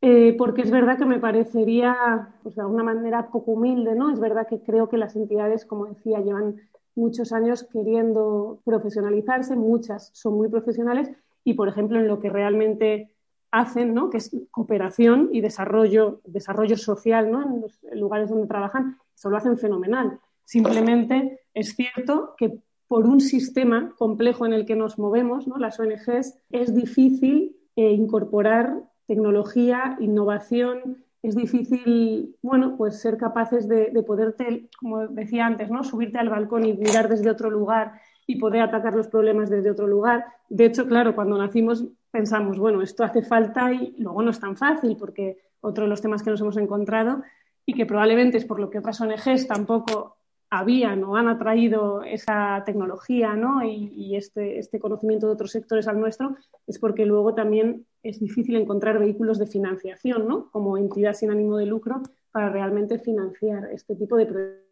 eh, 0.00 0.34
porque 0.36 0.62
es 0.62 0.70
verdad 0.70 0.98
que 0.98 1.06
me 1.06 1.18
parecería, 1.18 2.34
pues 2.42 2.54
de 2.54 2.62
alguna 2.62 2.84
manera, 2.84 3.30
poco 3.30 3.52
humilde, 3.52 3.94
¿no? 3.94 4.10
Es 4.10 4.20
verdad 4.20 4.46
que 4.46 4.60
creo 4.60 4.88
que 4.88 4.98
las 4.98 5.16
entidades, 5.16 5.64
como 5.64 5.86
decía, 5.86 6.20
llevan 6.20 6.56
muchos 6.94 7.32
años 7.32 7.64
queriendo 7.64 8.60
profesionalizarse, 8.64 9.56
muchas 9.56 10.10
son 10.14 10.34
muy 10.34 10.48
profesionales 10.48 11.10
y, 11.44 11.54
por 11.54 11.68
ejemplo, 11.68 11.98
en 11.98 12.08
lo 12.08 12.20
que 12.20 12.30
realmente 12.30 13.16
hacen, 13.50 13.94
¿no? 13.94 14.10
que 14.10 14.18
es 14.18 14.36
cooperación 14.50 15.30
y 15.32 15.40
desarrollo, 15.40 16.20
desarrollo 16.24 16.76
social 16.76 17.30
¿no? 17.30 17.42
en 17.42 17.60
los 17.62 17.80
lugares 17.92 18.28
donde 18.28 18.46
trabajan, 18.46 18.98
eso 19.14 19.30
lo 19.30 19.36
hacen 19.36 19.56
fenomenal. 19.56 20.18
Simplemente 20.44 21.40
es 21.54 21.74
cierto 21.74 22.34
que 22.36 22.58
por 22.88 23.06
un 23.06 23.20
sistema 23.20 23.94
complejo 23.96 24.46
en 24.46 24.52
el 24.52 24.66
que 24.66 24.76
nos 24.76 24.98
movemos, 24.98 25.46
¿no? 25.46 25.56
las 25.56 25.80
ONGs, 25.80 26.38
es 26.50 26.74
difícil 26.74 27.56
eh, 27.74 27.92
incorporar 27.92 28.82
tecnología, 29.06 29.96
innovación, 30.00 31.04
es 31.22 31.34
difícil, 31.34 32.36
bueno, 32.42 32.76
pues 32.76 33.00
ser 33.00 33.16
capaces 33.16 33.66
de, 33.68 33.90
de, 33.90 34.02
poderte, 34.02 34.68
como 34.78 35.08
decía 35.08 35.46
antes, 35.46 35.70
¿no? 35.70 35.82
subirte 35.82 36.18
al 36.18 36.28
balcón 36.28 36.64
y 36.64 36.74
mirar 36.74 37.08
desde 37.08 37.30
otro 37.30 37.50
lugar 37.50 38.00
y 38.26 38.38
poder 38.38 38.62
atacar 38.62 38.94
los 38.94 39.08
problemas 39.08 39.50
desde 39.50 39.70
otro 39.70 39.86
lugar. 39.86 40.24
De 40.48 40.66
hecho, 40.66 40.86
claro, 40.86 41.14
cuando 41.14 41.38
nacimos 41.38 41.84
pensamos, 42.10 42.58
bueno, 42.58 42.82
esto 42.82 43.04
hace 43.04 43.22
falta 43.22 43.72
y 43.72 43.94
luego 43.98 44.22
no 44.22 44.30
es 44.30 44.40
tan 44.40 44.56
fácil 44.56 44.96
porque 44.96 45.38
otro 45.60 45.84
de 45.84 45.90
los 45.90 46.00
temas 46.00 46.22
que 46.22 46.30
nos 46.30 46.40
hemos 46.40 46.56
encontrado 46.56 47.22
y 47.66 47.74
que 47.74 47.86
probablemente 47.86 48.38
es 48.38 48.44
por 48.44 48.60
lo 48.60 48.70
que 48.70 48.78
otras 48.78 49.00
ONGs 49.00 49.48
tampoco 49.48 50.15
habían 50.50 51.02
o 51.04 51.16
han 51.16 51.28
atraído 51.28 52.02
esa 52.02 52.62
tecnología 52.64 53.34
¿no? 53.34 53.64
y, 53.64 54.16
este, 54.16 54.58
este, 54.58 54.78
conocimiento 54.78 55.26
de 55.26 55.32
otros 55.32 55.50
sectores 55.50 55.88
al 55.88 55.98
nuestro, 55.98 56.36
es 56.66 56.78
porque 56.78 57.04
luego 57.04 57.34
también 57.34 57.86
es 58.02 58.20
difícil 58.20 58.56
encontrar 58.56 58.98
vehículos 58.98 59.38
de 59.38 59.46
financiación 59.46 60.28
¿no? 60.28 60.50
como 60.50 60.78
entidad 60.78 61.14
sin 61.14 61.30
ánimo 61.30 61.56
de 61.56 61.66
lucro 61.66 62.02
para 62.30 62.48
realmente 62.50 62.98
financiar 62.98 63.68
este 63.72 63.96
tipo 63.96 64.16
de 64.16 64.26
proyectos. 64.26 64.66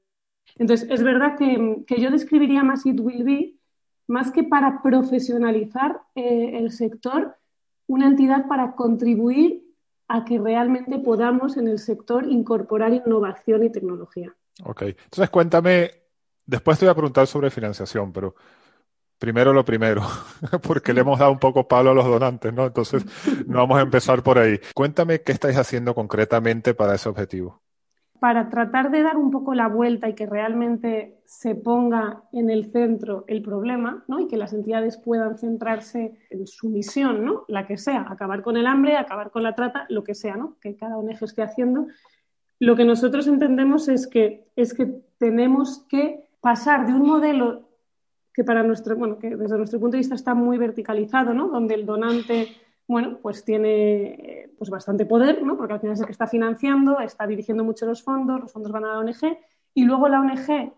Entonces, 0.56 0.88
es 0.90 1.02
verdad 1.02 1.36
que, 1.36 1.84
yo 2.00 2.10
describiría 2.10 2.62
más 2.62 2.84
It 2.86 3.00
Will 3.00 3.24
Be, 3.24 3.54
más 4.06 4.30
que 4.30 4.44
para 4.44 4.82
profesionalizar 4.82 6.02
eh, 6.14 6.58
el 6.58 6.70
sector, 6.70 7.36
una 7.86 8.06
entidad 8.06 8.46
para 8.46 8.74
contribuir 8.76 9.64
a 10.08 10.24
que 10.24 10.38
realmente 10.38 10.98
podamos 10.98 11.56
en 11.56 11.68
el 11.68 11.78
sector 11.78 12.30
incorporar 12.30 12.92
innovación 12.92 13.64
y 13.64 13.70
tecnología. 13.70 14.34
Ok, 14.62 14.82
entonces 14.82 15.30
cuéntame, 15.30 15.90
después 16.46 16.78
te 16.78 16.84
voy 16.84 16.92
a 16.92 16.94
preguntar 16.94 17.26
sobre 17.26 17.50
financiación, 17.50 18.12
pero 18.12 18.34
primero 19.18 19.52
lo 19.52 19.64
primero, 19.64 20.02
porque 20.62 20.92
le 20.92 21.00
hemos 21.00 21.18
dado 21.18 21.32
un 21.32 21.38
poco 21.38 21.66
palo 21.66 21.90
a 21.90 21.94
los 21.94 22.04
donantes, 22.04 22.52
¿no? 22.52 22.66
Entonces, 22.66 23.04
no 23.46 23.58
vamos 23.58 23.78
a 23.78 23.82
empezar 23.82 24.22
por 24.22 24.38
ahí. 24.38 24.58
Cuéntame 24.74 25.22
qué 25.22 25.32
estáis 25.32 25.56
haciendo 25.56 25.94
concretamente 25.94 26.74
para 26.74 26.94
ese 26.94 27.08
objetivo. 27.08 27.62
Para 28.20 28.48
tratar 28.48 28.90
de 28.90 29.02
dar 29.02 29.16
un 29.16 29.30
poco 29.30 29.54
la 29.54 29.68
vuelta 29.68 30.08
y 30.08 30.14
que 30.14 30.24
realmente 30.24 31.20
se 31.26 31.54
ponga 31.54 32.22
en 32.32 32.48
el 32.48 32.70
centro 32.70 33.24
el 33.26 33.42
problema, 33.42 34.04
¿no? 34.08 34.20
Y 34.20 34.28
que 34.28 34.36
las 34.36 34.52
entidades 34.52 34.96
puedan 34.98 35.36
centrarse 35.36 36.18
en 36.30 36.46
su 36.46 36.68
misión, 36.68 37.24
¿no? 37.24 37.44
La 37.48 37.66
que 37.66 37.76
sea, 37.76 38.06
acabar 38.08 38.42
con 38.42 38.56
el 38.56 38.66
hambre, 38.66 38.96
acabar 38.96 39.30
con 39.30 39.42
la 39.42 39.54
trata, 39.54 39.84
lo 39.88 40.04
que 40.04 40.14
sea, 40.14 40.36
¿no? 40.36 40.56
Que 40.60 40.76
cada 40.76 40.96
ONG 40.96 41.24
esté 41.24 41.42
haciendo 41.42 41.86
lo 42.60 42.76
que 42.76 42.84
nosotros 42.84 43.26
entendemos 43.26 43.88
es 43.88 44.06
que, 44.06 44.46
es 44.56 44.74
que 44.74 44.86
tenemos 45.18 45.84
que 45.88 46.24
pasar 46.40 46.86
de 46.86 46.92
un 46.92 47.06
modelo 47.06 47.68
que 48.32 48.44
para 48.44 48.62
nuestro, 48.62 48.96
bueno, 48.96 49.18
que 49.18 49.36
desde 49.36 49.56
nuestro 49.56 49.78
punto 49.78 49.92
de 49.92 49.98
vista 49.98 50.14
está 50.14 50.34
muy 50.34 50.58
verticalizado, 50.58 51.32
¿no? 51.34 51.48
Donde 51.48 51.74
el 51.74 51.86
donante, 51.86 52.48
bueno, 52.88 53.18
pues 53.22 53.44
tiene 53.44 54.50
pues 54.58 54.70
bastante 54.70 55.06
poder, 55.06 55.42
¿no? 55.42 55.56
Porque 55.56 55.74
al 55.74 55.80
final 55.80 55.94
es 55.94 56.00
el 56.00 56.06
que 56.06 56.12
está 56.12 56.26
financiando, 56.26 56.98
está 57.00 57.26
dirigiendo 57.26 57.62
mucho 57.62 57.86
los 57.86 58.02
fondos, 58.02 58.40
los 58.40 58.52
fondos 58.52 58.72
van 58.72 58.84
a 58.84 58.94
la 58.94 58.98
ONG, 58.98 59.38
y 59.72 59.84
luego 59.84 60.08
la 60.08 60.20
ONG 60.20 60.72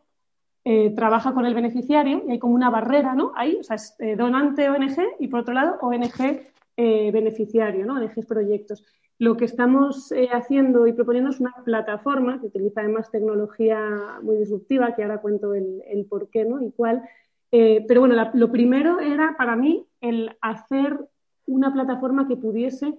eh, 0.64 0.90
trabaja 0.96 1.32
con 1.32 1.46
el 1.46 1.54
beneficiario 1.54 2.24
y 2.26 2.32
hay 2.32 2.38
como 2.38 2.54
una 2.54 2.70
barrera, 2.70 3.14
¿no? 3.14 3.32
Ahí, 3.36 3.56
o 3.60 3.62
sea, 3.62 3.76
es 3.76 3.94
eh, 4.00 4.16
donante 4.16 4.68
ONG 4.68 4.96
y 5.20 5.28
por 5.28 5.40
otro 5.40 5.54
lado 5.54 5.78
ONG 5.80 6.42
eh, 6.76 7.10
beneficiario, 7.12 7.86
¿no? 7.86 7.94
ONGs 7.94 8.26
proyectos. 8.26 8.84
Lo 9.18 9.36
que 9.36 9.46
estamos 9.46 10.12
eh, 10.12 10.28
haciendo 10.32 10.86
y 10.86 10.92
proponiendo 10.92 11.30
es 11.30 11.40
una 11.40 11.54
plataforma 11.64 12.38
que 12.40 12.46
utiliza 12.46 12.80
además 12.80 13.10
tecnología 13.10 14.18
muy 14.22 14.36
disruptiva, 14.36 14.94
que 14.94 15.02
ahora 15.02 15.22
cuento 15.22 15.54
el, 15.54 16.06
por 16.08 16.28
qué 16.28 16.44
¿no? 16.44 16.62
y 16.62 16.70
cuál. 16.72 17.02
Eh, 17.50 17.84
pero 17.88 18.00
bueno, 18.00 18.14
lo 18.34 18.52
primero 18.52 19.00
era 19.00 19.36
para 19.38 19.56
mí 19.56 19.86
el 20.00 20.36
hacer 20.42 20.98
una 21.46 21.72
plataforma 21.72 22.28
que 22.28 22.36
pudiese 22.36 22.98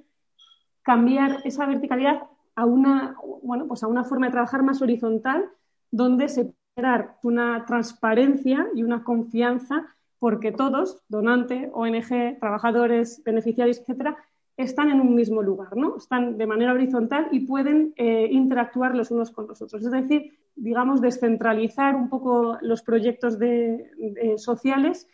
cambiar 0.81 1.41
esa 1.43 1.65
verticalidad 1.65 2.23
a 2.55 2.65
una, 2.65 3.15
bueno, 3.43 3.67
pues 3.67 3.83
a 3.83 3.87
una 3.87 4.03
forma 4.03 4.27
de 4.27 4.31
trabajar 4.31 4.63
más 4.63 4.81
horizontal, 4.81 5.49
donde 5.91 6.29
se 6.29 6.53
pueda 6.73 7.17
una 7.23 7.65
transparencia 7.65 8.67
y 8.73 8.83
una 8.83 9.03
confianza 9.03 9.85
porque 10.19 10.51
todos, 10.51 11.03
donante, 11.09 11.69
ONG, 11.73 12.39
trabajadores, 12.39 13.21
beneficiarios, 13.23 13.79
etcétera, 13.79 14.17
están 14.57 14.89
en 14.89 14.99
un 14.99 15.13
mismo 15.13 15.43
lugar, 15.43 15.77
¿no? 15.77 15.97
Están 15.97 16.37
de 16.37 16.47
manera 16.47 16.73
horizontal 16.73 17.27
y 17.31 17.41
pueden 17.41 17.93
eh, 17.95 18.27
interactuar 18.31 18.95
los 18.95 19.11
unos 19.11 19.31
con 19.31 19.47
los 19.47 19.61
otros. 19.61 19.85
Es 19.85 19.91
decir, 19.91 20.33
digamos, 20.55 20.99
descentralizar 20.99 21.95
un 21.95 22.09
poco 22.09 22.57
los 22.61 22.81
proyectos 22.81 23.37
sociales 24.37 25.07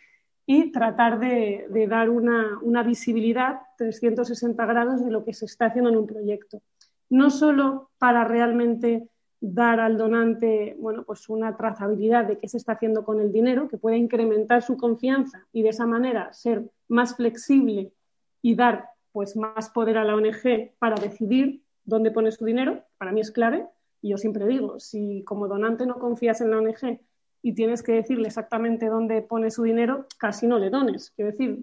y 0.46 0.72
tratar 0.72 1.18
de, 1.20 1.86
dar 1.88 2.08
una, 2.08 2.58
una, 2.62 2.82
visibilidad 2.82 3.60
360 3.76 4.64
grados 4.66 5.04
de 5.04 5.10
lo 5.10 5.24
que 5.24 5.34
se 5.34 5.44
está 5.44 5.66
haciendo 5.66 5.90
en 5.90 5.98
un 5.98 6.06
proyecto. 6.06 6.62
No 7.10 7.30
solo 7.30 7.90
para 7.98 8.24
realmente 8.24 9.08
dar 9.40 9.78
al 9.78 9.98
donante 9.98 10.74
bueno, 10.78 11.04
pues 11.04 11.28
una 11.28 11.54
trazabilidad 11.56 12.24
de 12.24 12.38
qué 12.38 12.48
se 12.48 12.56
está 12.56 12.72
haciendo 12.72 13.04
con 13.04 13.20
el 13.20 13.30
dinero, 13.30 13.68
que 13.68 13.76
pueda 13.76 13.96
incrementar 13.96 14.62
su 14.62 14.78
confianza 14.78 15.46
y 15.52 15.62
de 15.62 15.68
esa 15.68 15.86
manera 15.86 16.32
ser 16.32 16.64
más 16.88 17.16
flexible 17.16 17.92
y 18.40 18.54
dar 18.54 18.93
pues, 19.14 19.36
más 19.36 19.70
poder 19.70 19.96
a 19.96 20.04
la 20.04 20.16
ONG 20.16 20.72
para 20.80 20.96
decidir 20.96 21.62
dónde 21.84 22.10
pone 22.10 22.32
su 22.32 22.44
dinero, 22.44 22.82
para 22.98 23.12
mí 23.12 23.20
es 23.20 23.30
clave. 23.30 23.64
Y 24.02 24.10
yo 24.10 24.18
siempre 24.18 24.44
digo, 24.44 24.80
si 24.80 25.22
como 25.22 25.46
donante 25.46 25.86
no 25.86 26.00
confías 26.00 26.40
en 26.40 26.50
la 26.50 26.58
ONG 26.58 26.98
y 27.40 27.54
tienes 27.54 27.84
que 27.84 27.92
decirle 27.92 28.26
exactamente 28.26 28.86
dónde 28.86 29.22
pone 29.22 29.52
su 29.52 29.62
dinero, 29.62 30.06
casi 30.18 30.48
no 30.48 30.58
le 30.58 30.68
dones. 30.68 31.12
Quiero 31.12 31.30
decir, 31.30 31.60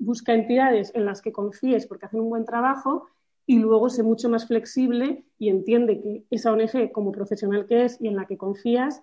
busca 0.00 0.34
entidades 0.34 0.92
en 0.94 1.06
las 1.06 1.22
que 1.22 1.32
confíes 1.32 1.86
porque 1.86 2.04
hacen 2.04 2.20
un 2.20 2.28
buen 2.28 2.44
trabajo 2.44 3.06
y 3.46 3.58
luego 3.58 3.88
sé 3.88 4.02
mucho 4.02 4.28
más 4.28 4.46
flexible 4.46 5.24
y 5.38 5.48
entiende 5.48 5.98
que 5.98 6.26
esa 6.30 6.52
ONG, 6.52 6.92
como 6.92 7.10
profesional 7.10 7.64
que 7.64 7.86
es 7.86 7.98
y 8.02 8.08
en 8.08 8.16
la 8.16 8.26
que 8.26 8.36
confías, 8.36 9.02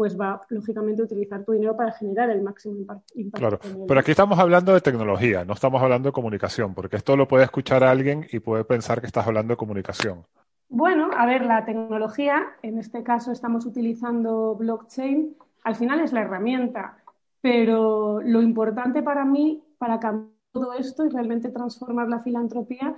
pues 0.00 0.18
va 0.18 0.40
lógicamente 0.48 1.02
a 1.02 1.04
utilizar 1.04 1.44
tu 1.44 1.52
dinero 1.52 1.76
para 1.76 1.92
generar 1.92 2.30
el 2.30 2.40
máximo 2.40 2.74
impacto. 2.74 3.12
Claro, 3.34 3.58
pero 3.86 4.00
aquí 4.00 4.12
estamos 4.12 4.38
hablando 4.38 4.72
de 4.72 4.80
tecnología, 4.80 5.44
no 5.44 5.52
estamos 5.52 5.82
hablando 5.82 6.08
de 6.08 6.12
comunicación, 6.14 6.72
porque 6.72 6.96
esto 6.96 7.18
lo 7.18 7.28
puede 7.28 7.44
escuchar 7.44 7.84
alguien 7.84 8.26
y 8.32 8.38
puede 8.38 8.64
pensar 8.64 9.02
que 9.02 9.06
estás 9.06 9.26
hablando 9.26 9.52
de 9.52 9.58
comunicación. 9.58 10.24
Bueno, 10.70 11.10
a 11.14 11.26
ver, 11.26 11.44
la 11.44 11.66
tecnología, 11.66 12.46
en 12.62 12.78
este 12.78 13.02
caso 13.02 13.30
estamos 13.30 13.66
utilizando 13.66 14.54
blockchain, 14.54 15.36
al 15.64 15.76
final 15.76 16.00
es 16.00 16.14
la 16.14 16.22
herramienta, 16.22 16.96
pero 17.42 18.22
lo 18.22 18.40
importante 18.40 19.02
para 19.02 19.26
mí, 19.26 19.62
para 19.76 20.00
cambiar 20.00 20.32
todo 20.50 20.72
esto 20.72 21.04
y 21.04 21.10
realmente 21.10 21.50
transformar 21.50 22.08
la 22.08 22.20
filantropía, 22.20 22.96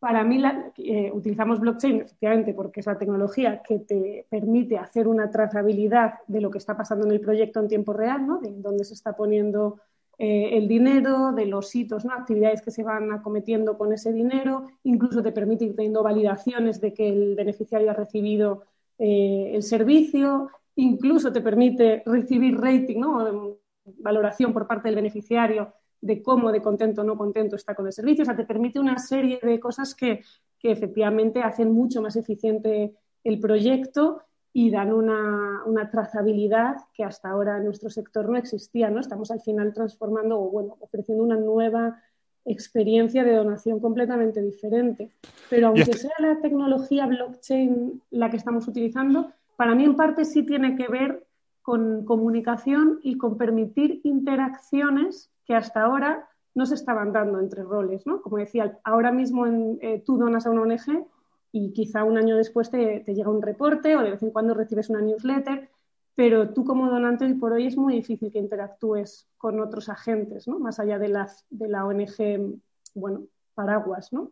para 0.00 0.24
mí, 0.24 0.42
eh, 0.78 1.12
utilizamos 1.12 1.60
blockchain 1.60 2.00
efectivamente 2.00 2.54
porque 2.54 2.80
es 2.80 2.86
la 2.86 2.98
tecnología 2.98 3.62
que 3.62 3.80
te 3.80 4.26
permite 4.30 4.78
hacer 4.78 5.06
una 5.06 5.30
trazabilidad 5.30 6.14
de 6.26 6.40
lo 6.40 6.50
que 6.50 6.56
está 6.56 6.74
pasando 6.74 7.06
en 7.06 7.12
el 7.12 7.20
proyecto 7.20 7.60
en 7.60 7.68
tiempo 7.68 7.92
real, 7.92 8.26
¿no? 8.26 8.38
de 8.38 8.50
dónde 8.50 8.84
se 8.84 8.94
está 8.94 9.14
poniendo 9.14 9.78
eh, 10.18 10.56
el 10.56 10.68
dinero, 10.68 11.32
de 11.32 11.44
los 11.44 11.74
hitos, 11.76 12.06
¿no? 12.06 12.14
actividades 12.14 12.62
que 12.62 12.70
se 12.70 12.82
van 12.82 13.12
acometiendo 13.12 13.76
con 13.76 13.92
ese 13.92 14.10
dinero, 14.10 14.68
incluso 14.84 15.22
te 15.22 15.32
permite 15.32 15.66
ir 15.66 15.76
teniendo 15.76 16.02
validaciones 16.02 16.80
de 16.80 16.94
que 16.94 17.06
el 17.06 17.34
beneficiario 17.34 17.90
ha 17.90 17.94
recibido 17.94 18.64
eh, 18.98 19.52
el 19.54 19.62
servicio, 19.62 20.48
incluso 20.76 21.30
te 21.30 21.42
permite 21.42 22.02
recibir 22.06 22.58
rating, 22.58 23.00
¿no? 23.00 23.58
valoración 23.98 24.54
por 24.54 24.66
parte 24.66 24.88
del 24.88 24.96
beneficiario 24.96 25.74
de 26.00 26.22
cómo 26.22 26.50
de 26.52 26.62
contento 26.62 27.02
o 27.02 27.04
no 27.04 27.16
contento 27.16 27.56
está 27.56 27.74
con 27.74 27.86
el 27.86 27.92
servicio. 27.92 28.22
O 28.22 28.24
sea, 28.24 28.36
te 28.36 28.44
permite 28.44 28.80
una 28.80 28.98
serie 28.98 29.38
de 29.42 29.60
cosas 29.60 29.94
que, 29.94 30.22
efectivamente 30.62 31.40
hacen 31.40 31.72
mucho 31.72 32.02
más 32.02 32.16
eficiente 32.16 32.94
el 33.24 33.40
proyecto 33.40 34.20
y 34.52 34.70
dan 34.70 34.92
una, 34.92 35.90
trazabilidad 35.90 36.76
que 36.92 37.02
hasta 37.02 37.30
ahora 37.30 37.56
en 37.56 37.64
nuestro 37.64 37.88
sector 37.88 38.28
no 38.28 38.36
existía. 38.36 38.90
¿no? 38.90 39.00
Estamos 39.00 39.30
al 39.30 39.40
final 39.40 39.72
transformando 39.72 40.38
o 40.38 40.50
bueno, 40.50 40.76
ofreciendo 40.80 41.24
una 41.24 41.36
nueva 41.36 42.02
experiencia 42.44 43.24
de 43.24 43.34
donación 43.34 43.80
completamente 43.80 44.42
diferente. 44.42 45.12
Pero 45.48 45.68
aunque 45.68 45.82
este 45.82 45.98
sea 45.98 46.14
la 46.18 46.40
tecnología 46.40 47.06
blockchain 47.06 48.02
la 48.10 48.28
que 48.28 48.36
estamos 48.36 48.68
utilizando, 48.68 49.32
para 49.56 49.74
mí 49.74 49.84
en 49.84 49.96
parte 49.96 50.24
sí 50.26 50.42
tiene 50.42 50.76
que 50.76 50.88
ver 50.88 51.24
con 51.62 52.04
comunicación 52.04 53.00
y 53.02 53.16
con 53.16 53.36
permitir 53.36 54.00
interacciones 54.04 55.30
que 55.50 55.56
hasta 55.56 55.82
ahora 55.82 56.28
no 56.54 56.64
se 56.64 56.76
estaban 56.76 57.12
dando 57.12 57.40
entre 57.40 57.64
roles, 57.64 58.06
¿no? 58.06 58.22
Como 58.22 58.36
decía, 58.36 58.78
ahora 58.84 59.10
mismo 59.10 59.46
eh, 59.48 60.00
tú 60.06 60.16
donas 60.16 60.46
a 60.46 60.50
una 60.50 60.62
ONG 60.62 61.08
y 61.50 61.72
quizá 61.72 62.04
un 62.04 62.16
año 62.16 62.36
después 62.36 62.70
te, 62.70 63.02
llega 63.04 63.30
un 63.30 63.42
reporte 63.42 63.96
o 63.96 64.02
de 64.02 64.12
vez 64.12 64.22
en 64.22 64.30
cuando 64.30 64.54
recibes 64.54 64.90
una 64.90 65.00
newsletter, 65.00 65.68
pero 66.14 66.50
tú 66.50 66.64
como 66.64 66.88
donante 66.88 67.24
hoy 67.24 67.34
por 67.34 67.52
hoy 67.52 67.66
es 67.66 67.76
muy 67.76 67.94
difícil 67.94 68.30
que 68.30 68.38
interactúes 68.38 69.26
con 69.38 69.58
otros 69.58 69.88
agentes, 69.88 70.46
¿no? 70.46 70.60
Más 70.60 70.78
allá 70.78 71.00
de, 71.00 71.08
las, 71.08 71.44
de 71.50 71.66
la 71.66 71.84
ONG, 71.84 72.60
bueno, 72.94 73.24
paraguas, 73.56 74.12
¿no? 74.12 74.30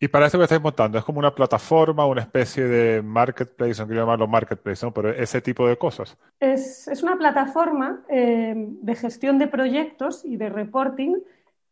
Y 0.00 0.08
para 0.08 0.26
eso 0.26 0.38
que 0.38 0.44
estáis 0.44 0.62
montando, 0.62 0.96
es 0.96 1.04
como 1.04 1.18
una 1.18 1.34
plataforma, 1.34 2.06
una 2.06 2.20
especie 2.20 2.64
de 2.64 3.02
marketplace, 3.02 3.80
no 3.80 3.86
quiero 3.86 4.02
llamarlo 4.02 4.28
marketplace, 4.28 4.86
¿no? 4.86 4.94
pero 4.94 5.10
ese 5.10 5.40
tipo 5.40 5.66
de 5.66 5.76
cosas. 5.76 6.16
Es, 6.38 6.86
es 6.86 7.02
una 7.02 7.16
plataforma 7.16 8.02
eh, 8.08 8.54
de 8.56 8.94
gestión 8.94 9.38
de 9.38 9.48
proyectos 9.48 10.24
y 10.24 10.36
de 10.36 10.50
reporting 10.50 11.16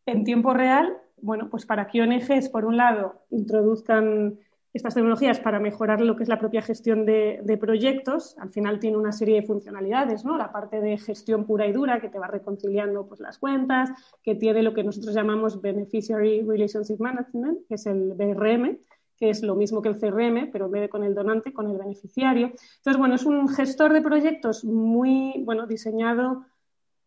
en 0.05 0.23
tiempo 0.25 0.53
real, 0.53 0.97
bueno, 1.21 1.49
pues 1.49 1.65
para 1.65 1.87
que 1.87 2.01
ONGs, 2.01 2.49
por 2.49 2.65
un 2.65 2.77
lado, 2.77 3.21
introduzcan 3.29 4.37
estas 4.77 4.93
tecnologías 4.93 5.39
para 5.39 5.59
mejorar 5.59 6.01
lo 6.01 6.15
que 6.15 6.23
es 6.23 6.29
la 6.29 6.39
propia 6.39 6.61
gestión 6.61 7.05
de, 7.05 7.57
proyectos. 7.59 8.35
Al 8.39 8.49
final 8.49 8.79
tiene 8.79 8.97
una 8.97 9.11
serie 9.11 9.41
de 9.41 9.47
funcionalidades, 9.47 10.23
¿no? 10.23 10.37
La 10.37 10.51
parte 10.51 10.79
de 10.79 10.97
gestión 10.97 11.45
pura 11.45 11.67
y 11.67 11.73
dura 11.73 11.99
que 11.99 12.09
te 12.09 12.19
va 12.19 12.27
reconciliando 12.27 13.07
pues, 13.07 13.19
las 13.19 13.37
cuentas, 13.37 13.89
que 14.23 14.35
tiene 14.35 14.63
lo 14.63 14.73
que 14.73 14.83
nosotros 14.83 15.13
llamamos 15.13 15.61
Beneficiary 15.61 16.41
Relationship 16.43 16.97
Management, 16.99 17.67
que 17.67 17.75
es 17.75 17.85
el 17.85 18.13
BRM, 18.13 18.79
que 19.17 19.29
es 19.29 19.41
lo 19.41 19.55
mismo 19.55 19.81
que 19.81 19.89
el 19.89 19.97
CRM, 19.97 20.51
pero 20.51 20.65
en 20.65 20.71
vez 20.71 20.81
de 20.83 20.89
con 20.89 21.03
el 21.03 21.15
donante, 21.15 21.51
con 21.51 21.67
el 21.69 21.77
beneficiario. 21.77 22.47
Entonces, 22.77 22.97
bueno, 22.97 23.15
es 23.15 23.25
un 23.25 23.47
gestor 23.47 23.91
de 23.93 24.01
proyectos 24.01 24.63
muy, 24.63 25.41
bueno, 25.43 25.65
diseñado 25.65 26.45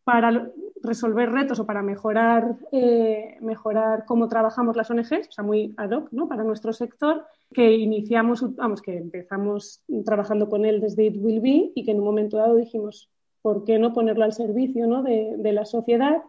para 0.04 0.50
resolver 0.82 1.30
retos 1.30 1.58
o 1.60 1.66
para 1.66 1.82
mejorar, 1.82 2.56
eh, 2.72 3.36
mejorar 3.40 4.04
cómo 4.06 4.28
trabajamos 4.28 4.76
las 4.76 4.90
ONGs, 4.90 5.28
o 5.28 5.32
sea, 5.32 5.44
muy 5.44 5.74
ad 5.76 5.90
hoc 5.90 6.08
¿no? 6.12 6.28
para 6.28 6.44
nuestro 6.44 6.72
sector, 6.72 7.24
que 7.52 7.72
iniciamos, 7.72 8.54
vamos, 8.56 8.80
que 8.80 8.96
empezamos 8.96 9.82
trabajando 10.04 10.48
con 10.48 10.64
él 10.64 10.80
desde 10.80 11.06
It 11.06 11.16
Will 11.18 11.40
Be 11.40 11.72
y 11.74 11.84
que 11.84 11.90
en 11.90 11.98
un 11.98 12.04
momento 12.04 12.36
dado 12.36 12.56
dijimos, 12.56 13.10
¿por 13.42 13.64
qué 13.64 13.78
no 13.78 13.92
ponerlo 13.92 14.24
al 14.24 14.32
servicio 14.32 14.86
¿no? 14.86 15.02
de, 15.02 15.52
la 15.52 15.64
sociedad? 15.64 16.22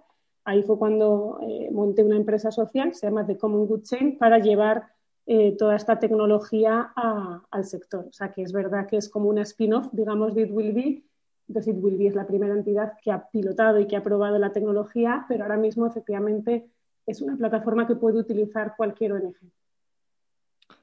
Ahí 0.44 0.64
fue 0.64 0.78
cuando 0.78 1.40
eh, 1.42 1.70
monté 1.72 2.04
una 2.04 2.18
empresa 2.18 2.52
social, 2.52 2.94
se 2.94 3.08
llama 3.08 3.26
The 3.26 3.38
Common 3.38 3.68
Good 3.68 3.84
Chain, 3.84 4.18
para 4.18 4.40
llevar 4.40 4.88
eh, 5.28 5.56
toda 5.58 5.76
esta 5.76 6.00
tecnología 6.00 6.92
al 6.96 7.66
sector. 7.66 8.06
O 8.10 8.12
sea, 8.12 8.32
que 8.32 8.42
es 8.42 8.52
verdad 8.52 8.88
que 8.88 8.98
es 8.98 9.08
como 9.08 9.30
una 9.30 9.44
spin-off, 9.44 9.88
digamos, 9.92 10.34
de 10.34 10.44
It 10.44 10.52
Will 10.52 10.74
Be, 10.74 11.04
entonces, 11.52 11.76
Wilby 11.78 12.08
es 12.08 12.16
la 12.16 12.26
primera 12.26 12.54
entidad 12.54 12.94
que 13.04 13.12
ha 13.12 13.28
pilotado 13.30 13.78
y 13.82 13.86
que 13.86 13.98
ha 13.98 14.04
probado 14.04 14.40
la 14.40 14.54
tecnología, 14.54 15.26
pero 15.28 15.44
ahora 15.44 15.58
mismo 15.58 15.86
efectivamente 15.86 16.66
es 17.06 17.22
una 17.22 17.36
plataforma 17.36 17.86
que 17.86 17.96
puede 17.96 18.20
utilizar 18.20 18.74
cualquier 18.78 19.12
ONG. 19.12 19.36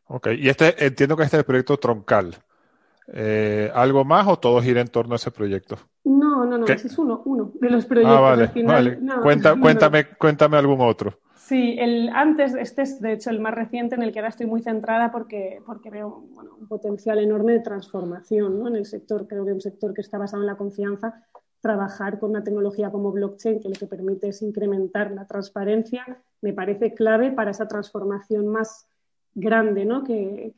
Ok, 0.09 0.29
y 0.39 0.47
este 0.47 0.85
entiendo 0.85 1.17
que 1.17 1.23
este 1.23 1.37
es 1.37 1.41
el 1.41 1.47
proyecto 1.47 1.79
troncal. 1.79 2.37
Eh, 3.11 3.73
¿Algo 3.75 4.05
más 4.05 4.27
o 4.29 4.39
todo 4.39 4.61
gira 4.61 4.83
en 4.83 4.89
torno 4.89 5.15
a 5.15 5.17
ese 5.17 5.31
proyecto? 5.31 5.79
No, 6.05 6.45
no, 6.45 6.59
no, 6.59 6.67
ese 6.67 6.89
es 6.89 6.99
uno, 6.99 7.23
uno 7.25 7.51
de 7.59 7.71
los 7.71 7.87
proyectos. 7.87 8.19
Ah, 8.19 8.21
vale, 8.21 8.51
vale. 8.65 8.99
cuéntame, 9.63 10.09
cuéntame 10.19 10.59
algún 10.59 10.83
otro. 10.83 11.19
Sí, 11.49 11.77
el 11.79 12.11
antes, 12.11 12.55
este 12.55 12.83
es 12.83 13.01
de 13.01 13.15
hecho 13.15 13.31
el 13.31 13.41
más 13.41 13.55
reciente 13.55 13.95
en 13.95 14.03
el 14.03 14.13
que 14.13 14.19
ahora 14.19 14.29
estoy 14.29 14.45
muy 14.45 14.61
centrada 14.61 15.11
porque, 15.11 15.63
porque 15.65 15.89
veo 15.89 16.29
un 16.61 16.69
potencial 16.69 17.19
enorme 17.21 17.53
de 17.53 17.61
transformación 17.61 18.67
en 18.67 18.77
el 18.77 18.85
sector. 18.85 19.27
Creo 19.27 19.47
que 19.47 19.55
un 19.55 19.61
sector 19.63 19.95
que 19.95 20.03
está 20.03 20.19
basado 20.19 20.43
en 20.43 20.47
la 20.47 20.59
confianza, 20.59 21.25
trabajar 21.63 22.19
con 22.19 22.31
una 22.31 22.45
tecnología 22.45 22.91
como 22.91 23.13
blockchain 23.13 23.61
que 23.61 23.71
lo 23.71 23.77
que 23.77 23.87
permite 23.87 24.29
es 24.29 24.43
incrementar 24.43 25.11
la 25.13 25.27
transparencia, 25.27 26.23
me 26.43 26.53
parece 26.53 26.93
clave 26.93 27.33
para 27.33 27.53
esa 27.53 27.67
transformación 27.67 28.49
más 28.49 28.87
grande 29.39 29.85
¿no? 29.85 30.05
que, 30.05 30.53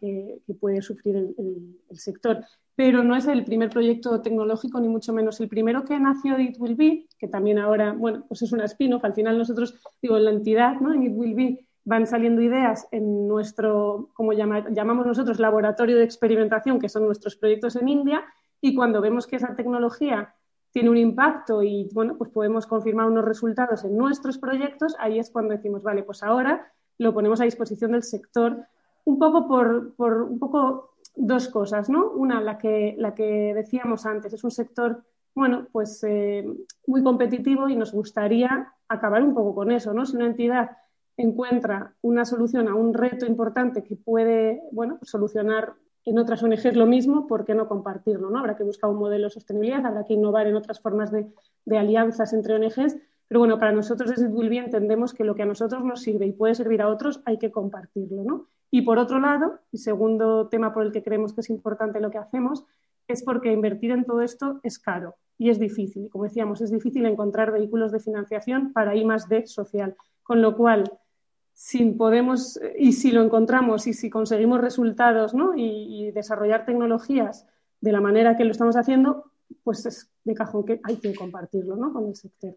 puede 0.58 0.82
sufrir 0.82 1.16
el, 1.16 1.98
sector. 1.98 2.44
Pero 2.74 3.04
no 3.04 3.14
es 3.14 3.26
el 3.26 3.44
primer 3.44 3.68
proyecto 3.68 4.22
tecnológico, 4.22 4.80
ni 4.80 4.88
mucho 4.88 5.12
menos 5.12 5.38
el 5.40 5.48
primero 5.48 5.84
que 5.84 5.98
nació 5.98 6.36
de 6.36 6.44
It 6.44 6.56
Will 6.58 6.76
Be, 6.76 7.06
que 7.18 7.28
también 7.28 7.58
ahora, 7.58 7.92
bueno, 7.92 8.24
pues 8.26 8.42
es 8.42 8.52
una 8.52 8.64
spin-off. 8.64 9.04
Al 9.04 9.14
final 9.14 9.36
nosotros, 9.36 9.74
digo, 10.00 10.16
en 10.16 10.24
la 10.24 10.30
entidad, 10.30 10.80
¿no? 10.80 10.92
en 10.94 11.02
It 11.02 11.12
Will 11.14 11.34
Be, 11.34 11.66
van 11.84 12.06
saliendo 12.06 12.40
ideas 12.40 12.88
en 12.90 13.28
nuestro, 13.28 14.10
como 14.14 14.32
llamamos 14.32 15.06
nosotros, 15.06 15.38
laboratorio 15.38 15.96
de 15.96 16.04
experimentación, 16.04 16.78
que 16.78 16.88
son 16.88 17.04
nuestros 17.04 17.36
proyectos 17.36 17.76
en 17.76 17.88
India, 17.88 18.24
y 18.60 18.74
cuando 18.74 19.00
vemos 19.00 19.26
que 19.26 19.36
esa 19.36 19.54
tecnología 19.54 20.34
tiene 20.72 20.90
un 20.90 20.96
impacto 20.96 21.62
y 21.62 21.88
bueno, 21.92 22.16
pues 22.16 22.30
podemos 22.30 22.66
confirmar 22.66 23.06
unos 23.06 23.24
resultados 23.24 23.84
en 23.84 23.96
nuestros 23.96 24.38
proyectos, 24.38 24.94
ahí 24.98 25.18
es 25.18 25.30
cuando 25.30 25.54
decimos, 25.54 25.82
vale, 25.82 26.02
pues 26.02 26.22
ahora 26.22 26.72
lo 27.00 27.14
ponemos 27.14 27.40
a 27.40 27.44
disposición 27.44 27.92
del 27.92 28.02
sector, 28.02 28.66
un 29.04 29.18
poco 29.18 29.48
por, 29.48 29.94
por 29.94 30.22
un 30.22 30.38
poco 30.38 30.96
dos 31.16 31.48
cosas, 31.48 31.88
¿no? 31.88 32.10
Una, 32.10 32.40
la 32.42 32.58
que, 32.58 32.94
la 32.98 33.14
que 33.14 33.54
decíamos 33.54 34.04
antes, 34.04 34.32
es 34.34 34.44
un 34.44 34.50
sector, 34.50 35.02
bueno, 35.34 35.66
pues 35.72 36.04
eh, 36.04 36.44
muy 36.86 37.02
competitivo 37.02 37.68
y 37.68 37.76
nos 37.76 37.92
gustaría 37.92 38.74
acabar 38.86 39.22
un 39.22 39.34
poco 39.34 39.54
con 39.54 39.70
eso, 39.70 39.94
¿no? 39.94 40.04
Si 40.04 40.14
una 40.14 40.26
entidad 40.26 40.76
encuentra 41.16 41.94
una 42.02 42.26
solución 42.26 42.68
a 42.68 42.74
un 42.74 42.92
reto 42.92 43.24
importante 43.24 43.82
que 43.82 43.96
puede, 43.96 44.62
bueno, 44.70 44.98
pues 44.98 45.10
solucionar 45.10 45.74
en 46.04 46.18
otras 46.18 46.42
ONGs 46.42 46.76
lo 46.76 46.86
mismo, 46.86 47.26
¿por 47.26 47.44
qué 47.44 47.54
no 47.54 47.68
compartirlo? 47.68 48.30
¿no? 48.30 48.38
Habrá 48.38 48.56
que 48.56 48.64
buscar 48.64 48.90
un 48.90 48.98
modelo 48.98 49.24
de 49.24 49.30
sostenibilidad, 49.30 49.84
habrá 49.84 50.04
que 50.04 50.14
innovar 50.14 50.46
en 50.46 50.56
otras 50.56 50.80
formas 50.80 51.10
de, 51.10 51.30
alianzas 51.76 52.32
entre 52.32 52.54
ONGs, 52.54 52.96
pero 53.30 53.38
bueno, 53.38 53.60
para 53.60 53.70
nosotros 53.70 54.10
desde 54.10 54.26
Bulbi 54.26 54.58
entendemos 54.58 55.14
que 55.14 55.22
lo 55.22 55.36
que 55.36 55.44
a 55.44 55.46
nosotros 55.46 55.84
nos 55.84 56.02
sirve 56.02 56.26
y 56.26 56.32
puede 56.32 56.56
servir 56.56 56.82
a 56.82 56.88
otros 56.88 57.22
hay 57.24 57.38
que 57.38 57.52
compartirlo. 57.52 58.24
¿no? 58.24 58.48
Y 58.72 58.82
por 58.82 58.98
otro 58.98 59.20
lado, 59.20 59.60
y 59.70 59.78
segundo 59.78 60.48
tema 60.48 60.74
por 60.74 60.84
el 60.84 60.90
que 60.90 61.04
creemos 61.04 61.32
que 61.32 61.42
es 61.42 61.48
importante 61.48 62.00
lo 62.00 62.10
que 62.10 62.18
hacemos, 62.18 62.64
es 63.06 63.22
porque 63.22 63.52
invertir 63.52 63.92
en 63.92 64.04
todo 64.04 64.22
esto 64.22 64.58
es 64.64 64.80
caro 64.80 65.14
y 65.38 65.50
es 65.50 65.60
difícil. 65.60 66.10
Como 66.10 66.24
decíamos, 66.24 66.60
es 66.60 66.72
difícil 66.72 67.06
encontrar 67.06 67.52
vehículos 67.52 67.92
de 67.92 68.00
financiación 68.00 68.72
para 68.72 68.96
I 68.96 69.04
más 69.04 69.28
D 69.28 69.46
social, 69.46 69.94
con 70.24 70.42
lo 70.42 70.56
cual 70.56 70.90
si 71.52 71.84
podemos 71.84 72.58
y 72.76 72.94
si 72.94 73.12
lo 73.12 73.22
encontramos 73.22 73.86
y 73.86 73.92
si 73.92 74.10
conseguimos 74.10 74.60
resultados 74.60 75.34
y, 75.56 76.10
desarrollar 76.10 76.66
tecnologías 76.66 77.46
de 77.80 77.92
la 77.92 78.00
manera 78.00 78.36
que 78.36 78.44
lo 78.44 78.50
estamos 78.50 78.74
haciendo, 78.74 79.30
pues 79.62 79.86
es 79.86 80.10
de 80.24 80.34
cajón 80.34 80.64
que 80.64 80.80
hay 80.82 80.96
que 80.96 81.14
compartirlo 81.14 81.76
con 81.92 82.08
el 82.08 82.16
sector. 82.16 82.56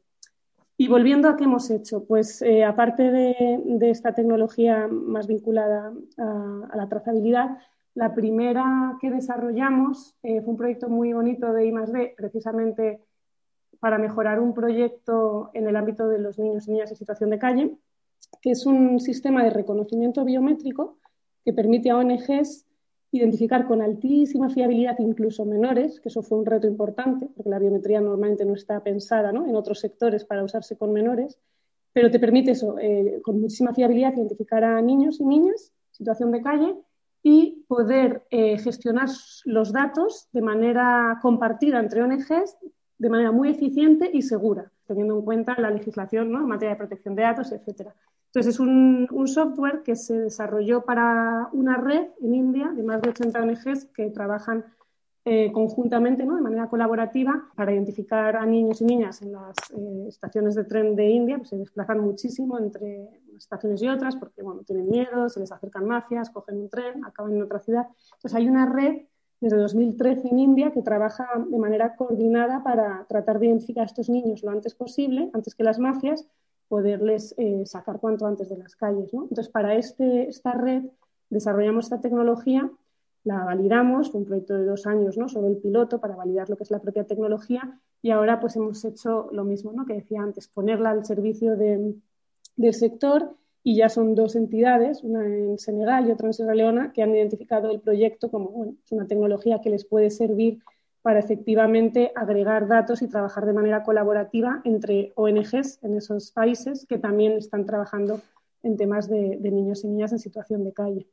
Y 0.78 0.88
volviendo 0.88 1.30
a 1.30 1.38
qué 1.38 1.43
hemos 1.43 1.69
hecho, 1.69 2.03
pues 2.05 2.41
eh, 2.41 2.63
aparte 2.63 3.11
de, 3.11 3.89
esta 3.89 4.13
tecnología 4.13 4.88
más 4.88 5.28
vinculada 5.28 5.93
a, 6.17 6.76
la 6.76 6.89
trazabilidad, 6.89 7.57
la 7.93 8.15
primera 8.15 8.97
que 8.99 9.11
desarrollamos 9.11 10.15
eh, 10.24 10.41
fue 10.41 10.51
un 10.51 10.57
proyecto 10.57 10.89
muy 10.89 11.13
bonito 11.13 11.53
de 11.53 11.67
I+D, 11.67 12.15
precisamente 12.17 13.01
para 13.80 13.99
mejorar 13.99 14.39
un 14.39 14.53
proyecto 14.53 15.51
en 15.53 15.67
el 15.67 15.76
ámbito 15.76 16.07
de 16.07 16.17
los 16.17 16.39
niños 16.39 16.67
y 16.67 16.71
niñas 16.71 16.89
en 16.89 16.97
situación 16.97 17.30
de 17.30 17.39
calle, 17.39 17.78
que 18.41 18.51
es 18.51 18.65
un 18.65 18.99
sistema 18.99 19.43
de 19.43 19.51
reconocimiento 19.51 20.26
biométrico 20.26 20.97
que 21.45 21.53
permite 21.53 21.91
a 21.91 21.97
ONGs 21.97 22.65
identificar 23.18 23.68
con 23.68 23.82
altísima 23.82 24.49
fiabilidad 24.49 24.97
incluso 24.99 25.45
menores, 25.45 25.99
que 25.99 26.09
eso 26.09 26.24
fue 26.24 26.39
un 26.39 26.45
reto 26.45 26.68
importante, 26.68 27.30
porque 27.36 27.49
la 27.49 27.59
biometría 27.59 28.01
normalmente 28.01 28.43
no 28.43 28.53
está 28.53 28.84
pensada 28.84 29.30
en 29.30 29.55
otros 29.55 29.80
sectores 29.80 30.26
para 30.26 30.43
usarse 30.43 30.78
con 30.78 30.91
menores, 30.91 31.39
pero 31.93 32.09
te 32.09 32.20
permite 32.20 32.51
eso, 32.51 32.78
eh, 32.80 33.22
con 33.24 33.39
muchísima 33.39 33.74
fiabilidad, 33.74 34.16
identificar 34.16 34.64
a 34.64 34.82
niños 34.82 35.20
y 35.20 35.26
niñas, 35.26 35.72
situación 35.91 36.32
de 36.32 36.41
calle, 36.41 36.76
y 37.22 37.64
poder 37.68 38.24
eh, 38.32 38.57
gestionar 38.57 39.07
los 39.45 39.72
datos 39.72 40.28
de 40.34 40.41
manera 40.41 41.20
compartida 41.22 41.80
entre 41.80 42.01
ONGs 42.01 42.57
de 42.97 43.09
manera 43.09 43.32
muy 43.32 43.49
eficiente 43.49 44.09
y 44.11 44.22
segura, 44.22 44.72
teniendo 44.88 45.18
en 45.18 45.24
cuenta 45.24 45.55
la 45.59 45.70
legislación 45.70 46.28
en 46.34 46.47
materia 46.47 46.74
de 46.74 46.78
protección 46.78 47.16
de 47.16 47.24
datos, 47.24 47.51
etcétera. 47.51 47.95
Entonces, 48.34 48.55
es 48.55 48.59
un, 48.59 49.27
software 49.27 49.84
que 49.84 49.95
se 49.95 50.17
desarrolló 50.17 50.81
para 50.81 51.49
una 51.53 51.77
red 51.77 52.07
en 52.19 52.34
India 52.34 52.71
de 52.75 52.81
más 52.81 52.99
de 53.03 53.09
80 53.09 53.39
ONGs 53.39 53.86
que 53.93 54.09
trabajan 54.09 54.65
eh, 55.23 55.51
conjuntamente, 55.51 56.25
¿no? 56.25 56.36
de 56.36 56.41
manera 56.41 56.67
colaborativa, 56.67 57.51
para 57.55 57.71
identificar 57.73 58.36
a 58.36 58.43
niños 58.47 58.81
y 58.81 58.86
niñas 58.86 59.21
en 59.21 59.34
las 59.34 59.55
eh, 59.77 60.05
estaciones 60.07 60.55
de 60.55 60.63
tren 60.63 60.95
de 60.95 61.11
India. 61.11 61.38
Pues 61.38 61.49
se 61.49 61.57
desplazan 61.57 61.99
muchísimo 61.99 62.57
entre 62.57 63.07
unas 63.29 63.43
estaciones 63.43 63.84
y 63.84 63.88
otras 63.88 64.15
porque 64.15 64.41
bueno, 64.41 64.63
tienen 64.63 64.89
miedo, 64.89 65.29
se 65.29 65.39
les 65.39 65.51
acercan 65.51 65.86
mafias, 65.86 66.31
cogen 66.31 66.57
un 66.57 66.69
tren, 66.69 67.05
acaban 67.05 67.34
en 67.36 67.43
otra 67.43 67.59
ciudad. 67.59 67.88
Entonces, 68.15 68.34
hay 68.34 68.47
una 68.47 68.65
red 68.65 69.03
desde 69.41 69.57
2013 69.57 70.29
en 70.29 70.39
India 70.39 70.71
que 70.71 70.81
trabaja 70.81 71.27
de 71.47 71.59
manera 71.59 71.95
coordinada 71.95 72.63
para 72.63 73.05
tratar 73.07 73.38
de 73.38 73.45
identificar 73.45 73.84
a 73.84 73.86
estos 73.86 74.09
niños 74.09 74.41
lo 74.41 74.49
antes 74.49 74.73
posible, 74.73 75.29
antes 75.34 75.53
que 75.53 75.63
las 75.63 75.77
mafias, 75.77 76.25
poderles 76.68 77.36
eh, 77.38 77.64
sacar 77.66 77.99
cuanto 77.99 78.26
antes 78.26 78.49
de 78.49 78.57
las 78.57 78.76
calles. 78.76 79.14
Entonces, 79.14 79.49
para 79.49 79.76
este, 79.76 80.28
esta 80.30 80.53
red 80.53 80.84
desarrollamos 81.30 81.86
esta 81.86 82.01
tecnología, 82.01 82.70
la 83.24 83.43
validamos, 83.43 84.11
fue 84.11 84.22
un 84.22 84.26
proyecto 84.26 84.55
de 84.55 84.66
dos 84.66 84.86
años 84.86 85.18
¿no? 85.18 85.30
sobre 85.30 85.49
el 85.49 85.57
piloto 85.57 85.99
para 85.99 86.16
validar 86.16 86.49
lo 86.49 86.57
que 86.57 86.64
es 86.64 86.72
la 86.72 86.80
propia 86.80 87.05
tecnología 87.05 87.80
y 88.01 88.11
ahora 88.11 88.39
pues 88.39 88.55
hemos 88.55 88.84
hecho 88.84 89.30
lo 89.32 89.45
mismo 89.45 89.72
¿no? 89.72 89.86
que 89.86 89.93
decía 89.93 90.22
antes, 90.22 90.47
ponerla 90.49 90.91
al 90.91 91.05
servicio 91.05 91.55
del 91.55 92.01
sector 92.74 93.36
y 93.64 93.78
ya 93.78 93.88
son 93.88 94.14
dos 94.14 94.36
entidades, 94.36 95.03
una 95.03 95.26
en 95.26 95.57
Senegal 95.57 96.07
y 96.07 96.11
otra 96.11 96.28
en 96.28 96.34
Sierra 96.34 96.53
Leona, 96.53 96.91
que 96.91 97.01
han 97.01 97.16
identificado 97.16 97.72
el 97.72 97.80
proyecto 97.80 98.30
como 98.30 98.49
bueno, 98.49 98.76
es 98.84 98.91
una 98.91 99.07
tecnología 99.07 99.61
que 99.61 99.70
les 99.70 99.86
puede 99.86 100.09
servir 100.09 100.59
para 101.03 101.19
efectivamente 101.19 102.11
agregar 102.15 102.67
datos 102.67 103.01
y 103.01 103.09
trabajar 103.09 103.45
de 103.45 103.53
manera 103.53 103.83
colaborativa 103.83 104.61
entre 104.63 105.11
ONGs 105.15 105.83
en 105.83 105.97
esos 105.97 106.31
países 106.31 106.85
que 106.87 106.97
también 106.97 107.33
están 107.33 107.65
trabajando 107.65 108.21
en 108.63 108.77
temas 108.77 109.09
de, 109.09 109.37
niños 109.37 109.83
y 109.83 109.87
niñas 109.89 110.13
en 110.13 110.19
situación 110.19 110.63
de 110.63 110.73
calle. 110.73 111.07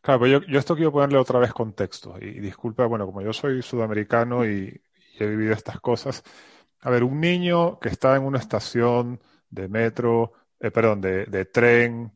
Claro, 0.00 0.20
pues 0.20 0.32
yo, 0.32 0.58
esto 0.58 0.74
quiero 0.74 0.90
ponerle 0.90 1.18
otra 1.18 1.38
vez 1.38 1.52
contexto. 1.52 2.16
Y, 2.18 2.40
disculpa, 2.40 2.86
bueno, 2.86 3.04
como 3.04 3.20
yo 3.20 3.34
soy 3.34 3.60
sudamericano 3.60 4.46
y, 4.46 4.80
he 5.16 5.26
vivido 5.26 5.52
estas 5.52 5.78
cosas. 5.78 6.24
A 6.80 6.90
ver, 6.90 7.04
un 7.04 7.20
niño 7.20 7.78
que 7.78 7.90
está 7.90 8.16
en 8.16 8.24
una 8.24 8.38
estación 8.38 9.20
de 9.48 9.68
metro, 9.68 10.32
eh, 10.58 10.72
perdón, 10.72 11.00
de 11.02 11.44
tren 11.52 12.10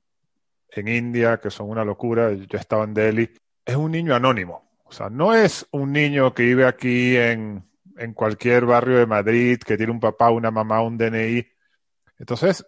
en 0.71 0.89
India, 0.89 1.39
que 1.39 1.51
son 1.51 1.71
una 1.71 1.85
locura, 1.85 2.33
yo 2.33 2.59
estaba 2.59 2.85
en 2.85 2.95
Delhi, 2.95 3.31
es 3.65 3.77
un 3.77 3.93
niño 3.93 4.15
anónimo. 4.15 4.68
O 4.89 4.93
sea, 4.93 5.11
no 5.11 5.35
es 5.35 5.67
un 5.71 5.93
niño 5.93 6.33
que 6.33 6.45
vive 6.45 6.67
aquí 6.67 7.17
en, 7.17 7.65
cualquier 8.15 8.65
barrio 8.65 8.99
de 8.99 9.07
Madrid, 9.07 9.59
que 9.59 9.77
tiene 9.77 9.93
un 9.93 10.01
papá, 10.01 10.31
una 10.31 10.51
mamá, 10.51 10.83
un 10.83 10.97
DNI. 10.97 11.47
Entonces, 12.19 12.65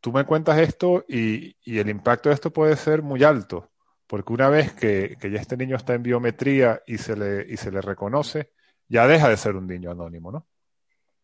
tú 0.00 0.12
me 0.12 0.24
cuentas 0.24 0.58
esto 0.58 1.04
y, 1.08 1.56
el 1.64 1.88
impacto 1.88 2.28
de 2.28 2.34
esto 2.34 2.52
puede 2.52 2.76
ser 2.76 3.02
muy 3.02 3.24
alto, 3.24 3.70
porque 4.06 4.32
una 4.32 4.50
vez 4.50 4.72
que, 4.74 5.16
ya 5.20 5.40
este 5.40 5.56
niño 5.56 5.76
está 5.76 5.94
en 5.94 6.02
biometría 6.02 6.82
y 6.86 6.98
se, 6.98 7.16
le, 7.16 7.46
y 7.50 7.56
se 7.56 7.70
le 7.70 7.80
reconoce, 7.80 8.50
ya 8.88 9.06
deja 9.06 9.28
de 9.28 9.36
ser 9.36 9.56
un 9.56 9.66
niño 9.66 9.90
anónimo, 9.90 10.30
¿no? 10.30 10.46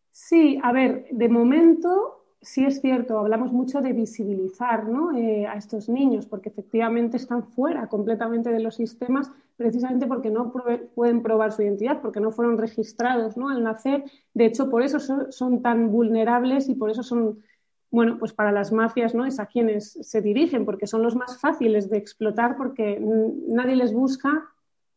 Sí, 0.09 0.59
a 0.63 0.71
ver, 0.71 1.07
de 1.11 1.29
momento 1.29 2.23
sí 2.41 2.65
es 2.65 2.81
cierto, 2.81 3.17
hablamos 3.19 3.51
mucho 3.51 3.81
de 3.81 3.93
visibilizar 3.93 4.85
eh, 5.15 5.47
a 5.47 5.55
estos 5.55 5.89
niños, 5.89 6.25
porque 6.25 6.49
efectivamente 6.49 7.17
están 7.17 7.43
fuera 7.43 7.87
completamente 7.87 8.51
de 8.51 8.59
los 8.59 8.75
sistemas, 8.75 9.31
precisamente 9.55 10.07
porque 10.07 10.29
no 10.29 10.51
pueden 10.95 11.21
probar 11.21 11.51
su 11.51 11.61
identidad, 11.61 12.01
porque 12.01 12.19
no 12.19 12.31
fueron 12.31 12.57
registrados 12.57 13.37
¿no? 13.37 13.49
al 13.49 13.63
nacer. 13.63 14.03
De 14.33 14.45
hecho, 14.45 14.69
por 14.69 14.81
eso 14.81 14.99
son, 15.31 15.61
tan 15.61 15.91
vulnerables 15.91 16.69
y 16.69 16.75
por 16.75 16.89
eso 16.89 17.03
son, 17.03 17.43
bueno, 17.91 18.17
pues 18.17 18.33
para 18.33 18.51
las 18.51 18.71
mafias 18.71 19.13
¿no? 19.13 19.25
es 19.25 19.39
a 19.39 19.45
quienes 19.45 19.91
se 20.01 20.21
dirigen, 20.21 20.65
porque 20.65 20.87
son 20.87 21.03
los 21.03 21.15
más 21.15 21.39
fáciles 21.39 21.89
de 21.89 21.97
explotar, 21.97 22.57
porque 22.57 22.99
nadie 22.99 23.75
les 23.75 23.93
busca 23.93 24.49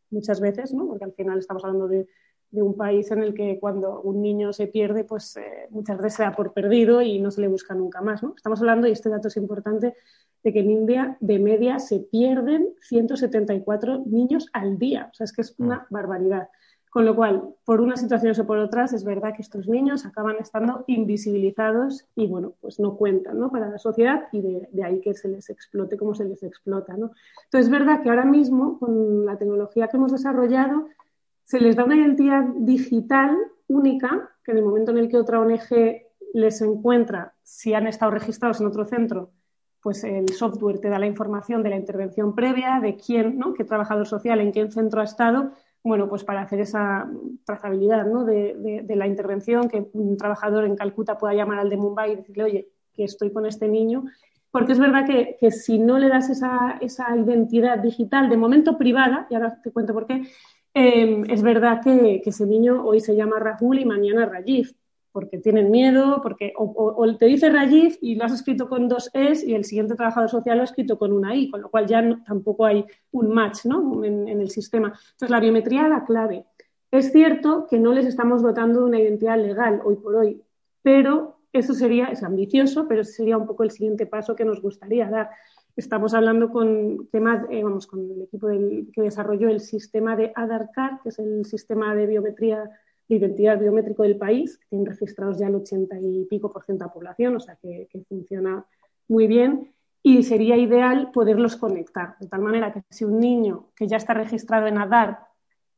muchas 0.09 0.41
veces, 0.41 0.73
¿no? 0.73 0.87
porque 0.87 1.05
al 1.05 1.13
final 1.13 1.39
estamos 1.39 1.63
hablando 1.63 1.87
de 1.87 2.07
de 2.51 2.61
un 2.61 2.75
país 2.75 3.11
en 3.11 3.23
el 3.23 3.33
que 3.33 3.59
cuando 3.59 4.01
un 4.01 4.21
niño 4.21 4.53
se 4.53 4.67
pierde, 4.67 5.03
pues 5.03 5.35
eh, 5.37 5.67
muchas 5.69 5.97
veces 5.97 6.13
se 6.15 6.23
da 6.23 6.35
por 6.35 6.53
perdido 6.53 7.01
y 7.01 7.19
no 7.19 7.31
se 7.31 7.41
le 7.41 7.47
busca 7.47 7.73
nunca 7.73 8.01
más. 8.01 8.23
¿no? 8.23 8.33
Estamos 8.35 8.59
hablando, 8.61 8.87
y 8.87 8.91
este 8.91 9.09
dato 9.09 9.27
es 9.27 9.37
importante, 9.37 9.95
de 10.43 10.53
que 10.53 10.59
en 10.59 10.71
India 10.71 11.17
de 11.19 11.39
media 11.39 11.79
se 11.79 11.99
pierden 11.99 12.69
174 12.81 14.03
niños 14.05 14.47
al 14.53 14.77
día. 14.77 15.09
O 15.11 15.13
sea, 15.13 15.25
es 15.25 15.33
que 15.33 15.41
es 15.41 15.55
una 15.57 15.79
mm. 15.89 15.93
barbaridad. 15.93 16.49
Con 16.89 17.05
lo 17.05 17.15
cual, 17.15 17.53
por 17.65 17.81
unas 17.81 17.99
situaciones 17.99 18.39
o 18.39 18.47
por 18.47 18.57
otras, 18.57 18.93
es 18.93 19.03
verdad 19.03 19.33
que 19.35 19.41
estos 19.41 19.67
niños 19.67 20.05
acaban 20.05 20.37
estando 20.39 20.85
invisibilizados 20.87 22.07
y, 22.15 22.27
bueno, 22.27 22.53
pues 22.61 22.79
no 22.79 22.95
cuentan 22.95 23.37
¿no? 23.37 23.51
para 23.51 23.69
la 23.69 23.77
sociedad 23.77 24.23
y 24.31 24.41
de, 24.41 24.69
de, 24.71 24.83
ahí 24.83 25.01
que 25.01 25.13
se 25.13 25.27
les 25.27 25.49
explote 25.49 25.97
como 25.97 26.15
se 26.15 26.23
les 26.23 26.41
explota. 26.43 26.93
¿no? 26.95 27.11
Entonces, 27.43 27.67
es 27.67 27.69
verdad 27.69 28.01
que 28.01 28.09
ahora 28.09 28.25
mismo, 28.25 28.79
con 28.79 29.25
la 29.25 29.37
tecnología 29.37 29.89
que 29.89 29.97
hemos 29.97 30.13
desarrollado, 30.13 30.87
se 31.47 31.61
les 31.61 31.77
da 31.77 31.85
una 31.85 31.95
identidad 31.95 32.43
digital 32.57 33.37
única, 33.67 34.29
que 34.43 34.51
en 34.51 34.57
el 34.57 34.65
momento 34.65 34.91
en 34.91 34.97
el 34.97 35.07
que 35.07 35.15
otra 35.15 35.39
ONG 35.39 36.01
les 36.33 36.61
encuentra, 36.61 37.35
si 37.41 37.73
han 37.73 37.87
estado 37.87 38.11
registrados 38.11 38.59
en 38.59 38.67
otro 38.67 38.83
centro, 38.83 39.31
pues 39.81 40.03
el 40.03 40.27
software 40.27 40.79
te 40.79 40.89
da 40.89 40.99
la 40.99 41.05
información 41.05 41.63
de 41.63 41.69
la 41.69 41.77
intervención 41.77 42.35
previa, 42.35 42.81
de 42.81 42.97
quién, 42.97 43.39
¿no? 43.39 43.53
qué 43.53 43.63
trabajador 43.63 44.05
social, 44.05 44.41
en 44.41 44.51
qué 44.51 44.69
centro 44.69 44.99
ha 44.99 45.05
estado, 45.05 45.53
bueno, 45.85 46.09
pues 46.09 46.25
para 46.25 46.41
hacer 46.41 46.59
esa 46.59 47.09
trazabilidad 47.45 48.05
¿no? 48.05 48.25
de, 48.25 48.83
la 48.89 49.07
intervención, 49.07 49.69
que 49.69 49.87
un 49.93 50.17
trabajador 50.17 50.65
en 50.65 50.75
Calcuta 50.75 51.17
pueda 51.17 51.33
llamar 51.33 51.59
al 51.59 51.69
de 51.69 51.77
Mumbai 51.77 52.11
y 52.11 52.15
decirle, 52.17 52.43
oye, 52.43 52.69
que 52.93 53.05
estoy 53.05 53.31
con 53.31 53.45
este 53.45 53.69
niño. 53.69 54.03
Porque 54.51 54.73
es 54.73 54.79
verdad 54.79 55.05
que, 55.05 55.37
si 55.51 55.79
no 55.79 55.97
le 55.97 56.09
das 56.09 56.29
esa, 56.29 56.77
esa 56.81 57.15
identidad 57.15 57.77
digital, 57.79 58.29
de 58.29 58.35
momento 58.35 58.77
privada, 58.77 59.27
y 59.29 59.35
ahora 59.35 59.61
te 59.61 59.71
cuento 59.71 59.93
por 59.93 60.07
qué, 60.07 60.23
Em, 60.79 61.23
es 61.27 61.41
verdad 61.41 61.81
que, 61.83 62.21
ese 62.23 62.45
niño 62.45 62.85
hoy 62.85 62.99
se 62.99 63.15
llama 63.15 63.39
Rahul 63.39 63.79
y 63.79 63.85
mañana 63.85 64.27
Rajiv, 64.27 64.75
porque 65.11 65.39
tienen 65.39 65.71
miedo, 65.71 66.19
porque 66.21 66.53
o, 66.55 67.17
te 67.17 67.25
dice 67.25 67.49
Rajiv 67.49 67.97
y 67.99 68.13
lo 68.13 68.25
has 68.25 68.33
escrito 68.33 68.69
con 68.69 68.87
dos 68.87 69.09
es 69.13 69.43
y 69.43 69.55
el 69.55 69.65
siguiente 69.65 69.95
trabajador 69.95 70.29
social 70.29 70.57
lo 70.57 70.61
ha 70.61 70.65
escrito 70.65 70.99
con 70.99 71.13
una 71.13 71.35
i, 71.35 71.49
con 71.49 71.61
lo 71.61 71.71
cual 71.71 71.87
ya 71.87 72.21
tampoco 72.27 72.63
hay 72.63 72.85
un 73.09 73.29
match 73.29 73.65
¿no? 73.65 74.03
en, 74.03 74.27
en 74.27 74.39
el 74.39 74.51
sistema. 74.51 74.89
Entonces, 74.89 75.31
la 75.31 75.39
biometría 75.39 75.85
es 75.85 75.89
la 75.89 76.05
clave. 76.05 76.45
Es 76.91 77.11
cierto 77.11 77.65
que 77.67 77.79
no 77.79 77.91
les 77.91 78.05
estamos 78.05 78.43
dotando 78.43 78.81
de 78.81 78.85
una 78.85 78.99
identidad 78.99 79.39
legal 79.39 79.81
hoy 79.83 79.95
por 79.95 80.15
hoy, 80.15 80.43
pero 80.83 81.39
eso 81.53 81.73
sería, 81.73 82.05
es 82.09 82.21
ambicioso, 82.21 82.87
pero 82.87 83.01
ese 83.01 83.13
sería 83.13 83.37
un 83.37 83.47
poco 83.47 83.63
el 83.63 83.71
siguiente 83.71 84.05
paso 84.05 84.35
que 84.35 84.45
nos 84.45 84.61
gustaría 84.61 85.09
dar. 85.09 85.31
Estamos 85.77 86.15
hablando 86.15 86.49
con 86.49 87.07
temas, 87.11 87.45
eh, 87.51 87.63
vamos, 87.63 87.85
con 87.85 87.99
el 88.09 88.23
equipo 88.23 88.47
que 88.47 89.01
desarrolló 89.03 89.47
el 89.47 89.59
sistema 89.59 90.15
de 90.15 90.33
Aadhaar 90.35 90.71
Card, 90.73 91.01
que 91.03 91.09
es 91.09 91.19
el 91.19 91.45
sistema 91.45 91.93
de 91.93 92.07
biometría, 92.07 92.63
de 93.07 93.15
identidad 93.15 93.59
biométrico 93.59 94.01
del 94.01 94.17
país, 94.17 94.57
que 94.57 94.65
tienen 94.69 94.87
registrados 94.87 95.37
ya 95.37 95.45
el 95.45 95.53
80 95.53 95.99
y 96.01 96.25
pico 96.25 96.51
por 96.51 96.63
ciento 96.65 96.83
de 96.83 96.87
la 96.87 96.93
población, 96.93 97.35
o 97.35 97.39
sea 97.39 97.57
que, 97.61 97.87
funciona 98.09 98.65
muy 99.07 99.27
bien. 99.27 99.71
Y 100.01 100.23
sería 100.23 100.57
ideal 100.57 101.11
poderlos 101.11 101.55
conectar, 101.55 102.15
de 102.19 102.27
tal 102.27 102.41
manera 102.41 102.73
que 102.73 102.81
si 102.89 103.05
un 103.05 103.19
niño 103.19 103.67
que 103.75 103.87
ya 103.87 103.97
está 103.97 104.15
registrado 104.15 104.65
en 104.65 104.79
Aadhaar 104.79 105.27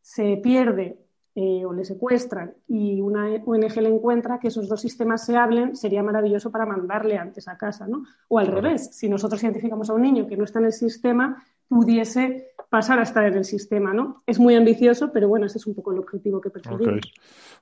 se 0.02 0.38
pierde 0.38 0.98
eh, 1.42 1.64
o 1.66 1.72
le 1.72 1.86
secuestran 1.86 2.54
y 2.68 3.00
una 3.00 3.28
ONG 3.46 3.78
le 3.78 3.88
encuentra, 3.88 4.40
que 4.40 4.50
esos 4.50 4.68
dos 4.68 4.82
sistemas 4.82 5.26
se 5.26 5.38
hablen, 5.38 5.74
sería 5.74 6.04
maravilloso 6.04 6.52
para 6.52 6.66
mandarle 6.66 7.18
antes 7.18 7.48
a 7.48 7.58
casa, 7.58 7.88
¿no? 7.88 8.04
O 8.28 8.40
al 8.40 8.48
revés, 8.48 8.90
si 8.92 9.08
nosotros 9.08 9.42
identificamos 9.42 9.90
a 9.90 9.94
un 9.94 10.02
niño 10.02 10.28
que 10.28 10.36
no 10.36 10.44
está 10.44 10.60
en 10.60 10.66
el 10.66 10.74
sistema, 10.74 11.42
pudiese 11.70 12.48
pasar 12.70 13.00
a 13.00 13.04
estar 13.04 13.24
en 13.24 13.36
el 13.36 13.46
sistema, 13.46 13.94
¿no? 13.94 14.22
Es 14.26 14.38
muy 14.38 14.54
ambicioso, 14.56 15.14
pero 15.14 15.30
bueno, 15.30 15.46
ese 15.46 15.60
es 15.60 15.66
un 15.66 15.76
poco 15.76 15.94
el 15.94 16.00
objetivo 16.00 16.42
que 16.42 16.50
perseguimos. 16.50 17.10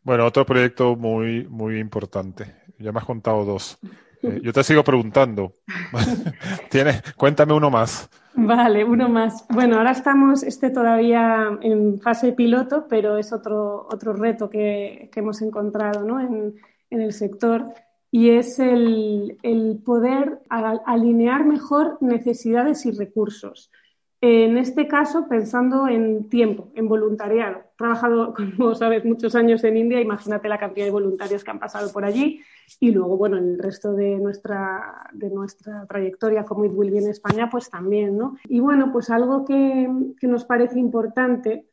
Bueno, 0.01 0.25
otro 0.25 0.43
proyecto 0.43 0.95
muy, 0.95 1.45
muy 1.47 1.78
importante. 1.78 2.55
Ya 2.80 2.91
me 2.91 2.97
has 2.97 3.05
contado 3.05 3.45
dos. 3.45 3.78
Eh, 4.23 4.39
yo 4.41 4.53
te 4.53 4.63
sigo 4.63 4.84
preguntando. 4.84 5.53
¿Tienes? 6.71 7.03
Cuéntame 7.15 7.53
uno 7.53 7.69
más. 7.69 8.09
Vale, 8.39 8.83
uno 8.83 9.09
más. 9.09 9.47
Bueno, 9.49 9.77
ahora 9.77 9.91
estamos 9.91 10.43
este 10.43 10.69
todavía 10.69 11.57
en 11.61 11.99
fase 11.99 12.33
piloto, 12.33 12.85
pero 12.88 13.17
es 13.17 13.33
otro, 13.33 13.88
otro 13.91 14.13
reto 14.13 14.47
que, 14.47 15.09
hemos 15.15 15.41
encontrado 15.41 16.03
¿no? 16.03 16.21
en, 16.21 16.55
el 16.91 17.13
sector 17.13 17.73
y 18.11 18.29
es 18.29 18.59
el, 18.59 19.39
el 19.41 19.81
poder 19.83 20.39
alinear 20.49 21.45
mejor 21.45 21.97
necesidades 21.99 22.85
y 22.85 22.91
recursos. 22.91 23.71
En 24.20 24.57
este 24.57 24.88
caso, 24.88 25.28
pensando 25.30 25.88
en 25.88 26.28
tiempo, 26.28 26.70
en 26.74 26.88
voluntariado. 26.88 27.57
He 27.59 27.78
trabajado, 27.78 28.34
como 28.57 28.74
sabes, 28.74 29.05
muchos 29.05 29.36
años 29.36 29.63
en 29.63 29.78
India, 29.78 30.01
imagínate 30.01 30.49
la 30.49 30.57
cantidad 30.57 30.86
de 30.86 30.91
voluntarios 30.91 31.43
que 31.43 31.51
han 31.51 31.59
pasado 31.59 31.91
por 31.91 32.03
allí 32.03 32.41
y 32.80 32.91
luego, 32.91 33.15
bueno, 33.18 33.38
en 33.38 33.49
el 33.49 33.59
resto 33.59 33.93
de 33.93 34.18
nuestra, 34.18 35.09
de 35.13 35.30
nuestra 35.30 35.86
trayectoria 35.86 36.45
como 36.45 36.65
It 36.65 36.72
Will 36.74 36.91
Be 36.91 36.97
en 36.97 37.09
España, 37.09 37.47
pues 37.49 37.70
también, 37.70 38.18
¿no? 38.18 38.38
Y 38.45 38.59
bueno, 38.59 38.91
pues 38.91 39.11
algo 39.11 39.45
que, 39.45 39.88
que 40.20 40.28
nos 40.28 40.45
parece 40.45 40.80
importante 40.80 41.68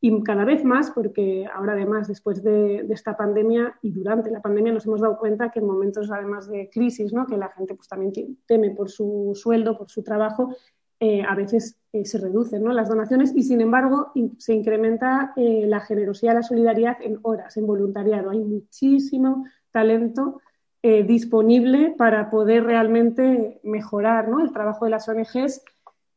y 0.00 0.22
cada 0.22 0.46
vez 0.46 0.64
más, 0.64 0.90
porque 0.92 1.46
ahora 1.52 1.74
además, 1.74 2.08
después 2.08 2.42
de, 2.42 2.84
de, 2.84 2.94
esta 2.94 3.18
pandemia 3.18 3.78
y 3.82 3.90
durante 3.90 4.30
la 4.30 4.40
pandemia 4.40 4.72
nos 4.72 4.86
hemos 4.86 5.02
dado 5.02 5.18
cuenta 5.18 5.50
que 5.50 5.58
en 5.58 5.66
momentos 5.66 6.10
además 6.10 6.48
de 6.48 6.70
crisis, 6.72 7.12
¿no? 7.12 7.26
que 7.26 7.36
la 7.36 7.50
gente 7.50 7.74
pues 7.74 7.86
también 7.86 8.38
teme 8.46 8.70
por 8.70 8.88
su 8.88 9.32
sueldo, 9.34 9.76
por 9.76 9.90
su 9.90 10.02
trabajo, 10.02 10.56
eh, 11.02 11.22
a 11.26 11.34
veces 11.34 11.78
eh, 11.94 12.04
se 12.04 12.18
reducen 12.18 12.62
las 12.76 12.90
donaciones 12.90 13.34
y, 13.34 13.42
sin 13.42 13.62
embargo, 13.62 14.12
se 14.36 14.52
incrementa 14.52 15.32
eh, 15.34 15.64
la 15.66 15.80
generosidad, 15.80 16.34
la 16.34 16.42
solidaridad 16.42 16.98
en 17.00 17.18
horas, 17.22 17.56
en 17.56 17.66
voluntariado. 17.66 18.28
Hay 18.28 18.40
muchísimo 18.40 19.46
talento 19.72 20.40
disponible 20.82 21.94
para 21.98 22.30
poder 22.30 22.64
realmente 22.64 23.60
mejorar 23.64 24.30
el 24.42 24.50
trabajo 24.50 24.86
de 24.86 24.90
las 24.90 25.06
ONGs, 25.10 25.62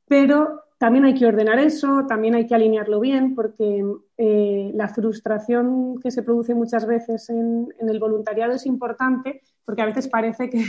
pero 0.08 0.62
también 0.78 1.04
hay 1.04 1.16
que 1.16 1.26
ordenar 1.26 1.60
eso, 1.60 2.06
también 2.08 2.34
hay 2.36 2.48
que 2.48 2.56
alinearlo 2.56 3.02
bien, 3.02 3.36
porque 3.36 3.84
la 4.18 4.88
frustración 4.88 6.00
que 6.00 6.12
se 6.12 6.24
produce 6.24 6.56
muchas 6.56 6.88
veces 6.88 7.30
en 7.30 7.74
el 7.78 8.00
voluntariado 8.00 8.54
es 8.54 8.66
importante, 8.66 9.42
porque 9.66 9.82
a 9.82 9.88
veces 9.88 10.08
parece 10.08 10.50
que 10.50 10.64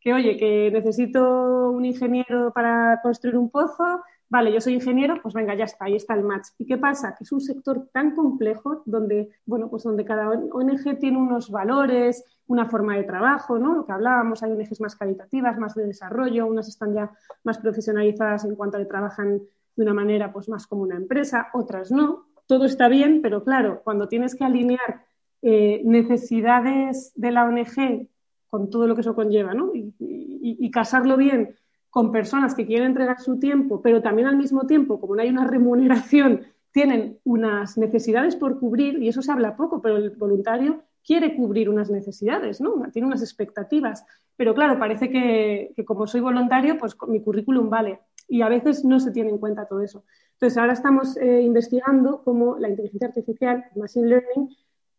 que, 0.00 0.14
oye, 0.14 0.36
que 0.36 0.70
necesito 0.72 1.70
un 1.70 1.84
ingeniero 1.84 2.52
para 2.52 3.00
construir 3.02 3.36
un 3.36 3.50
pozo, 3.50 4.02
vale, 4.30 4.52
yo 4.52 4.60
soy 4.60 4.74
ingeniero, 4.74 5.20
pues 5.22 5.34
venga, 5.34 5.54
ya 5.54 5.64
está, 5.64 5.84
ahí 5.84 5.96
está 5.96 6.14
el 6.14 6.22
match. 6.22 6.48
¿Y 6.56 6.64
qué 6.64 6.78
pasa? 6.78 7.14
Que 7.16 7.24
es 7.24 7.32
un 7.32 7.40
sector 7.40 7.88
tan 7.92 8.14
complejo 8.14 8.82
donde, 8.86 9.30
bueno, 9.44 9.68
pues 9.68 9.82
donde 9.82 10.04
cada 10.04 10.30
ONG 10.30 10.98
tiene 10.98 11.18
unos 11.18 11.50
valores, 11.50 12.24
una 12.46 12.66
forma 12.66 12.96
de 12.96 13.04
trabajo, 13.04 13.58
¿no? 13.58 13.74
Lo 13.74 13.84
que 13.84 13.92
hablábamos, 13.92 14.42
hay 14.42 14.52
ONGs 14.52 14.80
más 14.80 14.96
caritativas, 14.96 15.58
más 15.58 15.74
de 15.74 15.86
desarrollo, 15.86 16.46
unas 16.46 16.68
están 16.68 16.94
ya 16.94 17.10
más 17.44 17.58
profesionalizadas 17.58 18.44
en 18.44 18.54
cuanto 18.54 18.76
a 18.76 18.80
que 18.80 18.86
trabajan 18.86 19.42
de 19.76 19.82
una 19.82 19.94
manera 19.94 20.32
pues 20.32 20.48
más 20.48 20.66
como 20.66 20.82
una 20.82 20.96
empresa, 20.96 21.48
otras 21.52 21.90
no. 21.90 22.26
Todo 22.46 22.64
está 22.64 22.88
bien, 22.88 23.20
pero 23.22 23.44
claro, 23.44 23.82
cuando 23.84 24.08
tienes 24.08 24.34
que 24.34 24.44
alinear 24.44 25.04
eh, 25.42 25.82
necesidades 25.84 27.12
de 27.14 27.30
la 27.30 27.44
ONG 27.44 28.08
con 28.50 28.68
todo 28.68 28.86
lo 28.86 28.94
que 28.94 29.00
eso 29.00 29.14
conlleva, 29.14 29.54
¿no? 29.54 29.70
Y, 29.74 30.70
casarlo 30.70 31.16
bien 31.16 31.56
con 31.88 32.12
personas 32.12 32.54
que 32.54 32.64
quieren 32.66 32.88
entregar 32.88 33.20
su 33.20 33.40
tiempo, 33.40 33.80
pero 33.82 34.00
también 34.00 34.28
al 34.28 34.36
mismo 34.36 34.66
tiempo, 34.66 35.00
como 35.00 35.16
no 35.16 35.22
hay 35.22 35.28
una 35.28 35.46
remuneración, 35.46 36.42
tienen 36.72 37.18
unas 37.24 37.76
necesidades 37.78 38.36
por 38.36 38.60
cubrir, 38.60 39.02
y 39.02 39.08
eso 39.08 39.22
se 39.22 39.32
habla 39.32 39.56
poco, 39.56 39.82
pero 39.82 39.96
el 39.96 40.10
voluntario 40.10 40.82
quiere 41.04 41.34
cubrir 41.34 41.68
unas 41.68 41.90
necesidades, 41.90 42.60
¿no? 42.60 42.74
Tiene 42.92 43.08
unas 43.08 43.22
expectativas. 43.22 44.04
Pero 44.36 44.54
claro, 44.54 44.78
parece 44.78 45.10
que, 45.10 45.74
como 45.84 46.06
soy 46.06 46.20
voluntario, 46.20 46.78
pues 46.78 46.96
mi 47.08 47.20
currículum 47.20 47.68
vale. 47.68 48.00
Y 48.28 48.42
a 48.42 48.48
veces 48.48 48.84
no 48.84 49.00
se 49.00 49.10
tiene 49.10 49.30
en 49.30 49.38
cuenta 49.38 49.66
todo 49.66 49.82
eso. 49.82 50.04
Entonces, 50.34 50.56
ahora 50.56 50.72
estamos 50.72 51.16
eh, 51.16 51.42
investigando 51.42 52.22
cómo 52.22 52.56
la 52.58 52.68
inteligencia 52.68 53.08
artificial, 53.08 53.64
machine 53.74 54.06
learning, 54.06 54.48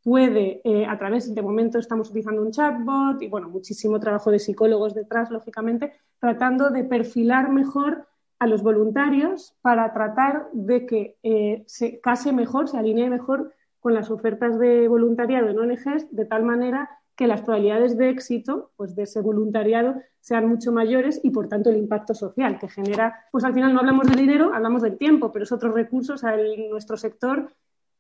puede, 0.04 0.62
eh, 0.64 0.86
a 0.86 0.98
través, 0.98 1.34
de 1.34 1.42
momento 1.42 1.80
estamos 1.80 2.10
utilizando 2.10 2.42
un 2.42 2.52
chatbot 2.52 3.22
y, 3.22 3.28
bueno, 3.28 3.50
muchísimo 3.50 4.00
trabajo 4.00 4.32
de 4.32 4.40
psicólogos 4.40 4.94
detrás, 4.94 5.30
lógicamente, 5.30 5.94
tratando 6.20 6.70
de 6.70 6.84
perfilar 6.84 7.52
mejor 7.52 8.08
a 8.40 8.48
los 8.48 8.64
voluntarios 8.64 9.56
para 9.62 9.94
tratar 9.94 10.48
de 10.54 10.86
que 10.86 11.18
eh, 11.22 11.64
se 11.68 12.00
case 12.00 12.34
mejor, 12.34 12.68
se 12.68 12.78
alinee 12.78 13.10
mejor 13.10 13.54
con 13.80 13.94
las 13.94 14.10
ofertas 14.10 14.58
de 14.58 14.88
voluntariado 14.88 15.50
en 15.50 15.60
ONGs, 15.60 16.08
de 16.12 16.26
tal 16.26 16.44
manera 16.44 16.90
que 17.16 17.28
las 17.28 17.42
probabilidades 17.42 17.98
de 17.98 18.10
éxito 18.10 18.72
pues, 18.78 18.96
de 18.96 19.04
ese 19.04 19.22
voluntariado 19.22 19.96
sean 20.20 20.48
mucho 20.48 20.72
mayores 20.72 21.20
y, 21.24 21.30
por 21.30 21.48
tanto, 21.48 21.70
el 21.70 21.78
impacto 21.78 22.16
social 22.16 22.58
que 22.58 22.68
genera, 22.68 23.26
pues 23.32 23.44
al 23.44 23.54
final 23.54 23.74
no 23.74 23.80
hablamos 23.80 24.08
de 24.08 24.16
dinero, 24.16 24.54
hablamos 24.54 24.82
del 24.82 24.98
tiempo, 24.98 25.32
pero 25.32 25.44
es 25.44 25.52
otro 25.52 25.72
recurso, 25.72 26.16
o 26.16 26.70
nuestro 26.72 26.98
sector 26.98 27.52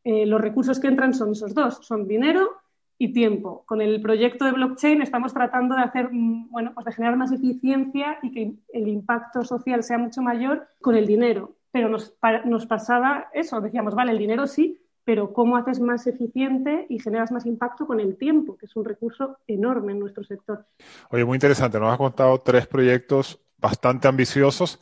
eh, 0.04 0.26
los 0.26 0.41
recursos 0.41 0.80
que 0.80 0.88
entran 0.88 1.14
son 1.14 1.32
esos 1.32 1.54
dos, 1.54 1.80
son 1.82 2.08
dinero 2.08 2.49
y 2.97 3.14
tiempo. 3.14 3.64
Con 3.66 3.82
el 3.82 4.02
proyecto 4.02 4.45
de 4.45 4.52
blockchain 4.52 5.02
estamos 5.02 5.34
tratando 5.34 5.76
de 5.76 5.82
hacer, 5.82 6.10
mm, 6.12 6.49
bueno, 6.49 6.72
pues 6.74 6.86
de 6.86 6.91
generar 6.93 7.18
más 7.18 7.32
eficiencia 7.32 8.20
y 8.22 8.32
que 8.32 8.54
el 8.74 8.88
impacto 8.88 9.43
social 9.43 9.84
sea 9.84 9.97
mucho 9.97 10.22
mayor 10.22 10.68
con 10.82 10.95
el 10.95 11.08
dinero. 11.08 11.56
Pero 11.72 11.89
nos, 11.89 12.14
nos 12.45 12.66
pasaba 12.66 13.30
eso, 13.34 13.62
decíamos, 13.62 13.95
vale, 13.95 14.12
el 14.12 14.18
dinero 14.18 14.45
sí, 14.45 14.82
pero 15.04 15.34
cómo 15.34 15.58
haces 15.58 15.80
más 15.80 16.06
eficiente 16.06 16.86
y 16.89 16.99
generas 16.99 17.32
más 17.32 17.45
impacto 17.45 17.88
con 17.88 17.99
el 17.99 18.18
tiempo, 18.18 18.58
que 18.58 18.66
es 18.66 18.76
un 18.76 18.86
recurso 18.86 19.38
enorme 19.47 19.93
en 19.93 19.99
nuestro 19.99 20.24
sector. 20.24 20.66
Oye, 21.10 21.26
muy 21.26 21.38
interesante. 21.38 21.80
Nos 21.80 21.91
has 21.91 21.97
contado 21.97 22.38
tres 22.39 22.68
proyectos 22.68 23.39
bastante 23.58 24.08
ambiciosos 24.08 24.80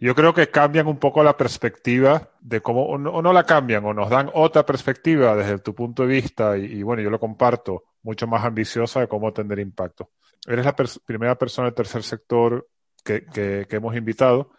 yo 0.00 0.14
creo 0.14 0.32
que 0.32 0.48
cambian 0.48 0.86
un 0.86 0.98
poco 0.98 1.22
la 1.24 1.36
perspectiva 1.36 2.30
de 2.40 2.60
cómo, 2.60 2.84
o 2.84 2.98
no, 2.98 3.32
la 3.32 3.44
cambian, 3.44 3.84
o 3.84 3.92
nos 3.92 4.08
dan 4.08 4.30
otra 4.32 4.64
perspectiva 4.64 5.34
desde 5.34 5.58
tu 5.58 5.74
punto 5.74 6.02
de 6.02 6.08
vista, 6.08 6.56
y, 6.56 6.82
bueno, 6.82 7.02
yo 7.02 7.10
lo 7.10 7.18
comparto, 7.18 7.84
mucho 8.02 8.26
más 8.26 8.44
ambiciosa 8.44 9.00
de 9.00 9.08
cómo 9.08 9.32
tener 9.32 9.58
impacto. 9.58 10.10
Eres 10.46 10.64
la 10.64 10.74
primera 11.04 11.36
persona 11.36 11.66
del 11.66 11.74
tercer 11.74 12.02
sector 12.04 12.68
que, 13.04 13.24
que, 13.26 13.66
hemos 13.70 13.96
invitado. 13.96 14.52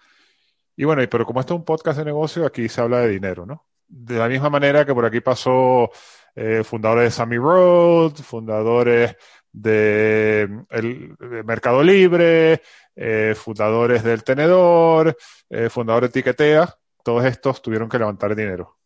Y 0.76 0.84
bueno, 0.84 1.02
pero 1.10 1.26
como 1.26 1.40
esto 1.40 1.54
es 1.54 1.60
un 1.60 1.66
podcast 1.66 2.00
de 2.00 2.06
negocio, 2.06 2.46
aquí 2.46 2.68
se 2.68 2.82
habla 2.82 3.00
de 3.00 3.10
dinero, 3.10 3.46
¿no? 3.46 3.66
De 3.88 4.18
la 4.18 4.28
misma 4.28 4.50
manera 4.50 4.86
que 4.86 4.94
por 4.94 5.06
aquí 5.06 5.22
pasó 5.22 5.90
eh, 6.36 6.64
fundadores 6.64 7.06
de 7.06 7.12
Sammy 7.12 7.38
Road, 7.38 8.14
fundadores 8.16 9.16
de, 9.52 10.66
el, 10.70 11.16
Mercado 11.46 11.84
Libre, 11.84 12.62
eh, 12.96 13.34
fundadores 13.36 14.04
del 14.04 14.24
Tenedor, 14.24 15.16
eh, 15.50 15.70
fundadores 15.70 16.12
de 16.12 16.22
Tiquetea, 16.22 16.76
todos 17.04 17.26
estos 17.26 17.62
tuvieron 17.62 17.90
que 17.90 18.00
levantar 18.00 18.36
dinero. 18.36 18.78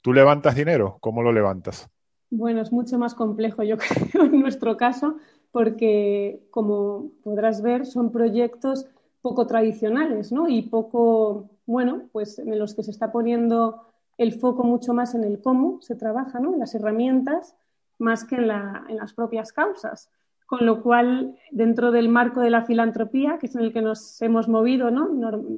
¿Tú 0.00 0.12
levantas 0.12 0.54
dinero? 0.54 0.98
¿Cómo 1.00 1.22
lo 1.22 1.32
levantas? 1.32 1.88
Bueno, 2.30 2.62
es 2.62 2.72
mucho 2.72 2.98
más 2.98 3.14
complejo, 3.14 3.62
yo 3.62 3.76
creo, 4.12 4.24
en 4.24 4.40
nuestro 4.40 4.76
caso, 4.76 5.16
porque 5.50 6.46
como 6.50 7.10
podrás 7.22 7.62
ver, 7.62 7.86
son 7.86 8.10
proyectos 8.10 8.86
poco 9.20 9.46
tradicionales, 9.46 10.32
¿no? 10.32 10.48
Y 10.48 10.62
poco, 10.62 11.50
bueno, 11.66 12.08
pues 12.12 12.38
en 12.38 12.58
los 12.58 12.74
que 12.74 12.82
se 12.82 12.90
está 12.90 13.12
poniendo 13.12 13.86
el 14.18 14.32
foco 14.32 14.64
mucho 14.64 14.94
más 14.94 15.14
en 15.14 15.24
el 15.24 15.40
cómo 15.40 15.80
se 15.80 15.94
trabaja, 15.94 16.40
¿no? 16.40 16.56
las 16.56 16.74
herramientas, 16.74 17.54
más 18.02 18.24
que 18.24 18.36
en, 18.36 18.48
las 18.48 19.14
propias 19.14 19.52
causas. 19.52 20.10
Con 20.46 20.66
lo 20.66 20.82
cual, 20.82 21.38
dentro 21.50 21.92
del 21.92 22.10
marco 22.10 22.40
de 22.40 22.50
la 22.50 22.66
filantropía, 22.66 23.38
que 23.38 23.46
es 23.46 23.54
en 23.54 23.62
el 23.62 23.72
que 23.72 23.80
nos 23.80 24.20
hemos 24.20 24.48
movido 24.48 24.90
¿no? 24.90 25.08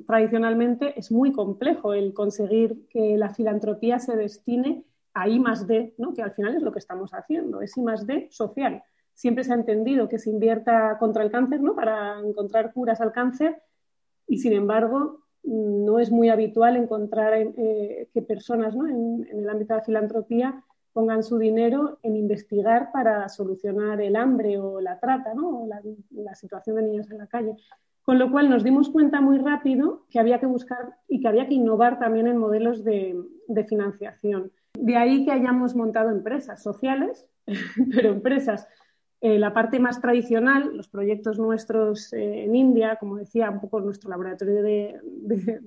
tradicionalmente, 0.07 0.97
es 0.97 1.11
muy 1.11 1.33
complejo 1.33 1.95
el 1.95 2.15
conseguir 2.15 2.87
que 2.89 3.17
la 3.17 3.31
filantropía 3.31 3.99
se 3.99 4.17
destine 4.17 4.85
a 5.15 5.29
I 5.29 5.41
más 5.41 5.67
D, 5.67 5.95
¿no? 5.99 6.13
que 6.15 6.23
al 6.23 6.33
final 6.33 6.55
es 6.55 6.63
lo 6.63 6.71
que 6.71 6.79
estamos 6.79 7.13
haciendo, 7.13 7.61
es 7.61 7.77
I 7.77 7.83
más 7.83 8.07
D 8.07 8.29
social. 8.31 8.85
Siempre 9.15 9.43
se 9.43 9.53
ha 9.53 9.57
entendido 9.57 10.09
que 10.09 10.19
se 10.19 10.31
invierta 10.31 10.97
contra 10.99 11.25
el 11.25 11.31
cáncer, 11.31 11.61
¿no? 11.61 11.75
para 11.75 12.21
encontrar 12.21 12.73
curas 12.73 13.01
al 13.01 13.11
cáncer, 13.11 13.61
y 14.27 14.39
sin 14.39 14.53
embargo, 14.53 15.25
no 15.45 15.99
es 15.99 16.11
muy 16.11 16.31
habitual 16.31 16.77
encontrar 16.77 17.35
eh, 17.35 18.09
que 18.13 18.23
personas 18.23 18.75
en, 18.75 19.27
el 19.31 19.49
ámbito 19.49 19.75
de 19.75 19.81
la 19.81 19.85
filantropía 19.85 20.65
pongan 20.95 21.25
su 21.25 21.39
dinero 21.39 21.99
en 22.03 22.17
investigar 22.17 22.91
para 22.93 23.29
solucionar 23.29 24.01
el 24.01 24.17
hambre 24.17 24.59
o 24.59 24.81
la 24.81 24.99
trata 25.01 25.35
¿no? 25.35 25.65
o 25.65 25.69
la, 25.69 26.35
situación 26.35 26.77
de 26.77 26.83
niños 26.83 27.11
en 27.11 27.19
la 27.19 27.27
calle. 27.27 27.57
Con 28.03 28.19
lo 28.19 28.31
cual 28.31 28.49
nos 28.49 28.63
dimos 28.63 28.91
cuenta 28.91 29.21
muy 29.21 29.39
rápido 29.39 30.07
que 30.09 30.21
había 30.21 30.39
que 30.39 30.47
buscar 30.47 30.97
y 31.09 31.21
que 31.21 31.29
había 31.29 31.49
que 31.49 31.55
innovar 31.55 31.99
también 31.99 32.29
en 32.29 32.37
modelos 32.37 32.85
de, 32.85 33.17
financiación. 33.69 34.53
De 34.79 34.97
ahí 34.97 35.25
que 35.25 35.33
hayamos 35.33 35.75
montado 35.75 36.11
empresas 36.11 36.63
sociales, 36.63 37.27
pero 37.95 38.11
empresas 38.11 38.69
eh, 39.21 39.39
la 39.39 39.53
parte 39.53 39.81
más 39.81 40.01
tradicional, 40.01 40.77
los 40.77 40.89
proyectos 40.89 41.39
nuestros 41.39 42.13
eh, 42.13 42.45
en 42.45 42.55
India, 42.55 42.97
como 42.97 43.17
decía, 43.17 43.51
un 43.51 43.61
poco 43.61 43.81
nuestro 43.81 44.11
laboratorio 44.11 44.63
de, 44.63 45.61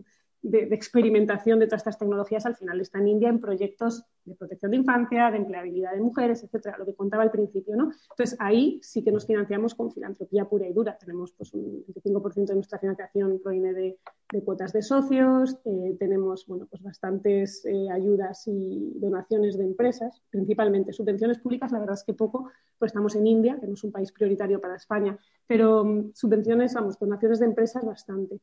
experimentación 0.43 1.59
de 1.59 1.67
todas 1.67 1.81
estas 1.81 1.97
tecnologías 1.97 2.45
al 2.45 2.55
final 2.55 2.79
está 2.79 2.99
en 2.99 3.07
India 3.07 3.29
en 3.29 3.39
proyectos 3.39 4.05
de 4.23 4.35
protección 4.35 4.71
de 4.71 4.77
infancia, 4.77 5.31
de 5.31 5.37
empleabilidad 5.37 5.93
de 5.93 6.01
mujeres, 6.01 6.43
etcétera, 6.43 6.77
lo 6.77 6.85
que 6.85 6.93
contaba 6.93 7.23
al 7.23 7.31
principio, 7.31 7.75
¿no? 7.75 7.91
Entonces 8.11 8.37
ahí 8.39 8.79
sí 8.81 9.03
que 9.03 9.11
nos 9.11 9.25
financiamos 9.25 9.73
con 9.75 9.91
filantropía 9.91 10.45
pura 10.45 10.67
y 10.67 10.73
dura. 10.73 10.97
Tenemos 10.97 11.31
pues 11.31 11.53
un 11.53 11.85
25% 11.85 12.45
de 12.45 12.55
nuestra 12.55 12.79
financiación 12.79 13.39
proviene 13.41 13.73
de, 13.73 13.97
cuotas 14.43 14.73
de 14.73 14.81
socios, 14.81 15.57
eh, 15.65 15.95
tenemos 15.97 16.45
bueno 16.47 16.67
pues 16.69 16.83
bastantes 16.83 17.65
eh, 17.65 17.89
ayudas 17.89 18.43
y 18.47 18.93
donaciones 18.95 19.57
de 19.57 19.63
empresas, 19.63 20.21
principalmente 20.29 20.93
subvenciones 20.93 21.39
públicas, 21.39 21.71
la 21.71 21.79
verdad 21.79 21.95
es 21.95 22.03
que 22.03 22.13
poco, 22.13 22.49
pues 22.77 22.89
estamos 22.89 23.15
en 23.15 23.25
India, 23.25 23.57
que 23.59 23.67
no 23.67 23.73
es 23.73 23.83
un 23.83 23.91
país 23.91 24.11
prioritario 24.11 24.59
para 24.59 24.75
España, 24.75 25.17
pero 25.47 25.83
mm, 25.83 26.11
subvenciones, 26.13 26.73
vamos, 26.73 26.99
donaciones 26.99 27.39
de 27.39 27.45
empresas 27.45 27.85
bastante. 27.85 28.39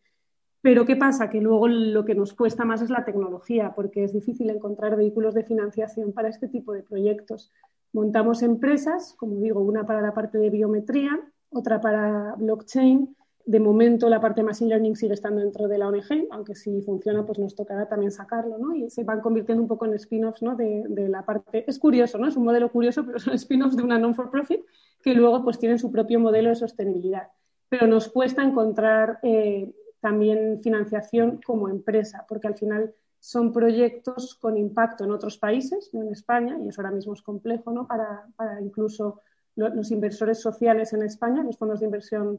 Pero 0.65 0.87
¿qué 0.87 0.97
pasa? 0.97 1.29
Que 1.29 1.43
luego 1.43 1.69
lo 1.69 2.07
que 2.07 2.15
nos 2.15 2.33
cuesta 2.33 2.65
más 2.65 2.81
es 2.81 2.89
la 2.89 3.05
tecnología, 3.05 3.75
porque 3.77 4.03
es 4.03 4.15
difícil 4.15 4.49
encontrar 4.49 4.97
vehículos 4.97 5.35
de 5.35 5.45
financiación 5.45 6.15
para 6.15 6.31
este 6.31 6.49
tipo 6.49 6.73
de 6.73 6.83
proyectos. 6.83 7.53
Montamos 7.93 8.43
empresas, 8.43 9.13
como 9.19 9.41
digo, 9.41 9.61
una 9.61 9.85
para 9.85 10.01
la 10.01 10.15
parte 10.15 10.39
de 10.39 10.49
biometría, 10.49 11.21
otra 11.51 11.83
para 11.83 12.35
blockchain. 12.39 13.15
De 13.45 13.61
momento 13.61 14.09
la 14.09 14.23
parte 14.23 14.41
de 14.41 14.47
machine 14.47 14.71
learning 14.71 14.97
sigue 14.97 15.13
estando 15.13 15.43
dentro 15.43 15.69
de 15.69 15.77
la 15.77 15.87
ONG, 15.89 16.29
aunque 16.31 16.55
si 16.55 16.81
funciona 16.81 17.27
pues 17.27 17.39
nos 17.39 17.55
tocará 17.55 17.87
también 17.87 18.11
sacarlo, 18.11 18.57
¿no? 18.57 18.75
Y 18.75 18.89
se 18.89 19.05
van 19.05 19.21
convirtiendo 19.21 19.61
un 19.61 19.69
poco 19.69 19.85
en 19.85 19.93
spin-offs, 19.93 20.41
¿no? 20.41 20.57
De, 20.57 20.85
de, 20.89 21.11
la 21.11 21.27
parte... 21.27 21.69
Es 21.69 21.79
curioso, 21.79 22.17
¿no? 22.17 22.27
Es 22.27 22.39
un 22.39 22.45
modelo 22.45 22.73
curioso, 22.73 23.05
pero 23.05 23.19
son 23.19 23.35
spin-offs 23.35 23.77
de 23.77 23.83
una 23.83 23.99
non-for-profit 23.99 24.65
que 25.03 25.13
luego 25.13 25.45
pues 25.45 25.59
tienen 25.59 25.79
su 25.79 25.93
propio 25.93 26.21
modelo 26.21 26.49
de 26.49 26.55
sostenibilidad. 26.55 27.29
Pero 27.69 27.87
nos 27.87 28.09
cuesta 28.09 28.43
encontrar 28.43 29.19
eh, 29.23 29.71
también 30.05 30.61
financiación 30.63 31.41
como 31.47 31.71
empresa, 31.71 32.27
porque 32.29 32.47
al 32.47 32.59
final 32.59 32.95
son 33.19 33.55
proyectos 33.55 34.35
con 34.35 34.59
impacto 34.59 35.05
en 35.05 35.13
otros 35.13 35.39
países, 35.39 35.89
no 35.95 36.03
en 36.03 36.13
España, 36.13 36.59
y 36.63 36.69
eso 36.69 36.83
ahora 36.83 36.95
mismo 36.95 37.15
es 37.15 37.23
complejo 37.23 37.73
¿no? 37.73 37.87
para, 37.87 38.61
incluso 38.61 39.23
los 39.57 39.91
inversores 39.91 40.43
sociales 40.43 40.93
en 40.93 41.05
España, 41.05 41.43
los 41.43 41.57
fondos 41.57 41.81
de 41.81 41.87
inversión 41.87 42.39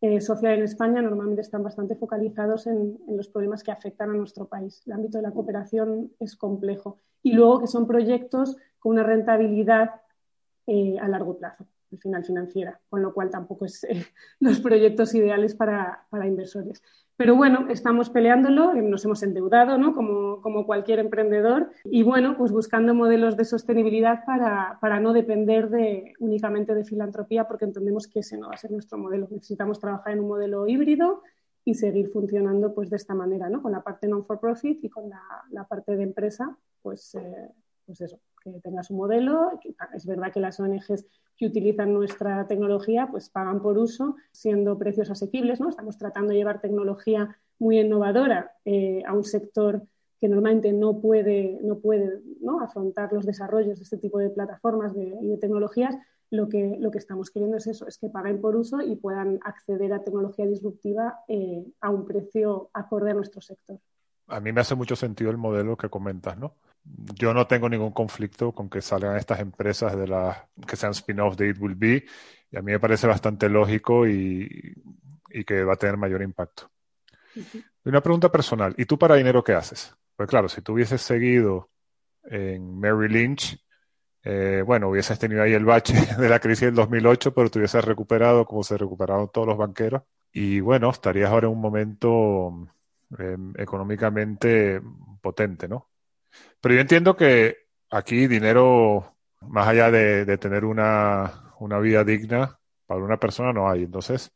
eh, 0.00 0.22
social 0.22 0.54
en 0.54 0.62
España 0.62 1.02
normalmente 1.02 1.42
están 1.42 1.62
bastante 1.62 1.96
focalizados 1.96 2.66
en, 2.66 2.98
los 3.08 3.28
problemas 3.28 3.62
que 3.62 3.72
afectan 3.72 4.08
a 4.08 4.14
nuestro 4.14 4.46
país. 4.46 4.82
El 4.86 4.94
ámbito 4.94 5.18
de 5.18 5.22
la 5.24 5.32
cooperación 5.32 6.12
es 6.18 6.34
complejo. 6.34 6.96
Y 7.22 7.34
luego 7.34 7.60
que 7.60 7.66
son 7.66 7.86
proyectos 7.86 8.56
con 8.78 8.92
una 8.92 9.02
rentabilidad 9.02 9.90
eh, 10.66 10.96
a 10.98 11.08
largo 11.08 11.36
plazo 11.36 11.66
al 11.92 11.98
final 11.98 12.24
financiera, 12.24 12.80
con 12.88 13.02
lo 13.02 13.12
cual 13.12 13.30
tampoco 13.30 13.66
es 13.66 13.86
los 14.40 14.60
proyectos 14.60 15.14
ideales 15.14 15.54
para, 15.54 16.06
inversores. 16.24 16.82
Pero 17.16 17.36
bueno, 17.36 17.66
estamos 17.68 18.10
peleándolo, 18.10 18.74
eh, 18.74 18.82
nos 18.82 19.04
hemos 19.04 19.22
endeudado, 19.22 19.78
¿no? 19.78 19.94
Como, 19.94 20.40
como, 20.40 20.66
cualquier 20.66 20.98
emprendedor, 20.98 21.70
y 21.84 22.02
bueno, 22.02 22.36
pues 22.36 22.52
buscando 22.52 22.94
modelos 22.94 23.36
de 23.36 23.44
sostenibilidad 23.44 24.24
para, 24.24 24.78
para, 24.80 24.98
no 24.98 25.12
depender 25.12 25.68
de, 25.68 26.14
únicamente 26.18 26.74
de 26.74 26.84
filantropía, 26.84 27.46
porque 27.46 27.66
entendemos 27.66 28.08
que 28.08 28.20
ese 28.20 28.38
no 28.38 28.48
va 28.48 28.54
a 28.54 28.58
ser 28.58 28.70
nuestro 28.70 28.98
modelo. 28.98 29.28
Necesitamos 29.30 29.78
trabajar 29.78 30.14
en 30.14 30.20
un 30.20 30.28
modelo 30.28 30.66
híbrido 30.66 31.22
y 31.64 31.74
seguir 31.74 32.08
funcionando 32.08 32.74
pues 32.74 32.90
de 32.90 32.96
esta 32.96 33.14
manera, 33.14 33.48
¿no? 33.48 33.62
Con 33.62 33.72
la 33.72 33.82
parte 33.82 34.08
non-for-profit 34.08 34.82
y 34.84 34.88
con 34.88 35.08
la, 35.08 35.22
la, 35.50 35.64
parte 35.64 35.94
de 35.96 36.02
empresa, 36.02 36.56
pues, 36.82 37.14
eh, 37.14 37.50
pues 37.86 38.00
eso, 38.00 38.18
que 38.42 38.60
tenga 38.60 38.82
su 38.82 38.94
modelo. 38.94 39.58
Es 39.94 40.06
verdad 40.06 40.32
que 40.32 40.40
las 40.40 40.58
ONGs 40.58 41.06
que 41.36 41.46
utilizan 41.46 41.92
nuestra 41.92 42.46
tecnología 42.46 43.08
pues 43.10 43.28
pagan 43.28 43.62
por 43.62 43.78
uso, 43.78 44.16
siendo 44.32 44.78
precios 44.78 45.10
asequibles. 45.10 45.60
¿no? 45.60 45.68
Estamos 45.68 45.98
tratando 45.98 46.30
de 46.30 46.36
llevar 46.36 46.60
tecnología 46.60 47.36
muy 47.58 47.78
innovadora 47.78 48.52
eh, 48.64 49.02
a 49.06 49.12
un 49.12 49.24
sector 49.24 49.82
que 50.20 50.28
normalmente 50.28 50.72
no 50.72 51.00
puede, 51.00 51.58
no 51.62 51.78
puede 51.78 52.20
¿no? 52.40 52.60
afrontar 52.60 53.12
los 53.12 53.26
desarrollos 53.26 53.78
de 53.78 53.82
este 53.82 53.98
tipo 53.98 54.18
de 54.18 54.30
plataformas 54.30 54.92
y 54.96 55.26
de 55.26 55.36
tecnologías, 55.36 55.96
lo 56.32 56.48
que, 56.48 56.76
lo 56.78 56.90
que 56.90 56.98
estamos 56.98 57.30
queriendo 57.30 57.58
es 57.58 57.66
eso, 57.66 57.86
es 57.86 57.98
que 57.98 58.08
paguen 58.08 58.40
por 58.40 58.56
uso 58.56 58.80
y 58.80 58.96
puedan 58.96 59.38
acceder 59.44 59.92
a 59.92 60.02
tecnología 60.02 60.46
disruptiva 60.46 61.20
eh, 61.28 61.64
a 61.80 61.90
un 61.90 62.06
precio 62.06 62.70
acorde 62.72 63.10
a 63.10 63.14
nuestro 63.14 63.42
sector. 63.42 63.78
A 64.28 64.40
mí 64.40 64.50
me 64.50 64.62
hace 64.62 64.74
mucho 64.74 64.96
sentido 64.96 65.30
el 65.30 65.36
modelo 65.36 65.76
que 65.76 65.90
comentas, 65.90 66.38
¿no? 66.38 66.54
Yo 66.84 67.32
no 67.32 67.46
tengo 67.46 67.68
ningún 67.68 67.92
conflicto 67.92 68.52
con 68.52 68.68
que 68.68 68.82
salgan 68.82 69.16
estas 69.16 69.40
empresas 69.40 69.96
de 69.96 70.08
la 70.08 70.48
que 70.66 70.76
sean 70.76 70.92
spin-off 70.92 71.36
de 71.36 71.50
It 71.50 71.58
Will 71.60 71.74
Be 71.74 72.04
y 72.50 72.56
a 72.56 72.62
mí 72.62 72.72
me 72.72 72.80
parece 72.80 73.06
bastante 73.06 73.48
lógico 73.48 74.06
y, 74.06 74.74
que 75.46 75.64
va 75.64 75.74
a 75.74 75.76
tener 75.76 75.96
mayor 75.96 76.22
impacto. 76.22 76.70
Una 77.84 78.02
pregunta 78.02 78.30
personal, 78.30 78.74
¿y 78.76 78.84
tú 78.84 78.98
para 78.98 79.14
dinero 79.14 79.42
qué 79.42 79.54
haces? 79.54 79.96
Pues 80.14 80.28
claro, 80.28 80.48
si 80.48 80.60
tú 80.60 80.74
hubieses 80.74 81.00
seguido 81.00 81.70
en 82.24 82.78
Mary 82.78 83.08
Lynch, 83.08 83.58
eh, 84.24 84.62
bueno, 84.64 84.90
hubieses 84.90 85.18
tenido 85.18 85.42
ahí 85.42 85.54
el 85.54 85.64
bache 85.64 85.94
de 86.18 86.28
la 86.28 86.38
crisis 86.38 86.66
del 86.66 86.74
2008, 86.74 87.32
pero 87.32 87.50
te 87.50 87.58
hubieses 87.58 87.84
recuperado 87.84 88.44
como 88.44 88.62
se 88.62 88.76
recuperaron 88.76 89.30
todos 89.32 89.46
los 89.46 89.56
banqueros 89.56 90.02
y 90.32 90.60
bueno, 90.60 90.90
estarías 90.90 91.30
ahora 91.30 91.46
en 91.46 91.54
un 91.54 91.60
momento 91.60 92.68
em, 93.18 93.52
económicamente 93.56 94.80
potente, 95.20 95.68
¿no? 95.68 95.91
Pero 96.60 96.74
yo 96.74 96.80
entiendo 96.80 97.16
que 97.16 97.56
aquí 97.90 98.26
dinero, 98.26 99.16
más 99.40 99.68
allá 99.68 99.90
de, 99.90 100.38
tener 100.38 100.64
una, 100.64 101.54
una, 101.60 101.78
vida 101.78 102.04
digna 102.04 102.58
para 102.86 103.02
una 103.02 103.18
persona, 103.18 103.52
no 103.52 103.68
hay. 103.68 103.84
Entonces, 103.84 104.32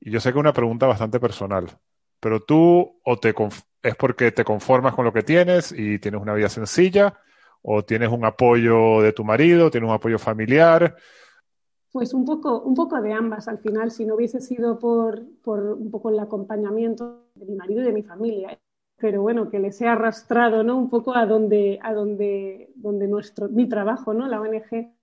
y 0.00 0.10
yo 0.10 0.20
sé 0.20 0.30
que 0.30 0.38
es 0.38 0.40
una 0.40 0.52
pregunta 0.52 0.86
bastante 0.86 1.20
personal, 1.20 1.70
pero 2.20 2.40
tú 2.40 3.00
o 3.04 3.18
te 3.18 3.34
es 3.82 3.96
porque 3.96 4.32
te 4.32 4.44
conformas 4.44 4.94
con 4.94 5.04
lo 5.04 5.12
que 5.12 5.22
tienes 5.22 5.72
y 5.72 5.98
tienes 5.98 6.20
una 6.20 6.34
vida 6.34 6.48
sencilla, 6.48 7.18
o 7.62 7.84
tienes 7.84 8.10
un 8.10 8.24
apoyo 8.24 9.00
de 9.00 9.12
tu 9.12 9.24
marido, 9.24 9.70
tienes 9.70 9.88
un 9.88 9.94
apoyo 9.94 10.18
familiar. 10.18 10.96
Pues 11.92 12.14
un 12.14 12.24
poco, 12.24 12.60
un 12.62 12.74
poco 12.74 13.00
de 13.00 13.12
ambas 13.12 13.48
al 13.48 13.58
final, 13.58 13.90
si 13.90 14.04
no 14.04 14.16
hubiese 14.16 14.40
sido 14.40 14.78
por, 14.78 15.22
por 15.42 15.60
un 15.60 15.90
poco 15.90 16.10
el 16.10 16.18
acompañamiento 16.18 17.26
de 17.34 17.46
mi 17.46 17.54
marido 17.54 17.82
y 17.82 17.84
de 17.84 17.92
mi 17.92 18.02
familia 18.02 18.58
pero 19.02 19.20
bueno, 19.20 19.50
que 19.50 19.58
les 19.58 19.80
he 19.80 19.88
arrastrado 19.88 20.62
¿no? 20.62 20.78
un 20.78 20.88
poco 20.88 21.16
a 21.16 21.26
donde, 21.26 21.80
a 21.82 21.92
donde, 21.92 22.70
donde 22.76 23.08
nuestro, 23.08 23.48
mi 23.48 23.68
trabajo, 23.68 24.14
¿no? 24.14 24.28
la 24.28 24.40
ONG, 24.40 24.94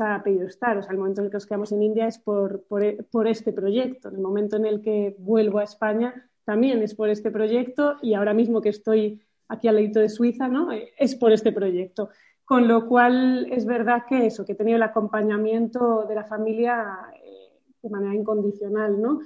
ha 0.00 0.20
pedido 0.24 0.48
estar. 0.48 0.76
O 0.76 0.82
sea, 0.82 0.90
el 0.90 0.98
momento 0.98 1.20
en 1.20 1.26
el 1.26 1.30
que 1.30 1.36
nos 1.36 1.46
quedamos 1.46 1.70
en 1.70 1.82
India 1.84 2.08
es 2.08 2.18
por, 2.18 2.64
por, 2.64 3.28
este 3.28 3.52
proyecto. 3.52 4.08
En 4.08 4.16
el 4.16 4.20
momento 4.20 4.56
en 4.56 4.66
el 4.66 4.82
que 4.82 5.14
vuelvo 5.20 5.60
a 5.60 5.64
España 5.64 6.28
también 6.44 6.82
es 6.82 6.96
por 6.96 7.08
este 7.08 7.30
proyecto 7.30 7.98
y 8.02 8.14
ahora 8.14 8.34
mismo 8.34 8.60
que 8.60 8.70
estoy 8.70 9.22
aquí 9.46 9.68
al 9.68 9.76
ladito 9.76 10.00
de 10.00 10.08
Suiza, 10.08 10.48
¿no? 10.48 10.70
es 10.72 11.14
por 11.14 11.30
este 11.30 11.52
proyecto. 11.52 12.08
Con 12.44 12.66
lo 12.66 12.88
cual 12.88 13.46
es 13.52 13.64
verdad 13.64 14.06
que 14.08 14.26
eso, 14.26 14.44
que 14.44 14.52
he 14.52 14.56
tenido 14.56 14.74
el 14.74 14.82
acompañamiento 14.82 16.04
de 16.08 16.16
la 16.16 16.24
familia 16.24 16.98
eh, 17.14 17.60
de 17.80 17.90
manera 17.90 18.12
incondicional, 18.12 19.00
¿no? 19.00 19.20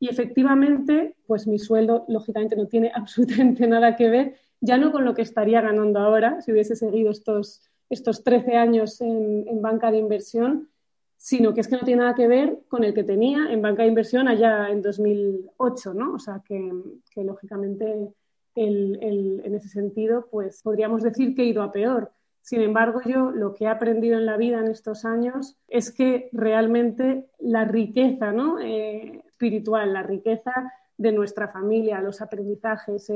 Y 0.00 0.08
efectivamente, 0.08 1.14
pues 1.26 1.46
mi 1.46 1.58
sueldo, 1.58 2.06
lógicamente, 2.08 2.56
no 2.56 2.66
tiene 2.66 2.90
absolutamente 2.94 3.66
nada 3.68 3.94
que 3.94 4.08
ver, 4.08 4.34
ya 4.60 4.78
no 4.78 4.90
con 4.90 5.04
lo 5.04 5.14
que 5.14 5.22
estaría 5.22 5.60
ganando 5.60 6.00
ahora, 6.00 6.40
si 6.40 6.52
hubiese 6.52 6.74
seguido 6.74 7.10
estos, 7.10 7.62
estos 7.88 8.24
13 8.24 8.56
años 8.56 9.00
en, 9.00 9.62
banca 9.62 9.90
de 9.90 9.98
inversión, 9.98 10.70
sino 11.16 11.52
que 11.52 11.60
es 11.60 11.68
que 11.68 11.76
no 11.76 11.84
tiene 11.84 12.00
nada 12.00 12.14
que 12.14 12.28
ver 12.28 12.60
con 12.68 12.82
el 12.82 12.94
que 12.94 13.04
tenía 13.04 13.52
en 13.52 13.60
banca 13.60 13.82
de 13.82 13.88
inversión 13.88 14.26
allá 14.26 14.70
en 14.70 14.80
2008, 14.80 15.94
¿no? 15.94 16.14
O 16.14 16.18
sea, 16.18 16.42
que, 16.46 16.72
lógicamente 17.16 18.08
en 18.54 19.54
ese 19.54 19.68
sentido, 19.68 20.28
pues 20.30 20.62
podríamos 20.62 21.02
decir 21.02 21.34
que 21.34 21.42
he 21.42 21.46
ido 21.46 21.62
a 21.62 21.72
peor. 21.72 22.10
Sin 22.42 22.62
embargo, 22.62 23.00
yo 23.04 23.30
lo 23.30 23.54
que 23.54 23.64
he 23.64 23.68
aprendido 23.68 24.18
en 24.18 24.26
la 24.26 24.36
vida 24.36 24.60
en 24.60 24.68
estos 24.68 25.04
años 25.04 25.56
es 25.68 25.92
que 25.92 26.30
realmente 26.32 27.26
la 27.38 27.64
riqueza 27.64 28.32
¿no? 28.32 28.58
Eh, 28.60 29.22
espiritual, 29.40 29.94
la 29.94 30.02
riqueza 30.02 30.70
de 30.98 31.12
nuestra 31.12 31.48
familia, 31.48 32.02
los 32.02 32.20
aprendizajes, 32.20 33.10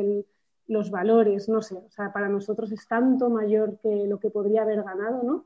los 0.67 0.91
valores, 0.91 1.51
no 1.51 1.61
sé, 1.61 1.75
o 1.75 1.91
sea, 1.91 2.15
para 2.15 2.31
nosotros 2.31 2.73
es 2.73 2.89
tanto 2.89 3.29
mayor 3.29 3.79
que 3.83 4.07
lo 4.07 4.19
que 4.19 4.31
podría 4.31 4.63
haber 4.63 4.83
ganado, 4.83 5.23
¿no? 5.23 5.45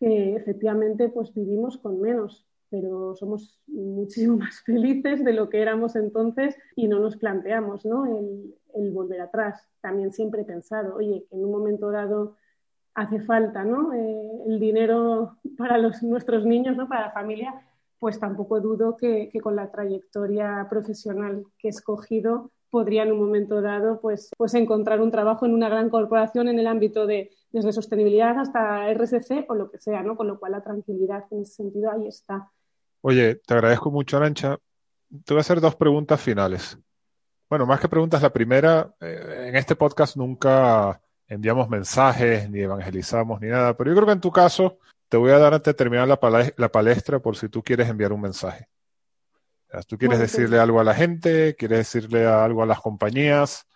Que 0.00 0.34
efectivamente 0.34 1.08
pues 1.08 1.32
vivimos 1.32 1.78
con 1.78 2.00
menos, 2.00 2.44
pero 2.70 3.14
somos 3.14 3.60
muchísimo 3.68 4.36
más 4.44 4.62
felices 4.62 5.24
de 5.24 5.32
lo 5.32 5.48
que 5.48 5.62
éramos 5.62 5.94
entonces 5.94 6.56
y 6.74 6.88
no 6.88 6.98
nos 6.98 7.16
planteamos, 7.16 7.86
¿no? 7.86 8.04
El, 8.06 8.52
volver 8.92 9.22
atrás. 9.22 9.66
También 9.80 10.12
siempre 10.12 10.42
he 10.42 10.44
pensado, 10.44 10.96
oye, 10.96 11.24
que 11.30 11.36
en 11.36 11.44
un 11.44 11.50
momento 11.50 11.90
dado 11.90 12.36
hace 12.94 13.20
falta, 13.20 13.64
¿no? 13.64 13.94
Eh, 13.94 14.42
el 14.48 14.58
dinero 14.58 15.38
para 15.56 15.78
los, 15.78 16.02
nuestros 16.02 16.44
niños, 16.44 16.76
¿no? 16.76 16.88
Para 16.88 17.06
la 17.06 17.12
familia, 17.12 17.54
pues 17.98 18.20
tampoco 18.20 18.60
dudo 18.60 18.96
que, 18.96 19.30
con 19.42 19.56
la 19.56 19.70
trayectoria 19.70 20.66
profesional 20.68 21.44
que 21.58 21.68
he 21.68 21.70
escogido 21.70 22.50
podría 22.70 23.04
en 23.04 23.12
un 23.12 23.20
momento 23.20 23.62
dado 23.62 24.00
pues, 24.00 24.30
pues 24.36 24.52
encontrar 24.54 25.00
un 25.00 25.10
trabajo 25.10 25.46
en 25.46 25.54
una 25.54 25.68
gran 25.68 25.88
corporación 25.88 26.48
en 26.48 26.58
el 26.58 26.66
ámbito 26.66 27.06
de 27.06 27.30
desde 27.50 27.72
sostenibilidad 27.72 28.38
hasta 28.38 28.92
RSC 28.92 29.46
o 29.48 29.54
lo 29.54 29.70
que 29.70 29.78
sea, 29.78 30.02
¿no? 30.02 30.16
Con 30.16 30.26
lo 30.26 30.38
cual 30.38 30.52
la 30.52 30.62
tranquilidad 30.62 31.24
en 31.30 31.42
ese 31.42 31.54
sentido 31.54 31.90
ahí 31.90 32.06
está. 32.08 32.50
Oye, 33.00 33.36
te 33.36 33.54
agradezco 33.54 33.90
mucho, 33.90 34.16
Arancha. 34.16 34.58
Te 35.24 35.32
voy 35.32 35.38
a 35.38 35.40
hacer 35.40 35.60
dos 35.60 35.76
preguntas 35.76 36.20
finales. 36.20 36.78
Bueno, 37.48 37.64
más 37.64 37.80
que 37.80 37.88
preguntas, 37.88 38.20
la 38.20 38.32
primera, 38.32 38.94
eh, 39.00 39.46
en 39.48 39.56
este 39.56 39.76
podcast 39.76 40.16
nunca 40.16 41.00
enviamos 41.28 41.68
mensajes, 41.68 42.50
ni 42.50 42.60
evangelizamos, 42.60 43.40
ni 43.40 43.48
nada, 43.48 43.76
pero 43.76 43.90
yo 43.90 43.96
creo 43.96 44.06
que 44.06 44.12
en 44.12 44.20
tu 44.20 44.32
caso 44.32 44.78
te 45.16 45.20
voy 45.20 45.30
a 45.30 45.38
dar 45.38 45.54
antes 45.54 45.72
de 45.72 45.78
terminar 45.78 46.06
la, 46.06 46.68
palestra 46.68 47.20
por 47.20 47.36
si 47.38 47.48
tú 47.48 47.62
quieres 47.62 47.88
enviar 47.88 48.12
un 48.12 48.20
mensaje. 48.20 48.68
tú 49.88 49.96
quieres 49.96 50.18
decirle 50.18 50.58
algo 50.58 50.78
a 50.78 50.84
la 50.84 50.92
gente, 50.92 51.56
quieres 51.56 51.78
decirle 51.78 52.26
algo 52.26 52.62
a 52.62 52.66
las 52.66 52.82
compañías, 52.82 53.66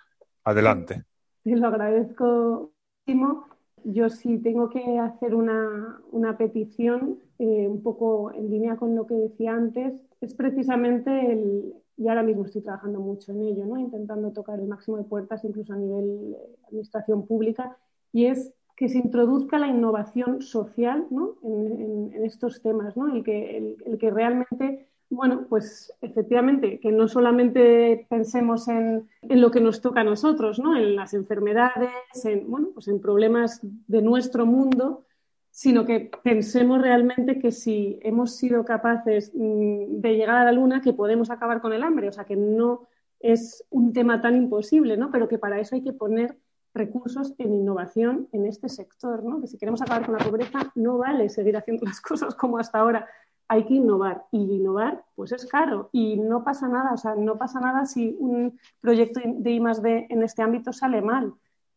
adelante. 0.45 1.05
Te 1.43 1.57
lo 1.57 1.69
agradezco, 1.69 2.73
Timo. 3.07 3.47
Yo 3.85 4.11
sí 4.11 4.37
tengo 4.37 4.69
que 4.69 4.99
hacer 4.99 5.35
una, 5.35 6.37
petición 6.37 7.21
eh, 7.39 7.67
un 7.67 7.83
poco 7.83 8.35
en 8.35 8.51
línea 8.51 8.77
con 8.77 8.95
lo 8.95 9.07
que 9.07 9.15
decía 9.15 9.55
antes. 9.55 9.95
Es 10.21 10.35
precisamente 10.35 11.33
el, 11.33 11.73
y 11.97 12.07
ahora 12.09 12.23
mismo 12.23 12.45
estoy 12.45 12.61
trabajando 12.61 13.01
mucho 13.01 13.33
en 13.33 13.41
ello, 13.45 13.65
¿no? 13.65 13.79
intentando 13.79 14.31
tocar 14.33 14.61
el 14.61 14.69
máximo 14.69 14.99
de 14.99 15.05
puertas, 15.05 15.43
incluso 15.43 15.73
a 15.73 15.77
nivel 15.77 16.33
de 16.33 16.37
administración 16.67 17.27
pública, 17.27 17.79
y 18.13 18.27
es 18.27 18.53
que 18.81 18.89
se 18.89 18.97
introduzca 18.97 19.59
la 19.59 19.69
innovación 19.69 20.41
social 20.41 21.07
¿no? 21.11 21.35
en, 21.43 22.25
estos 22.25 22.63
temas, 22.63 22.97
¿no? 22.97 23.15
el, 23.15 23.23
que, 23.23 23.77
el, 23.85 23.99
que 23.99 24.11
realmente, 24.11 24.89
bueno, 25.11 25.45
pues 25.51 25.93
efectivamente, 26.01 26.81
que 26.81 26.91
no 26.91 27.07
solamente 27.07 28.07
pensemos 28.09 28.69
en, 28.69 29.07
en, 29.21 29.41
lo 29.43 29.51
que 29.51 29.61
nos 29.61 29.83
toca 29.83 30.01
a 30.01 30.05
nosotros, 30.05 30.59
¿no? 30.59 30.79
en 30.79 30.97
las 30.97 31.13
enfermedades, 31.13 31.91
en, 32.25 32.51
bueno, 32.51 32.69
pues 32.73 32.89
en 32.89 33.03
problemas 33.03 33.61
de 33.63 34.01
nuestro 34.01 34.47
mundo, 34.47 35.05
sino 35.51 35.85
que 35.85 36.11
pensemos 36.23 36.81
realmente 36.81 37.39
que 37.39 37.53
si 37.53 37.99
hemos 38.01 38.35
sido 38.35 38.65
capaces 38.65 39.31
mm, 39.35 40.01
de 40.01 40.17
llegar 40.17 40.37
a 40.39 40.45
la 40.47 40.53
luna, 40.53 40.81
que 40.81 40.95
podemos 40.95 41.29
acabar 41.29 41.61
con 41.61 41.75
el 41.75 41.83
hambre, 41.83 42.09
o 42.09 42.13
sea, 42.13 42.25
que 42.25 42.37
no 42.37 42.89
es 43.19 43.63
un 43.69 43.93
tema 43.93 44.23
tan 44.23 44.37
imposible, 44.37 44.97
¿no? 44.97 45.11
Pero 45.11 45.29
que 45.29 45.37
para 45.37 45.61
eso 45.61 45.75
hay 45.75 45.83
que 45.83 45.93
poner 45.93 46.39
recursos 46.75 47.35
en 47.39 47.55
innovación 47.55 48.29
en 48.33 48.47
este 48.47 48.69
sector, 48.69 49.25
¿no? 49.25 49.41
Que 49.41 49.47
si 49.47 49.59
queremos 49.59 49.83
acabar 49.83 50.07
con 50.07 50.17
la 50.17 50.25
pobreza, 50.25 50.73
no 50.75 50.99
vale 50.99 51.29
seguir 51.29 51.57
haciendo 51.57 51.87
las 51.87 52.01
cosas 52.01 52.35
como 52.35 52.59
hasta 52.59 52.79
ahora. 52.79 53.09
Hay 53.49 53.65
que 53.65 53.75
innovar 53.75 54.27
y 54.31 54.39
innovar, 54.39 55.05
pues 55.17 55.33
es 55.33 55.45
caro 55.47 55.91
y 55.93 56.17
no 56.17 56.45
pasa 56.45 56.69
nada, 56.69 56.93
o 56.93 56.97
sea, 56.97 57.17
no 57.17 57.37
pasa 57.37 57.59
nada 57.59 57.85
si 57.85 58.17
un 58.21 58.59
proyecto 58.81 59.21
de 59.25 59.51
I+D 59.51 60.07
en 60.09 60.23
este 60.23 60.43
ámbito 60.43 60.73
sale 60.73 61.03
mal 61.03 61.35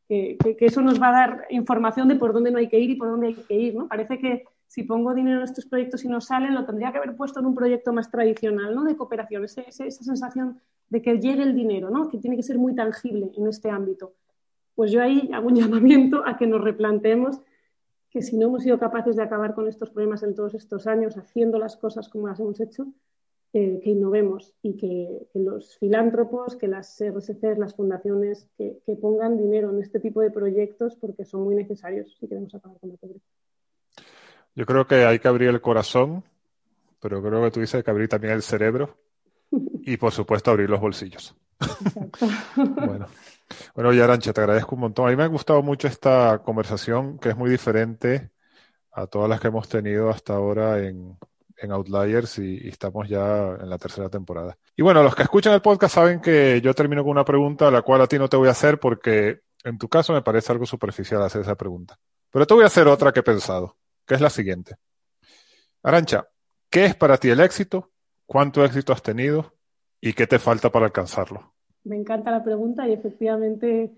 que, 0.08 0.38
eso 0.60 0.82
nos 0.82 1.02
va 1.02 1.10
a 1.10 1.12
dar 1.12 1.48
información 1.50 2.08
de 2.08 2.16
por 2.16 2.34
dónde 2.34 2.52
no 2.52 2.58
hay 2.58 2.70
que 2.70 2.80
ir 2.80 2.92
y 2.92 2.96
por 2.96 3.10
dónde 3.10 3.28
hay 3.28 3.36
que 3.36 3.54
ir. 3.56 3.76
¿no? 3.76 3.88
Parece 3.88 4.20
que 4.20 4.44
si 4.68 4.84
pongo 4.84 5.14
dinero 5.14 5.40
en 5.40 5.44
estos 5.44 5.66
proyectos 5.66 6.04
y 6.04 6.08
no 6.08 6.22
salen, 6.22 6.56
lo 6.56 6.66
tendría 6.66 6.92
que 6.92 6.98
haber 6.98 7.16
puesto 7.16 7.40
en 7.40 7.46
un 7.46 7.56
proyecto 7.56 7.94
más 7.94 8.10
tradicional, 8.10 8.74
¿no? 8.74 8.84
de 8.84 8.96
cooperación, 8.96 9.44
esa 9.44 9.64
sensación 9.90 10.60
de 10.90 11.02
que 11.02 11.20
llegue 11.20 11.44
el 11.44 11.56
dinero, 11.56 11.90
¿no? 11.90 12.10
que 12.10 12.18
tiene 12.18 12.36
que 12.36 12.44
ser 12.44 12.58
muy 12.58 12.76
tangible 12.76 13.32
en 13.36 13.48
este 13.48 13.70
ámbito. 13.70 14.14
Pues 14.76 14.92
yo 14.92 15.02
ahí 15.02 15.30
hago 15.34 15.48
un 15.48 15.56
llamamiento 15.62 16.24
a 16.26 16.38
que 16.38 16.48
nos 16.48 16.62
replanteemos 16.62 17.42
que 18.10 18.22
si 18.22 18.38
no 18.38 18.46
hemos 18.46 18.64
sido 18.64 18.78
capaces 18.78 19.16
de 19.16 19.24
acabar 19.24 19.56
con 19.56 19.68
estos 19.68 19.90
problemas 19.90 20.22
en 20.22 20.36
todos 20.36 20.54
estos 20.54 20.86
años, 20.86 21.18
haciendo 21.18 21.58
las 21.58 21.78
cosas 21.78 22.10
como 22.10 22.28
las 22.28 22.40
hemos 22.40 22.60
hecho, 22.60 22.94
que 23.54 23.82
innovemos 23.86 24.56
y 24.64 24.78
que, 24.78 25.28
los 25.36 25.78
filántropos, 25.78 26.56
que 26.56 26.68
las 26.68 27.00
RSC, 27.00 27.58
las 27.58 27.76
fundaciones, 27.76 28.48
que, 28.58 28.82
pongan 29.00 29.38
dinero 29.38 29.70
en 29.70 29.80
este 29.80 30.00
tipo 30.00 30.22
de 30.22 30.32
proyectos 30.32 30.96
porque 30.96 31.24
son 31.24 31.44
muy 31.44 31.56
necesarios 31.56 32.16
si 32.20 32.28
queremos 32.28 32.54
acabar 32.56 32.80
con 32.80 32.90
la 32.90 32.96
pobreza. 32.96 33.26
Yo 34.56 34.66
creo 34.66 34.88
que 34.88 35.06
hay 35.06 35.20
que 35.20 35.28
abrir 35.28 35.50
el 35.50 35.62
corazón, 35.62 36.24
pero 37.00 37.22
creo 37.22 37.44
que 37.44 37.52
tú 37.52 37.60
dices 37.60 37.84
que 37.84 37.92
abrir 37.92 38.10
también 38.10 38.34
el 38.34 38.42
cerebro 38.42 38.98
y 39.52 39.98
por 39.98 40.12
supuesto 40.12 40.52
abrir 40.52 40.70
los 40.70 40.82
bolsillos. 40.82 41.36
Bueno. 42.56 43.08
Bueno, 43.76 43.94
y 43.94 44.00
Arancha, 44.00 44.34
te 44.34 44.42
agradezco 44.42 44.76
un 44.76 44.82
montón. 44.82 45.08
A 45.08 45.10
mí 45.10 45.16
me 45.16 45.24
ha 45.24 45.28
gustado 45.28 45.62
mucho 45.62 45.88
esta 45.88 46.42
conversación, 46.44 47.20
que 47.20 47.30
es 47.30 47.38
muy 47.38 47.50
diferente 47.50 48.32
a 48.92 49.08
todas 49.08 49.30
las 49.30 49.40
que 49.40 49.48
hemos 49.48 49.68
tenido 49.68 50.10
hasta 50.10 50.34
ahora 50.34 50.80
en, 50.80 51.18
en 51.58 51.72
Outliers 51.72 52.40
y, 52.40 52.68
estamos 52.68 53.08
ya 53.08 53.56
en 53.60 53.70
la 53.70 53.78
tercera 53.78 54.10
temporada. 54.10 54.58
Y 54.76 54.82
bueno, 54.82 55.02
los 55.02 55.16
que 55.16 55.24
escuchan 55.24 55.54
el 55.54 55.62
podcast 55.62 55.96
saben 55.96 56.22
que 56.22 56.62
yo 56.62 56.74
termino 56.74 57.04
con 57.04 57.12
una 57.12 57.26
pregunta, 57.26 57.72
la 57.72 57.82
cual 57.82 58.02
a 58.02 58.08
ti 58.08 58.20
no 58.20 58.30
te 58.30 58.38
voy 58.38 58.48
a 58.48 58.52
hacer 58.52 58.80
porque 58.80 59.42
en 59.64 59.78
tu 59.78 59.88
caso 59.88 60.14
me 60.14 60.22
parece 60.22 60.52
algo 60.52 60.66
superficial 60.66 61.22
hacer 61.22 61.42
esa 61.42 61.56
pregunta. 61.56 61.98
Pero 62.30 62.46
te 62.46 62.54
voy 62.54 62.64
a 62.64 62.68
hacer 62.68 62.88
otra 62.88 63.12
que 63.12 63.22
he 63.22 63.24
pensado, 63.24 63.78
que 64.06 64.16
es 64.16 64.22
la 64.22 64.30
siguiente. 64.30 64.76
Arancha, 65.84 66.28
¿qué 66.70 66.86
es 66.86 66.96
para 66.96 67.18
ti 67.18 67.30
el 67.30 67.40
éxito? 67.40 67.92
¿Cuánto 68.26 68.64
éxito 68.66 68.94
has 68.94 69.02
tenido? 69.02 69.56
¿Y 70.02 70.14
qué 70.14 70.28
te 70.28 70.40
falta 70.40 70.72
para 70.72 70.86
alcanzarlo? 70.86 71.53
Me 71.84 71.96
encanta 71.96 72.32
la 72.32 72.44
pregunta 72.44 72.88
y 72.88 72.94
efectivamente 72.94 73.92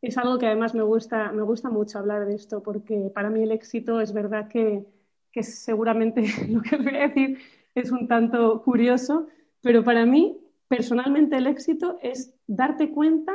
es 0.00 0.18
algo 0.18 0.38
que 0.38 0.46
además 0.46 0.74
me 0.74 0.82
gusta, 0.82 1.32
me 1.32 1.42
gusta 1.42 1.70
mucho 1.70 1.98
hablar 1.98 2.26
de 2.26 2.34
esto 2.34 2.62
porque 2.62 3.10
para 3.14 3.30
mí 3.30 3.42
el 3.42 3.52
éxito 3.52 4.00
es 4.00 4.12
verdad 4.12 4.48
que 4.48 4.84
que 5.32 5.42
seguramente 5.42 6.22
lo 6.48 6.62
que 6.62 6.76
voy 6.76 6.94
a 6.96 7.08
decir 7.08 7.38
es 7.74 7.90
un 7.90 8.06
tanto 8.06 8.62
curioso, 8.62 9.26
pero 9.62 9.82
para 9.82 10.04
mí, 10.04 10.38
personalmente, 10.68 11.36
el 11.36 11.46
éxito 11.46 11.98
es 12.02 12.34
darte 12.46 12.90
cuenta 12.90 13.32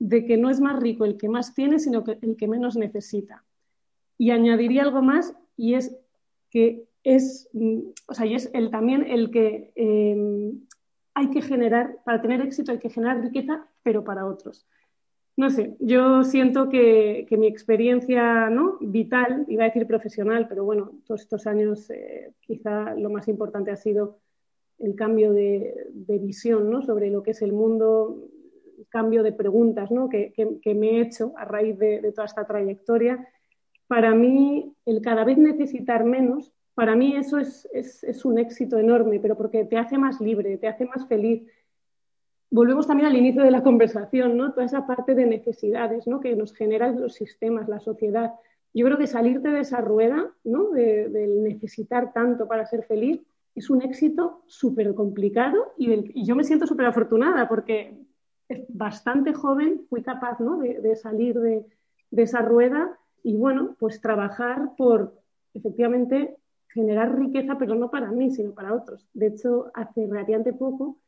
de 0.00 0.24
que 0.24 0.36
no 0.36 0.50
es 0.50 0.60
más 0.60 0.80
rico 0.80 1.04
el 1.04 1.16
que 1.16 1.28
más 1.28 1.54
tiene, 1.54 1.78
sino 1.78 2.02
que 2.02 2.18
el 2.20 2.36
que 2.36 2.48
menos 2.48 2.76
necesita. 2.76 3.44
Y 4.18 4.32
añadiría 4.32 4.82
algo 4.82 5.02
más, 5.02 5.34
y 5.56 5.74
es 5.74 5.96
que 6.50 6.84
es, 7.04 7.48
o 8.08 8.14
sea, 8.14 8.26
y 8.26 8.34
es 8.34 8.50
el, 8.52 8.70
también 8.70 9.06
el 9.06 9.30
que 9.30 9.72
eh, 9.76 10.52
hay 11.20 11.30
que 11.30 11.42
generar, 11.42 11.98
para 12.04 12.20
tener 12.22 12.40
éxito 12.40 12.72
hay 12.72 12.78
que 12.78 12.90
generar 12.90 13.20
riqueza, 13.20 13.66
pero 13.82 14.02
para 14.02 14.26
otros. 14.26 14.66
No 15.36 15.48
sé, 15.50 15.76
yo 15.80 16.24
siento 16.24 16.68
que, 16.68 17.26
mi 17.38 17.46
experiencia 17.46 18.50
¿no? 18.50 18.78
vital, 18.80 19.44
iba 19.48 19.64
a 19.64 19.68
decir 19.68 19.86
profesional, 19.86 20.46
pero 20.48 20.64
bueno, 20.64 20.92
todos 21.06 21.22
estos 21.22 21.46
años 21.46 21.88
eh, 21.90 22.32
quizá 22.40 22.94
lo 22.94 23.10
más 23.10 23.28
importante 23.28 23.70
ha 23.70 23.76
sido 23.76 24.18
el 24.78 24.94
cambio 24.96 25.32
de, 25.32 25.92
visión 26.20 26.70
¿no? 26.70 26.82
sobre 26.82 27.10
lo 27.10 27.22
que 27.22 27.32
es 27.32 27.42
el 27.42 27.52
mundo, 27.52 28.28
el 28.78 28.86
cambio 28.88 29.22
de 29.22 29.32
preguntas 29.32 29.90
¿no? 29.90 30.08
que, 30.08 30.32
me 30.74 30.90
he 30.90 31.00
hecho 31.02 31.32
a 31.36 31.44
raíz 31.44 31.78
de, 31.78 32.12
toda 32.14 32.26
esta 32.26 32.46
trayectoria. 32.46 33.26
Para 33.86 34.14
mí, 34.14 34.74
el 34.86 35.00
cada 35.00 35.24
vez 35.24 35.38
necesitar 35.38 36.04
menos, 36.04 36.52
para 36.80 36.96
mí 36.96 37.14
eso 37.14 37.38
es, 37.38 37.68
es 37.72 38.24
un 38.24 38.38
éxito 38.38 38.78
enorme, 38.78 39.20
pero 39.20 39.36
porque 39.36 39.64
te 39.64 39.76
hace 39.76 39.98
más 39.98 40.20
libre, 40.20 40.56
te 40.56 40.68
hace 40.68 40.86
más 40.86 41.06
feliz 41.06 41.42
volvemos 42.50 42.86
también 42.86 43.08
al 43.08 43.16
inicio 43.16 43.42
de 43.42 43.50
la 43.50 43.62
conversación, 43.70 44.36
¿no? 44.36 44.52
Toda 44.52 44.66
esa 44.66 44.86
parte 44.86 45.14
de 45.14 45.26
necesidades, 45.26 46.06
¿no? 46.06 46.20
Que 46.20 46.36
nos 46.36 46.52
generan 46.52 47.00
los 47.00 47.14
sistemas, 47.14 47.68
la 47.68 47.80
sociedad. 47.80 48.34
Yo 48.74 48.84
creo 48.86 48.98
que 48.98 49.06
salirte 49.06 49.48
de 49.48 49.60
esa 49.60 49.80
rueda, 49.80 50.32
¿no? 50.44 50.70
del 50.70 51.42
necesitar 51.42 52.12
tanto 52.12 52.46
para 52.46 52.66
ser 52.66 52.84
feliz, 52.84 53.20
es 53.56 53.68
un 53.68 53.82
éxito 53.82 54.44
súper 54.46 54.94
complicado 54.94 55.74
y, 55.76 56.24
yo 56.24 56.36
me 56.36 56.44
siento 56.44 56.68
súper 56.68 56.86
afortunada 56.86 57.48
porque 57.48 57.98
bastante 58.68 59.32
joven 59.32 59.86
fui 59.88 60.02
capaz, 60.02 60.38
¿no? 60.38 60.58
De, 60.58 60.94
salir 60.94 61.40
de, 61.40 61.66
de 62.12 62.22
esa 62.22 62.42
rueda 62.42 62.96
y, 63.24 63.36
bueno, 63.36 63.74
pues 63.80 64.00
trabajar 64.00 64.70
por, 64.76 65.14
efectivamente, 65.52 66.36
generar 66.72 67.18
riqueza, 67.18 67.56
pero 67.58 67.74
no 67.74 67.90
para 67.90 68.10
mí, 68.10 68.30
sino 68.30 68.52
para 68.52 68.74
otros. 68.74 69.08
De 69.12 69.28
hecho, 69.28 69.70
hace 69.74 70.06
relativamente 70.06 70.52
poco 70.52 70.98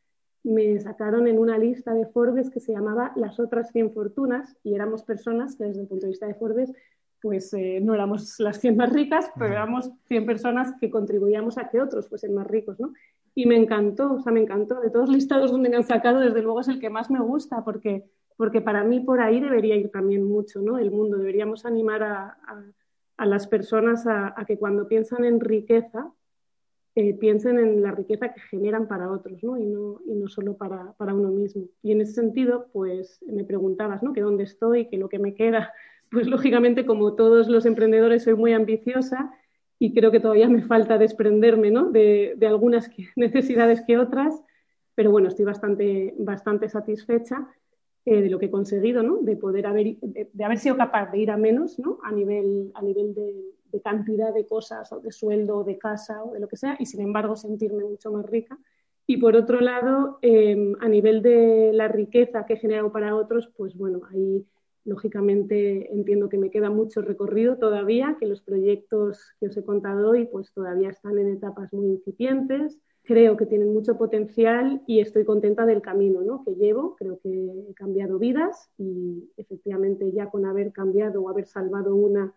me 0.45 0.79
sacaron 0.81 1.29
en 1.29 1.39
una 1.39 1.57
lista 1.57 1.95
de 1.95 2.07
Forbes 2.07 2.51
que 2.51 2.61
se 2.61 2.73
llamaba 2.73 3.13
Las 3.15 3.39
otras 3.39 3.71
100 3.71 3.93
fortunas 3.93 4.57
y 4.65 4.75
éramos 4.75 5.05
personas 5.05 5.57
que 5.57 5.65
desde 5.65 5.83
el 5.83 5.89
punto 5.89 6.07
de 6.07 6.11
vista 6.11 6.27
de 6.27 6.35
Forbes 6.35 6.73
pues 7.23 7.55
eh, 7.55 7.79
no 7.81 7.95
éramos 7.95 8.39
las 8.41 8.59
100 8.59 8.77
más 8.77 8.93
ricas, 8.93 9.31
pero 9.39 9.53
éramos 9.53 9.93
100 10.09 10.27
personas 10.27 10.75
que 10.81 10.91
contribuíamos 10.91 11.57
a 11.57 11.71
que 11.71 11.81
otros 11.81 12.09
fuesen 12.09 12.35
más 12.35 12.49
ricos, 12.49 12.81
¿no? 12.81 12.93
Y 13.35 13.47
me 13.47 13.57
encantó, 13.57 14.15
o 14.15 14.21
sea, 14.21 14.33
me 14.33 14.41
encantó. 14.41 14.81
De 14.81 14.91
todos 14.91 15.07
los 15.07 15.15
listados 15.15 15.53
donde 15.53 15.71
me 15.71 15.77
han 15.77 15.85
sacado, 15.85 16.19
desde 16.19 16.43
luego 16.43 16.61
es 16.61 16.69
el 16.69 16.81
que 16.81 16.91
más 16.91 17.11
me 17.13 17.21
gusta, 17.21 17.65
porque, 17.65 18.05
porque 18.37 18.61
para 18.61 18.83
mí 18.83 18.99
por 18.99 19.21
ahí 19.21 19.41
debería 19.41 19.77
ir 19.77 19.91
también 19.91 20.25
mucho, 20.25 20.61
¿no? 20.61 20.79
El 20.79 20.91
mundo, 20.91 21.17
deberíamos 21.17 21.65
animar 21.65 22.03
a, 22.03 22.39
a, 22.45 22.65
las 23.19 23.47
personas 23.47 24.07
a, 24.07 24.35
que 24.47 24.59
cuando 24.59 24.89
piensan 24.89 25.25
en 25.25 25.41
riqueza, 25.41 26.13
eh, 26.95 27.15
piensen 27.15 27.59
en 27.59 27.83
la 27.83 27.93
riqueza 27.93 28.35
que 28.35 28.41
generan 28.41 28.87
para 28.87 29.11
otros, 29.11 29.43
¿no? 29.43 29.57
Y 29.57 29.65
no, 29.65 30.01
y 30.07 30.15
no 30.15 30.29
solo 30.29 30.57
para, 30.57 30.93
para, 30.95 31.15
uno 31.15 31.29
mismo. 31.29 31.69
Y 31.83 31.93
en 31.93 32.03
ese 32.03 32.13
sentido, 32.13 32.69
pues 32.73 33.21
me 33.27 33.45
preguntabas, 33.45 34.03
¿no? 34.03 34.13
Que 34.13 34.21
dónde 34.21 34.45
estoy, 34.45 34.89
que 34.89 34.99
lo 34.99 35.09
que 35.09 35.19
me 35.19 35.35
queda. 35.35 35.73
Pues 36.13 36.27
lógicamente, 36.27 36.85
como 36.85 37.15
todos 37.15 37.49
los 37.49 37.65
emprendedores, 37.65 38.25
soy 38.25 38.35
muy 38.35 38.53
ambiciosa 38.53 39.33
y 39.79 39.95
creo 39.95 40.11
que 40.11 40.21
todavía 40.21 40.47
me 40.47 40.61
falta 40.61 40.99
desprenderme, 40.99 41.71
¿no? 41.71 41.91
De, 41.91 42.35
de 42.37 42.47
algunas 42.47 42.91
necesidades 43.17 43.81
que 43.87 43.97
otras, 43.97 44.45
pero 44.95 45.11
bueno, 45.11 45.29
estoy 45.29 45.47
bastante, 45.47 46.15
bastante 46.19 46.69
satisfecha 46.69 47.49
eh, 48.05 48.21
de 48.21 48.31
lo 48.31 48.39
que 48.39 48.47
he 48.47 48.51
conseguido, 48.51 49.03
¿no? 49.03 49.19
De 49.19 49.37
poder 49.37 49.67
haber, 49.67 49.97
de, 50.01 50.45
haber 50.45 50.59
sido 50.59 50.77
capaz 50.77 51.11
de 51.13 51.19
ir 51.19 51.31
a 51.31 51.37
menos, 51.37 51.79
¿no? 51.79 51.99
A 52.03 52.11
nivel, 52.11 52.73
a 52.75 52.83
nivel 52.83 53.15
de, 53.15 53.81
cantidad 53.83 54.35
de 54.35 54.45
cosas, 54.47 54.93
o 54.93 55.01
de 55.01 55.13
sueldo, 55.13 55.65
de 55.65 55.79
casa, 55.79 56.23
o 56.25 56.33
de 56.33 56.41
lo 56.41 56.49
que 56.49 56.57
sea, 56.57 56.77
y 56.79 56.87
sin 56.87 57.01
embargo 57.01 57.37
sentirme 57.37 57.85
mucho 57.85 58.13
más 58.13 58.27
rica. 58.27 58.59
Y 59.07 59.17
por 59.17 59.35
otro 59.35 59.61
lado, 59.61 60.19
eh, 60.23 60.75
a 60.81 60.89
nivel 60.89 61.23
de 61.23 61.71
la 61.73 61.89
riqueza 61.89 62.45
que 62.45 62.55
he 62.55 62.57
generado 62.57 62.93
para 62.93 63.17
otros, 63.17 63.51
pues 63.57 63.77
bueno, 63.77 64.03
ahí 64.11 64.45
lógicamente 64.85 65.93
entiendo 65.93 66.29
que 66.29 66.39
me 66.39 66.51
queda 66.51 66.71
mucho 66.71 67.03
recorrido 67.03 67.57
todavía, 67.57 68.17
que 68.19 68.27
los 68.27 68.43
proyectos 68.43 69.33
que 69.39 69.47
os 69.47 69.57
he 69.57 69.65
contado 69.65 70.11
hoy 70.11 70.27
pues 70.27 70.53
todavía 70.53 70.91
están 70.91 71.19
en 71.19 71.29
etapas 71.29 71.73
muy 71.73 71.87
incipientes. 71.87 72.79
Creo 73.05 73.37
que 73.37 73.47
tienen 73.47 73.73
mucho 73.73 73.99
potencial 73.99 74.83
y 74.87 75.01
estoy 75.01 75.25
contenta 75.25 75.67
del 75.67 75.83
camino 75.83 76.23
¿no? 76.23 76.45
que 76.45 76.55
llevo. 76.55 76.95
Creo 76.97 77.19
que 77.21 77.31
he 77.69 77.75
cambiado 77.75 78.19
vidas 78.19 78.71
y 78.79 79.29
efectivamente 79.37 80.13
ya 80.13 80.31
con 80.31 80.47
haber 80.47 80.73
cambiado 80.73 81.23
o 81.23 81.29
haber 81.29 81.47
salvado 81.47 81.97
una 81.97 82.33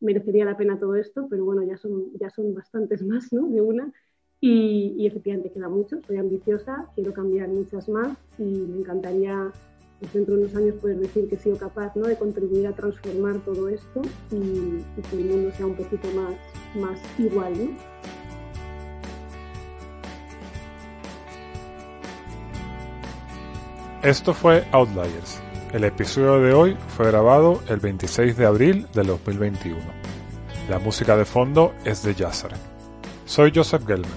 merecería 0.00 0.44
la 0.44 0.56
pena 0.56 0.78
todo 0.78 0.94
esto, 0.96 1.26
pero 1.28 1.44
bueno, 1.44 1.62
ya 1.62 1.76
son, 1.76 2.12
ya 2.18 2.30
son 2.30 2.54
bastantes 2.54 3.02
más 3.06 3.32
¿no? 3.32 3.48
de 3.48 3.60
una 3.60 3.92
y, 4.40 4.94
y 4.98 5.06
efectivamente 5.06 5.50
queda 5.50 5.68
mucho, 5.68 6.00
soy 6.06 6.16
ambiciosa, 6.16 6.90
quiero 6.94 7.12
cambiar 7.12 7.48
muchas 7.48 7.88
más 7.88 8.16
y 8.38 8.44
me 8.44 8.78
encantaría 8.78 9.50
pues 9.98 10.12
dentro 10.12 10.34
de 10.34 10.42
unos 10.42 10.54
años 10.54 10.74
poder 10.74 10.98
decir 10.98 11.26
que 11.28 11.36
he 11.36 11.38
sido 11.38 11.56
capaz 11.56 11.96
¿no? 11.96 12.06
de 12.06 12.16
contribuir 12.16 12.66
a 12.66 12.72
transformar 12.72 13.38
todo 13.44 13.68
esto 13.68 14.02
y, 14.30 14.36
y, 14.36 15.02
que 15.10 15.16
el 15.16 15.24
mundo 15.24 15.50
sea 15.52 15.66
un 15.66 15.74
poquito 15.74 16.08
más, 16.08 16.34
más 16.74 17.00
igual. 17.18 17.52
¿no? 17.56 18.15
Esto 24.02 24.34
fue 24.34 24.66
Outliers 24.72 25.40
el 25.76 25.84
episodio 25.84 26.40
de 26.40 26.54
hoy 26.54 26.76
fue 26.96 27.06
grabado 27.08 27.60
el 27.68 27.80
26 27.80 28.36
de 28.36 28.46
abril 28.46 28.86
del 28.94 29.08
2021. 29.08 29.76
La 30.70 30.78
música 30.78 31.16
de 31.16 31.26
fondo 31.26 31.74
es 31.84 32.02
de 32.02 32.14
Yasser. 32.14 32.52
Soy 33.26 33.52
Joseph 33.54 33.86
Gelman. 33.86 34.10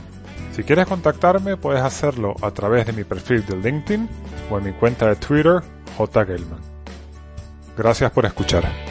Si 0.54 0.64
quieres 0.64 0.88
contactarme 0.88 1.58
puedes 1.58 1.82
hacerlo 1.82 2.36
a 2.42 2.52
través 2.52 2.86
de 2.86 2.94
mi 2.94 3.04
perfil 3.04 3.46
de 3.46 3.58
LinkedIn 3.58 4.08
o 4.50 4.58
en 4.58 4.64
mi 4.64 4.72
cuenta 4.72 5.08
de 5.08 5.18
Twitter 5.18 5.62
J. 5.98 6.26
Gelman. 6.26 6.60
Gracias 7.76 8.12
por 8.12 8.26
escuchar. 8.26 8.89